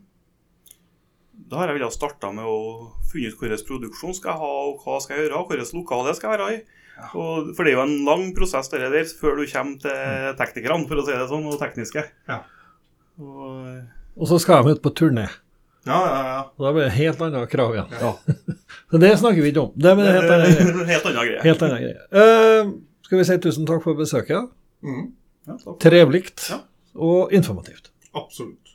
Da 1.49 1.57
har 1.63 1.71
jeg 1.71 1.79
villet 1.79 1.95
starte 1.97 2.29
med 2.37 2.45
å 2.45 2.59
finne 3.09 3.31
ut 3.33 3.39
hvilken 3.41 3.65
produksjon 3.69 4.15
skal 4.19 4.35
jeg 4.35 4.41
ha, 4.43 4.51
og 4.69 4.83
hva 4.85 4.99
skal 5.01 5.17
jeg 5.17 5.27
gjøre, 5.27 5.39
og 5.41 5.49
hvilket 5.53 5.75
lokale 5.79 6.13
skal 6.19 6.31
jeg 6.35 6.39
være 6.43 6.55
i. 6.59 6.61
Og, 7.15 7.53
for 7.55 7.63
det 7.65 7.71
er 7.73 7.77
jo 7.79 7.83
en 7.87 7.95
lang 8.05 8.25
prosess 8.37 8.69
det 8.73 8.81
der 8.93 9.07
før 9.21 9.39
du 9.39 9.45
kommer 9.49 9.79
til 9.85 10.33
teknikerne, 10.41 10.89
for 10.91 11.01
å 11.01 11.05
si 11.07 11.15
det 11.15 11.29
sånn, 11.31 11.47
og 11.49 11.61
tekniske. 11.63 12.03
Ja. 12.29 12.41
Og, 13.23 13.79
Og 14.19 14.29
så 14.33 14.39
skal 14.43 14.67
de 14.67 14.75
ut 14.77 14.83
på 14.85 14.93
turné. 14.99 15.29
Ja, 15.89 15.99
ja, 16.05 16.19
ja. 16.27 16.41
Og 16.59 16.67
da 16.67 16.73
blir 16.75 16.85
det 16.89 16.97
helt 16.99 17.23
andre 17.25 17.47
krav 17.49 17.73
igjen. 17.77 17.95
Så 18.91 18.99
det 19.01 19.13
snakker 19.23 19.41
vi 19.41 19.53
ikke 19.55 19.63
om. 19.63 19.71
Det 19.79 19.89
er 19.89 20.03
en 20.03 20.09
helt 20.11 20.33
annen 20.35 21.23
greie. 21.31 21.41
helt 21.47 21.63
annen 21.65 21.81
greie. 21.81 22.03
Eh, 22.13 22.73
skal 23.07 23.23
vi 23.23 23.25
si 23.31 23.37
tusen 23.47 23.69
takk 23.69 23.81
for 23.87 23.97
besøket? 23.97 24.51
Mm. 24.85 25.07
Ja. 25.49 25.57
Trevelig 25.81 26.27
Ja. 26.51 26.59
og 26.99 27.33
informativt. 27.33 27.89
absolutt. 28.13 28.68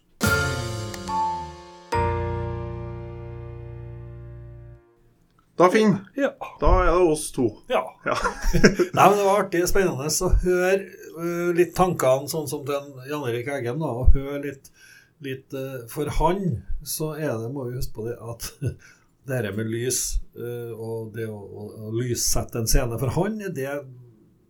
Da, 5.55 5.67
Finn, 5.69 5.91
Ja. 6.17 6.31
da 6.59 6.69
er 6.81 6.87
det 6.89 7.11
oss 7.11 7.27
to. 7.31 7.43
Ja. 7.69 7.83
Ja. 8.07 8.15
Nei, 8.97 9.03
men 9.05 9.17
Det 9.19 9.25
var 9.27 9.43
artig 9.43 9.61
spennende 9.69 10.07
å 10.09 10.29
høre 10.41 10.79
uh, 11.19 11.51
litt 11.53 11.75
tankene 11.77 12.29
sånn 12.31 12.47
som 12.49 12.63
til 12.65 12.87
Jan 13.09 13.27
Erik 13.29 13.51
Eggen. 13.53 13.77
da, 13.83 13.91
og 14.01 14.15
høre 14.17 14.39
litt, 14.47 14.71
litt 15.21 15.53
uh, 15.53 15.83
For 15.93 16.09
han 16.17 16.63
så 16.81 17.11
er 17.19 17.35
det, 17.37 17.51
må 17.53 17.67
vi 17.69 17.77
huske 17.77 17.93
på 17.99 18.07
det, 18.07 18.15
at 18.17 18.49
det 19.29 19.37
her 19.43 19.51
med 19.55 19.69
lys 19.69 20.01
uh, 20.39 20.73
og 20.73 21.13
det 21.13 21.29
å, 21.29 21.37
å, 21.37 21.67
å 21.85 21.93
lyssette 21.99 22.57
en 22.63 22.67
scene 22.67 22.97
For 22.99 23.13
han 23.19 23.37
er 23.45 23.53
det, 23.53 23.69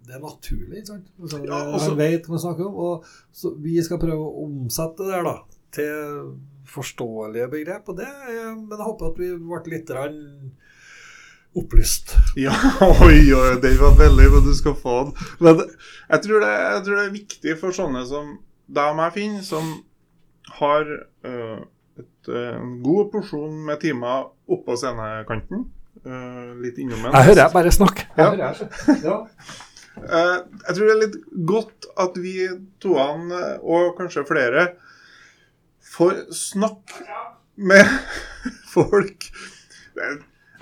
det 0.08 0.16
er 0.16 0.24
naturlig. 0.24 0.86
ikke 0.86 0.94
sant? 0.94 1.12
Altså, 1.20 1.44
Ja, 1.44 1.60
også, 1.68 1.92
han 1.92 2.00
vet 2.00 2.32
hva 2.32 2.38
han 2.38 2.46
snakker 2.48 2.72
om. 2.72 2.80
Og 2.80 3.12
så 3.36 3.52
vi 3.60 3.76
skal 3.84 4.00
prøve 4.00 4.24
å 4.24 4.48
omsette 4.48 5.04
det 5.04 5.18
der 5.18 5.28
da, 5.28 5.36
til 5.76 6.34
forståelige 6.74 7.52
begrep. 7.52 7.92
og 7.92 8.00
det, 8.00 8.08
Men 8.56 8.78
jeg 8.80 8.88
håper 8.88 9.12
at 9.12 9.20
vi 9.20 9.34
ble 9.36 9.66
litt 9.76 9.90
grann 9.92 10.20
opplyst. 11.58 12.16
Ja, 12.40 12.54
oi, 13.06 13.34
oi, 13.36 13.56
den 13.62 13.78
var 13.80 13.98
veldig 14.00 14.30
hva 14.34 14.42
du 14.46 14.54
skal 14.58 14.76
få 14.78 14.98
den. 15.08 15.30
Men 15.44 15.62
jeg 15.64 16.24
tror, 16.26 16.44
det, 16.44 16.52
jeg 16.54 16.86
tror 16.86 16.98
det 16.98 17.06
er 17.06 17.16
viktig 17.18 17.58
for 17.62 17.76
sånne 17.76 18.04
som 18.10 18.32
deg 18.74 18.94
og 18.94 18.98
meg, 18.98 19.14
Finn, 19.16 19.38
som 19.46 19.70
har 20.58 20.88
uh, 21.28 21.60
et, 22.00 22.30
øh, 22.30 22.56
en 22.58 22.78
god 22.84 23.12
porsjon 23.14 23.54
med 23.68 23.82
timer 23.84 24.32
oppå 24.52 24.78
scenekanten. 24.80 25.68
Uh, 26.04 26.56
litt 26.64 26.80
innom 26.82 27.06
en. 27.06 27.14
Jeg 27.14 27.30
hører 27.30 27.44
jeg 27.44 27.54
bare 27.54 27.74
snakke. 27.76 28.08
Ja. 28.18 28.24
Jeg 28.24 28.32
hører 28.32 28.44
jeg. 28.50 28.98
Ja. 29.04 29.18
uh, 30.02 30.40
jeg 30.68 30.76
tror 30.76 30.90
det 30.90 30.96
er 30.96 31.02
litt 31.04 31.20
godt 31.54 31.90
at 32.02 32.18
vi 32.24 32.36
toene, 32.84 33.44
og 33.62 33.94
kanskje 34.00 34.26
flere, 34.28 34.68
får 35.94 36.26
snakke 36.34 37.06
med 37.56 37.86
folk. 38.76 39.30
Det 39.94 40.08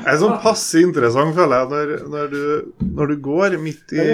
er- 0.06 0.18
sånn 0.22 0.38
passe 0.44 0.82
interessant, 0.82 1.36
føler 1.36 1.62
jeg, 1.62 1.70
når, 1.74 2.10
når, 2.10 2.32
du, 2.32 2.74
når 2.96 3.08
du 3.08 3.16
går 3.28 3.58
midt 3.62 3.94
i 3.94 4.06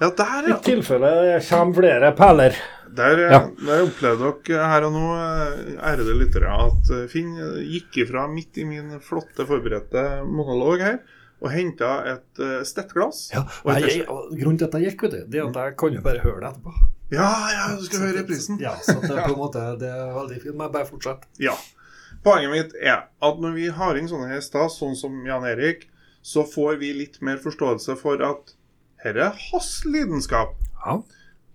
Ja, 0.00 0.10
der, 0.12 0.46
I 0.46 0.50
ja. 0.52 0.56
tilfelle 0.60 1.10
det 1.24 1.36
kommer 1.48 1.74
flere 1.78 2.10
pæler. 2.18 2.56
Der, 2.96 3.18
Ja. 3.28 3.38
der 3.66 3.82
opplevde 3.84 4.30
dere 4.46 4.66
her 4.70 4.84
og 4.86 4.92
nå, 4.92 5.04
eh, 5.16 5.76
ærede 5.90 6.14
lyttere, 6.16 6.48
at 6.66 6.90
eh, 6.96 7.06
Finn 7.12 7.34
gikk 7.64 7.96
ifra 8.06 8.26
midt 8.28 8.56
i 8.60 8.64
min 8.64 8.98
flotte 9.04 9.44
forberedte 9.48 10.22
monolog 10.24 10.80
her 10.80 10.98
og 11.42 11.50
henta 11.52 11.90
et 12.14 12.40
uh, 12.40 12.62
stettglass. 12.64 13.26
Ja, 13.34 13.42
jeg, 13.76 14.06
og 14.08 14.30
grunnen 14.32 14.56
til 14.56 14.64
at 14.70 14.76
jeg 14.80 14.86
gikk, 14.94 15.02
vet 15.02 15.12
du, 15.12 15.18
det 15.28 15.40
er 15.42 15.48
at 15.50 15.58
jeg 15.60 15.74
kan 15.76 15.92
jo 15.92 16.00
bare 16.06 16.22
høre 16.24 16.40
det 16.40 16.48
etterpå. 16.54 16.72
Ja, 17.12 17.26
ja, 17.52 17.66
du 17.76 17.84
skal 17.84 18.00
høre 18.06 18.22
reprisen. 18.22 18.56
Ja, 18.58 18.72
så 18.82 18.94
det 19.02 19.10
er 19.12 19.26
på 19.28 19.34
en 19.34 19.42
måte 19.42 19.64
det 19.78 19.90
er 19.92 20.14
veldig 20.16 20.38
fint. 20.42 20.56
Men 20.56 20.72
bare 20.72 20.88
fortsett. 20.88 21.26
Ja. 21.38 21.52
Poenget 22.26 22.50
mitt 22.50 22.72
er 22.82 23.04
at 23.22 23.42
når 23.42 23.52
vi 23.54 23.68
har 23.70 23.98
inn 23.98 24.08
sånne 24.10 24.32
hester, 24.32 24.66
sånn 24.72 24.96
som 24.98 25.20
Jan 25.28 25.46
Erik, 25.46 25.84
så 26.26 26.42
får 26.42 26.80
vi 26.80 26.90
litt 26.96 27.20
mer 27.22 27.38
forståelse 27.42 27.94
for 28.00 28.22
at 28.26 28.56
dette 29.04 29.22
er 29.22 29.44
hans 29.52 29.70
lidenskap. 29.86 30.56
Ja. 30.82 30.96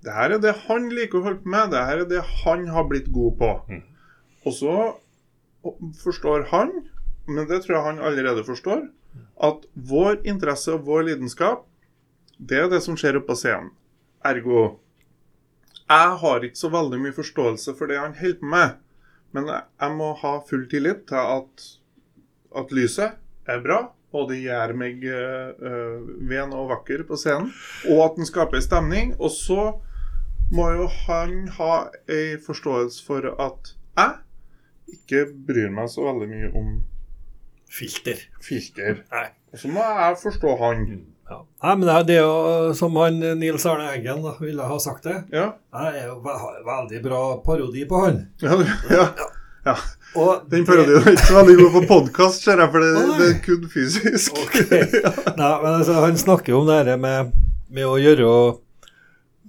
Dette 0.05 0.27
er 0.27 0.37
det 0.39 0.53
han 0.69 0.87
liker 0.93 1.19
å 1.19 1.25
holde 1.25 1.43
på 1.43 1.51
med. 1.51 1.73
Dette 1.73 1.97
er 1.97 2.05
det 2.07 2.21
han 2.45 2.63
har 2.71 2.87
blitt 2.87 3.09
god 3.11 3.35
på. 3.41 3.49
Mm. 3.67 3.81
Og 4.47 4.55
så 4.55 4.75
forstår 5.99 6.47
han, 6.53 6.71
men 7.27 7.49
det 7.49 7.65
tror 7.65 7.75
jeg 7.75 7.87
han 7.89 7.99
allerede 8.07 8.45
forstår, 8.47 8.87
at 9.43 9.67
vår 9.75 10.21
interesse 10.23 10.71
og 10.71 10.87
vår 10.87 11.09
lidenskap, 11.09 11.67
det 12.39 12.63
er 12.63 12.71
det 12.71 12.79
som 12.85 12.95
skjer 12.97 13.19
oppe 13.19 13.33
på 13.33 13.41
scenen. 13.43 13.73
Ergo 14.25 14.79
jeg 15.91 16.11
har 16.21 16.45
ikke 16.45 16.59
så 16.59 16.69
veldig 16.71 16.97
mye 17.03 17.15
forståelse 17.15 17.73
for 17.75 17.91
det 17.91 17.97
han 17.99 18.13
holder 18.15 18.39
på 18.39 18.49
med. 18.53 18.77
Men 19.33 19.47
jeg- 19.47 19.91
må 19.95 20.13
ha 20.21 20.39
full 20.49 20.67
tillit 20.69 21.05
til 21.07 21.15
at, 21.15 21.65
at 22.57 22.71
lyset 22.71 23.11
er 23.47 23.61
bra, 23.63 23.77
og 24.13 24.29
det 24.29 24.41
gjør 24.43 24.73
meg 24.75 25.03
øh, 25.03 25.53
øh, 25.61 26.29
ven 26.29 26.51
og 26.53 26.69
vakker 26.69 27.03
på 27.07 27.15
scenen. 27.15 27.51
Og 27.89 28.03
at 28.05 28.15
den 28.17 28.25
skaper 28.25 28.59
stemning. 28.59 29.15
Og 29.21 29.31
så 29.31 29.71
må 30.51 30.69
jo 30.75 30.87
han 31.07 31.47
ha 31.47 31.85
ei 32.11 32.35
forståelse 32.45 33.05
for 33.05 33.29
at 33.39 33.75
jeg 33.97 34.17
ikke 34.93 35.25
bryr 35.47 35.69
meg 35.71 35.87
så 35.89 36.03
veldig 36.09 36.27
mye 36.29 36.51
om 36.59 36.73
Filter. 37.71 38.19
filter. 38.43 38.97
Nei. 39.11 39.27
Og 39.53 39.59
så 39.59 39.67
må 39.71 39.79
jeg 39.79 40.17
forstå 40.23 40.55
han. 40.59 40.81
Ja. 41.31 41.37
Nei, 41.63 41.75
men 41.79 41.87
det 42.07 42.15
er- 42.17 42.23
jo 42.25 42.73
som 42.75 42.95
han 42.99 43.19
Nils 43.39 43.65
Arne 43.69 43.87
Eggen 43.95 44.21
da, 44.25 44.33
ville 44.41 44.65
ha 44.67 44.77
sagt 44.83 45.03
det. 45.07 45.17
Ja. 45.31 45.47
Det 45.71 45.93
er 46.01 46.07
jo 46.09 46.17
ve- 46.25 46.63
veldig 46.67 47.01
bra 47.05 47.21
parodi 47.45 47.85
på 47.87 48.01
han. 48.05 48.17
Ja, 48.43 48.57
ja. 48.91 49.05
ja. 49.65 49.75
Og 50.19 50.49
Den 50.51 50.65
parodien 50.67 50.99
er 51.05 51.13
ikke 51.15 51.29
så 51.29 51.37
veldig 51.39 51.55
god 51.61 51.71
på 51.77 51.81
podkast, 51.93 52.43
ser 52.43 52.59
jeg, 52.59 52.71
for 52.73 52.83
det, 52.83 53.05
det 53.21 53.29
er 53.29 53.37
kun 53.45 53.69
fysisk. 53.71 54.35
Okay. 54.43 54.81
Nei, 55.39 55.53
men 55.63 55.71
altså, 55.77 55.93
han 56.03 56.17
snakker 56.19 56.51
jo 56.51 56.59
om 56.65 56.67
det 56.67 56.81
her 56.81 56.97
med, 56.99 57.31
med 57.71 57.87
å 57.87 57.95
gjøre 58.01 58.33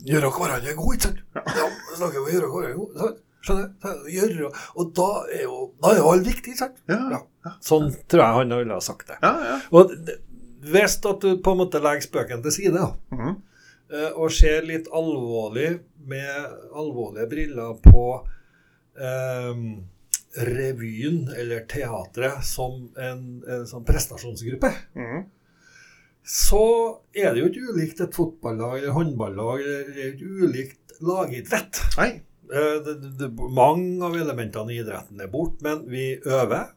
Gjøre 0.03 0.31
hverandre 0.35 0.73
gode, 0.75 0.97
ikke 0.97 1.09
sant? 1.11 1.21
Ja, 1.37 1.67
snakker 1.99 2.23
om 2.23 2.27
å 2.27 2.33
gjøre 2.33 2.49
hverandre 2.51 2.79
gode. 2.79 2.99
sant? 3.03 3.21
Skjønner? 3.43 3.99
Gjøre, 4.15 4.49
og 4.79 4.91
da 4.95 5.07
er 5.35 5.41
jo 5.49 5.57
da 5.83 5.91
er 5.93 5.99
jo 5.99 6.11
alt 6.13 6.27
viktig, 6.31 6.53
ikke 6.55 6.63
sant? 6.63 6.77
Ja, 6.91 7.01
Ja. 7.43 7.53
Sånn 7.59 7.89
tror 8.07 8.23
jeg 8.23 8.37
han 8.39 8.53
ville 8.55 8.77
ha 8.79 8.83
sagt 8.87 9.09
det. 9.11 9.17
ja. 9.23 9.33
ja. 9.49 9.57
Og 9.75 9.91
det, 10.07 10.21
hvis 10.63 10.99
at 11.07 11.21
du 11.25 11.37
på 11.43 11.53
en 11.55 11.59
måte 11.65 11.81
legger 11.83 12.05
spøken 12.07 12.43
til 12.43 12.53
side 12.53 12.73
mm 13.11 13.19
-hmm. 13.19 13.35
og 14.15 14.31
ser 14.33 14.63
litt 14.63 14.87
alvorlig 14.93 15.81
med 16.07 16.47
alvorlige 16.75 17.27
briller 17.29 17.75
på 17.83 18.27
eh, 18.99 19.55
revyen 20.47 21.29
eller 21.37 21.61
teatret 21.69 22.45
som 22.45 22.89
en, 22.97 23.43
en 23.49 23.67
sånn 23.67 23.85
prestasjonsgruppe, 23.85 24.71
Mhm. 24.95 25.25
så 26.25 26.99
er 27.15 27.35
det 27.35 27.41
jo 27.43 27.49
ikke 27.51 27.73
ulikt 27.75 28.01
et 28.01 28.15
fotballag 28.15 28.79
eller 28.79 28.93
håndballag. 28.93 29.59
Det 29.59 29.97
er 29.97 30.11
jo 30.11 30.15
ikke 30.17 30.47
ulikt 30.47 31.01
lagidrett. 31.01 31.81
Nei. 31.99 32.11
Eh, 32.53 32.79
Det, 32.85 32.95
det, 33.03 33.11
det, 33.19 33.31
mange 33.51 34.03
av 34.05 34.15
elementene 34.17 34.73
i 34.73 34.81
idretten 34.83 35.21
er 35.21 35.27
borte, 35.29 35.63
men 35.63 35.85
vi 35.89 36.19
øver. 36.25 36.73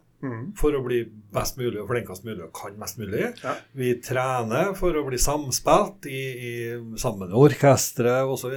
For 0.58 0.76
å 0.76 0.84
bli 0.86 1.02
best 1.36 1.60
mulig 1.60 1.82
og 1.82 1.90
flinkest 1.92 2.26
mulig 2.26 2.46
og 2.46 2.54
kan 2.56 2.78
mest 2.80 3.00
mulig. 3.02 3.28
Ja. 3.44 3.56
Vi 3.78 3.92
trener 4.04 4.74
for 4.78 4.96
å 4.96 5.04
bli 5.08 5.20
samspilt 5.22 6.08
i, 6.10 6.24
i, 6.50 6.54
sammen 7.02 7.28
med 7.28 7.38
orkesteret 7.38 8.32
osv. 8.32 8.56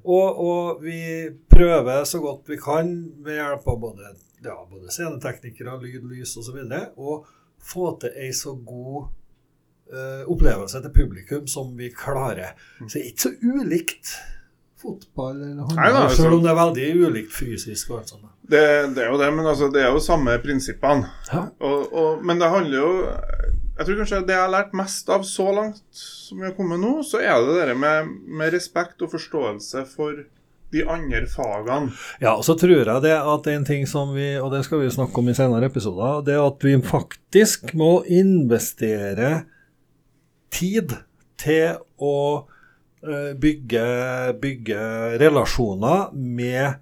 Og, 0.00 0.40
og 0.40 0.82
vi 0.84 1.28
prøver 1.52 2.04
så 2.08 2.22
godt 2.24 2.48
vi 2.48 2.58
kan 2.60 2.90
ved 3.24 3.36
hjelp 3.36 3.68
av 3.68 3.78
både, 3.82 4.14
ja, 4.44 4.56
både 4.70 4.92
sceneteknikere, 4.94 5.76
lyd, 5.82 6.08
lys 6.08 6.36
osv. 6.40 6.58
å 6.96 7.20
få 7.60 7.94
til 8.00 8.16
ei 8.16 8.32
så 8.32 8.54
god 8.56 9.10
uh, 9.92 10.24
opplevelse 10.32 10.80
til 10.80 10.94
publikum 10.96 11.48
som 11.50 11.74
vi 11.76 11.92
klarer. 11.92 12.56
Så 12.86 12.94
det 12.96 13.02
er 13.02 13.10
ikke 13.12 13.26
så 13.28 13.34
ulikt 13.44 14.14
fotball 14.80 15.36
eller 15.36 15.66
håndball, 15.68 16.02
altså- 16.06 16.22
selv 16.22 16.38
om 16.38 16.42
det 16.42 16.50
er 16.50 16.60
veldig 16.64 16.90
ulikt 17.04 17.32
fysisk. 17.36 17.90
og 17.90 17.98
alt 17.98 18.14
sånt. 18.14 18.29
Det, 18.50 18.62
det 18.96 19.04
er 19.04 19.12
jo 19.12 19.20
det, 19.20 19.30
men 19.36 19.46
altså, 19.46 19.68
det 19.72 19.84
er 19.84 19.92
jo 19.94 20.02
samme 20.02 20.34
prinsippene. 20.42 21.06
Og, 21.62 21.92
og, 21.92 22.24
men 22.26 22.40
det 22.40 22.50
handler 22.50 22.76
jo 22.80 22.90
Jeg 23.78 23.86
tror 23.86 24.00
kanskje 24.00 24.24
det 24.26 24.34
jeg 24.34 24.42
har 24.42 24.52
lært 24.52 24.74
mest 24.76 25.08
av 25.12 25.22
så 25.24 25.46
langt 25.56 25.80
som 25.96 26.40
vi 26.40 26.48
har 26.48 26.56
kommet 26.56 26.82
nå, 26.82 26.98
så 27.06 27.22
er 27.22 27.38
det 27.46 27.70
det 27.70 27.78
med, 27.78 28.10
med 28.28 28.52
respekt 28.52 29.00
og 29.06 29.12
forståelse 29.14 29.86
for 29.88 30.18
de 30.70 30.82
andre 30.86 31.24
fagene. 31.30 31.94
Ja, 32.22 32.36
og 32.36 32.44
så 32.46 32.54
tror 32.58 32.76
jeg 32.76 33.02
det 33.02 33.14
at 33.16 33.48
en 33.50 33.64
ting 33.66 33.86
som 33.90 34.12
vi, 34.14 34.34
og 34.38 34.52
det 34.54 34.62
skal 34.66 34.82
vi 34.84 34.92
snakke 34.92 35.22
om 35.22 35.30
i 35.30 35.34
senere 35.34 35.70
episoder, 35.70 36.20
det 36.26 36.36
er 36.36 36.44
at 36.44 36.66
vi 36.66 36.76
faktisk 36.86 37.72
må 37.78 38.02
investere 38.06 39.32
tid 40.54 40.94
til 41.40 41.80
å 41.98 42.20
eh, 43.06 43.32
bygge, 43.40 43.88
bygge 44.42 44.84
relasjoner 45.22 46.10
med 46.14 46.78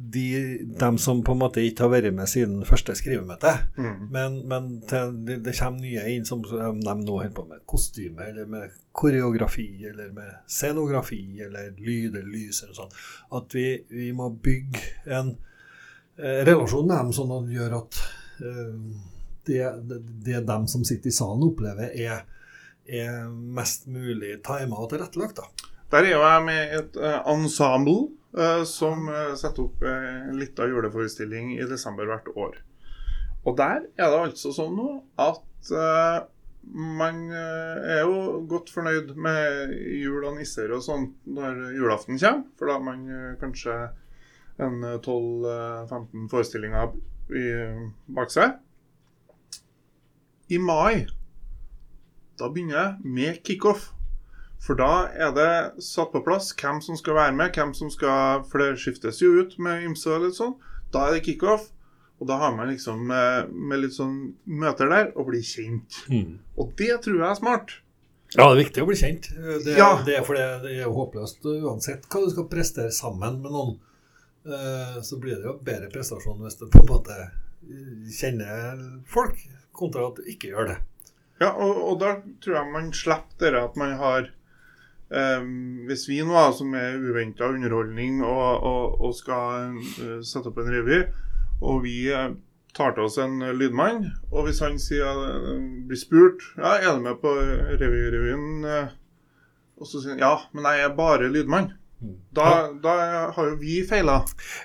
de, 0.00 0.58
dem 0.78 0.98
som 0.98 1.24
på 1.24 1.34
en 1.34 1.40
måte 1.40 1.62
ikke 1.66 1.86
har 1.86 1.90
vært 1.90 2.14
med 2.14 2.30
siden 2.30 2.60
første 2.66 2.94
skrivemøte. 2.96 3.50
Mm. 3.76 4.04
Men, 4.14 4.36
men 4.48 4.68
til, 4.86 5.16
det, 5.26 5.40
det 5.46 5.56
kommer 5.58 5.82
nye 5.82 6.04
inn 6.14 6.26
som 6.28 6.44
de 6.44 6.94
nå 7.02 7.16
holder 7.16 7.34
på 7.34 7.44
med 7.48 7.64
kostyme, 7.68 8.28
eller 8.30 8.46
med 8.50 8.76
koreografi, 8.94 9.66
eller 9.90 10.12
med 10.14 10.30
scenografi, 10.46 11.22
eller 11.44 11.72
lyd 11.76 12.14
eller 12.14 12.30
lys 12.30 12.62
eller 12.62 12.78
sånn. 12.78 12.96
At 13.40 13.58
vi, 13.58 13.66
vi 13.90 14.12
må 14.14 14.30
bygge 14.30 14.84
en 15.18 15.34
eh, 15.34 16.44
relasjon 16.46 16.86
med 16.86 16.94
dem, 16.94 17.14
sånn 17.18 17.34
at 17.34 17.48
det 17.48 17.58
gjør 17.58 17.78
at 17.80 18.02
eh, 18.46 18.76
det, 19.50 19.62
det, 19.90 20.02
det 20.28 20.44
dem 20.46 20.68
som 20.70 20.86
sitter 20.86 21.10
i 21.10 21.16
salen 21.16 21.48
opplever, 21.48 21.90
er, 21.90 22.22
er 22.86 23.26
mest 23.32 23.90
mulig 23.90 24.36
tima 24.46 24.78
og 24.78 24.92
tilrettelagt. 24.94 25.42
da. 25.42 25.74
Der 25.90 26.04
er 26.04 26.12
jo 26.12 26.22
jeg 26.22 26.44
med 26.44 26.72
et 26.76 26.96
uh, 27.00 27.20
ensemble 27.32 28.12
som 28.68 29.08
eh, 29.08 29.34
setter 29.40 29.64
opp 29.64 29.82
eh, 29.82 30.08
en 30.28 30.38
lita 30.38 30.66
juleforestilling 30.68 31.54
i 31.56 31.68
desember 31.68 32.08
hvert 32.10 32.28
år. 32.36 32.58
Og 33.46 33.56
der 33.56 33.86
er 33.96 34.10
det 34.12 34.18
altså 34.26 34.52
sånn 34.52 34.74
nå 34.76 34.88
at 35.22 35.72
eh, 35.72 36.18
man 36.68 37.22
eh, 37.32 37.88
er 37.96 38.02
jo 38.04 38.42
godt 38.50 38.72
fornøyd 38.74 39.14
med 39.16 39.72
jul 40.02 40.26
og 40.28 40.36
nisser 40.36 40.72
og 40.74 40.84
sånt 40.84 41.14
når 41.24 41.70
julaften 41.78 42.20
kommer, 42.20 42.44
for 42.58 42.68
da 42.68 42.76
har 42.76 42.84
man 42.84 43.04
eh, 43.08 43.36
kanskje 43.40 43.76
en 44.60 44.82
eh, 44.84 44.98
12-15 45.00 46.28
forestillinger 46.32 46.96
i, 47.32 47.46
bak 48.12 48.32
seg. 48.34 48.58
I 50.48 50.58
mai 50.60 51.06
da 52.38 52.48
begynner 52.52 52.78
jeg 52.78 53.14
med 53.16 53.40
kickoff. 53.44 53.88
For 54.60 54.74
da 54.78 55.06
er 55.14 55.30
det 55.36 55.82
satt 55.84 56.10
på 56.12 56.20
plass 56.26 56.50
hvem 56.58 56.80
som 56.82 56.96
skal 56.98 57.14
være 57.14 57.34
med, 57.38 57.52
hvem 57.54 57.70
som 57.78 57.90
skal 57.94 58.42
For 58.50 58.58
det 58.58 58.78
skiftes 58.82 59.20
jo 59.22 59.30
ut 59.40 59.54
med 59.62 59.84
ymse 59.86 60.10
og 60.10 60.24
litt 60.26 60.34
sånn. 60.38 60.56
Da 60.92 61.06
er 61.08 61.14
det 61.18 61.24
kickoff. 61.28 61.68
Og 62.18 62.26
da 62.26 62.34
har 62.40 62.56
man 62.56 62.66
liksom 62.72 63.04
med, 63.06 63.52
med 63.54 63.78
litt 63.84 63.94
sånn 63.94 64.34
møter 64.50 64.88
der 64.90 65.12
og 65.14 65.28
blir 65.30 65.44
kjent. 65.46 66.00
Og 66.58 66.72
det 66.80 66.96
tror 67.04 67.20
jeg 67.20 67.28
er 67.30 67.38
smart. 67.38 67.76
Ja, 68.34 68.48
det 68.50 68.56
er 68.58 68.58
viktig 68.64 68.82
å 68.82 68.88
bli 68.90 68.96
kjent. 68.98 69.28
Det, 69.64 69.76
Ja. 69.78 70.02
det 70.04 70.16
er 70.18 70.24
for 70.26 70.34
det, 70.34 70.48
det 70.64 70.72
er 70.74 70.82
jo 70.88 70.96
håpløst 70.98 71.46
uansett 71.48 72.08
hva 72.10 72.24
du 72.24 72.32
skal 72.34 72.48
prestere 72.50 72.90
sammen 72.92 73.38
med 73.44 73.54
noen. 73.54 73.78
eh, 74.44 74.98
Så 75.06 75.20
blir 75.22 75.36
det 75.38 75.46
jo 75.46 75.54
bedre 75.62 75.88
prestasjon 75.94 76.42
hvis 76.42 76.58
du 76.58 76.66
på 76.66 76.82
en 76.82 76.90
måte 76.90 77.16
kjenner 78.18 78.80
folk, 79.08 79.38
kontra 79.76 80.08
at 80.10 80.18
du 80.20 80.28
ikke 80.30 80.50
gjør 80.52 80.72
det. 80.72 80.78
Ja, 81.40 81.52
og, 81.54 81.76
og 81.92 82.00
da 82.02 82.16
tror 82.42 82.56
jeg 82.58 82.72
man 82.74 82.90
slipper 82.96 83.54
det 83.54 83.62
at 83.62 83.76
man 83.78 83.94
har 84.00 84.28
eh, 85.14 85.46
Hvis 85.88 86.06
vi 86.08 86.20
nå 86.26 86.42
som 86.56 86.74
er 86.78 86.98
uventa 86.98 87.48
underholdning 87.52 88.20
og, 88.26 88.66
og, 88.70 89.00
og 89.08 89.16
skal 89.16 89.78
uh, 89.78 90.20
sette 90.26 90.50
opp 90.50 90.60
en 90.62 90.70
revy, 90.72 91.02
og 91.58 91.82
vi 91.86 91.96
eh, 92.14 92.30
tar 92.76 92.94
til 92.94 93.08
oss 93.08 93.18
en 93.22 93.40
lydmann, 93.58 94.04
og 94.30 94.46
hvis 94.46 94.62
han 94.64 94.78
sier, 94.82 95.08
uh, 95.08 95.58
blir 95.88 95.98
spurt 95.98 96.44
ja, 96.58 96.78
er 96.78 96.94
du 96.94 97.04
med 97.08 97.20
på 97.22 97.34
revy-revyen, 97.80 98.64
og 99.78 99.86
så 99.86 100.02
sier 100.02 100.16
han 100.16 100.24
ja, 100.24 100.34
men 100.54 100.68
jeg 100.70 100.86
er 100.86 100.96
bare 100.98 101.30
lydmann. 101.32 101.74
Da, 102.30 102.68
da 102.78 102.92
har 103.34 103.46
jo 103.48 103.56
vi 103.58 103.80
feila. 103.82 104.20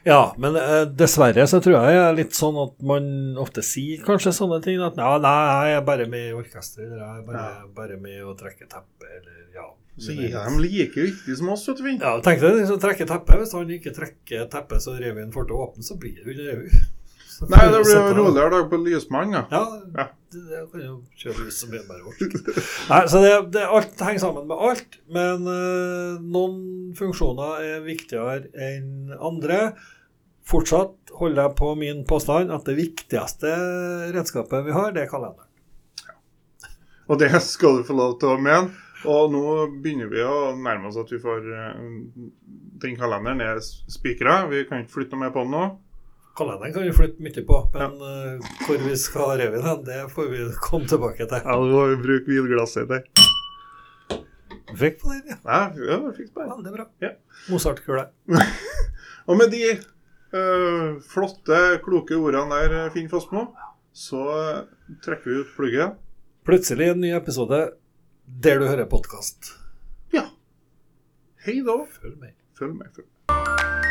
Ja, 0.05 0.35
men 0.37 0.53
dessverre 0.93 1.47
så 1.49 1.57
tror 1.65 1.79
jeg 1.79 1.95
det 1.95 2.01
er 2.03 2.17
litt 2.19 2.37
sånn 2.37 2.59
at 2.61 2.75
man 2.85 3.07
ofte 3.41 3.63
sier 3.65 4.03
kanskje 4.05 4.35
sånne 4.37 4.59
ting. 4.61 4.77
At 4.85 4.99
nei, 4.99 5.07
nei, 5.23 5.39
jeg 5.71 5.79
er 5.79 5.87
bare 5.87 6.05
med 6.11 6.27
i 6.27 6.35
orkester, 6.37 6.85
eller 6.85 7.01
jeg 7.01 7.23
er 7.23 7.25
bare, 7.31 7.47
bare 7.73 7.97
med 8.03 8.19
å 8.21 8.35
trekke 8.37 8.67
teppet, 8.67 9.09
eller 9.17 9.57
ja. 9.57 9.65
Så 10.01 10.15
er 10.15 10.33
de 10.33 10.57
like 10.57 11.05
viktige 11.05 11.35
som 11.37 11.51
oss, 11.53 11.67
vet 11.69 11.77
du. 11.77 11.87
Ja, 11.91 12.15
tenk 12.25 12.41
deg 12.41 12.57
liksom 12.57 12.81
trekke 12.81 13.05
teppet. 13.05 13.37
Hvis 13.43 13.53
han 13.53 13.69
ikke 13.75 13.93
trekker 13.93 14.47
teppet 14.49 14.81
så 14.81 14.95
revyen 14.97 15.33
får 15.33 15.45
til 15.49 15.57
å 15.57 15.67
åpne, 15.67 15.85
så 15.85 15.97
blir 16.01 16.17
det 16.17 16.25
jo 16.25 16.33
ikke 16.33 16.49
revy. 16.49 16.83
Nei, 17.49 17.63
det 17.73 17.79
blir 17.83 17.95
jo 17.97 18.13
roligere 18.17 18.51
dag 18.53 18.67
på 18.71 18.79
Lysmann, 18.81 19.33
ja. 19.35 19.43
Ja, 19.51 19.63
Ja. 19.97 20.05
det, 20.33 20.59
kan 20.71 20.83
jo 20.83 20.93
kjøre 21.17 21.45
lys 21.45 21.57
som 21.59 21.73
bare 21.73 22.03
vårt. 22.05 22.37
Nei, 22.91 23.01
så 23.09 23.21
det, 23.23 23.31
det, 23.55 23.63
alt 23.65 24.03
henger 24.05 24.21
sammen 24.21 24.47
med 24.49 24.63
alt, 24.69 24.99
men 25.13 25.49
uh, 25.49 26.21
noen 26.21 26.93
funksjoner 26.97 27.65
er 27.65 27.83
viktigere 27.85 28.47
enn 28.53 29.13
andre. 29.17 29.73
Fortsatt 30.47 31.13
holder 31.19 31.47
jeg 31.47 31.57
på 31.59 31.73
min 31.79 32.03
påstand 32.07 32.53
at 32.53 32.65
det 32.69 32.77
viktigste 32.79 33.51
redskapet 34.15 34.65
vi 34.67 34.75
har, 34.75 34.93
det 34.95 35.05
er 35.05 35.11
kalenderen. 35.11 35.49
Og 37.11 37.19
det 37.19 37.29
skal 37.43 37.81
du 37.81 37.87
få 37.87 37.95
lov 37.97 38.17
til 38.21 38.33
å 38.33 38.39
mene. 38.39 38.82
Og 39.09 39.31
nå 39.33 39.43
begynner 39.83 40.11
vi 40.11 40.21
å 40.23 40.53
nærme 40.55 40.87
oss 40.89 40.99
at 41.01 41.09
vi 41.11 41.19
får 41.21 41.47
eh, 41.51 41.81
Den 42.83 42.95
kalenderen 42.99 43.41
er 43.43 43.59
spikra. 43.63 44.43
Vi 44.51 44.63
kan 44.69 44.83
ikke 44.83 44.97
flytte 44.97 45.17
noe 45.17 45.25
mer 45.25 45.33
på 45.35 45.43
den 45.43 45.55
nå. 45.55 45.63
Kalenderen 46.37 46.73
kan 46.73 46.87
vi 46.87 46.95
flytte 46.95 47.21
mye 47.21 47.43
på, 47.45 47.57
men 47.75 47.99
eh, 48.09 48.53
hvor 48.65 48.79
vi 48.81 48.95
skal 48.97 49.27
ha 49.27 49.35
revyen 49.43 49.67
hen, 49.67 49.83
det 49.85 49.99
får 50.13 50.31
vi 50.31 50.45
komme 50.63 50.89
tilbake 50.89 51.27
til. 51.27 51.43
Ja, 51.43 51.57
du 51.59 51.73
må 51.75 51.83
jo 51.91 51.99
bruke 52.01 52.31
vinglasset 52.31 52.89
der. 52.89 53.03
Fikk 54.73 54.97
på 55.03 55.11
den, 55.11 55.27
ja. 55.29 55.37
Ja, 55.45 55.59
ja, 55.91 55.99
fikk 56.15 56.31
på 56.33 56.41
den. 56.41 56.55
Veldig 56.55 56.73
bra. 56.73 56.87
Ja. 57.03 57.11
Mozart-kule. 57.51 58.07
Og 59.29 59.37
med 59.37 59.53
de 59.53 59.61
eh, 59.75 60.87
flotte, 61.11 61.61
kloke 61.85 62.17
ordene 62.17 62.63
der, 62.63 62.89
Finn 62.95 63.11
Fossmo, 63.11 63.51
så 63.93 64.25
trekker 65.05 65.29
vi 65.29 65.39
ut 65.43 65.53
pluggen. 65.59 65.93
Plutselig 66.47 66.89
en 66.95 67.03
ny 67.03 67.13
episode 67.15 67.61
der 68.41 68.59
du 68.59 68.65
hører 68.67 68.85
podkast. 68.89 69.53
Ja. 70.13 70.25
Hei 71.45 71.59
da. 71.65 71.77
Følg 72.01 72.17
med. 72.19 72.33
Følg 72.57 72.75
med. 72.75 72.85
Følg. 72.95 73.07
med. 73.29 73.82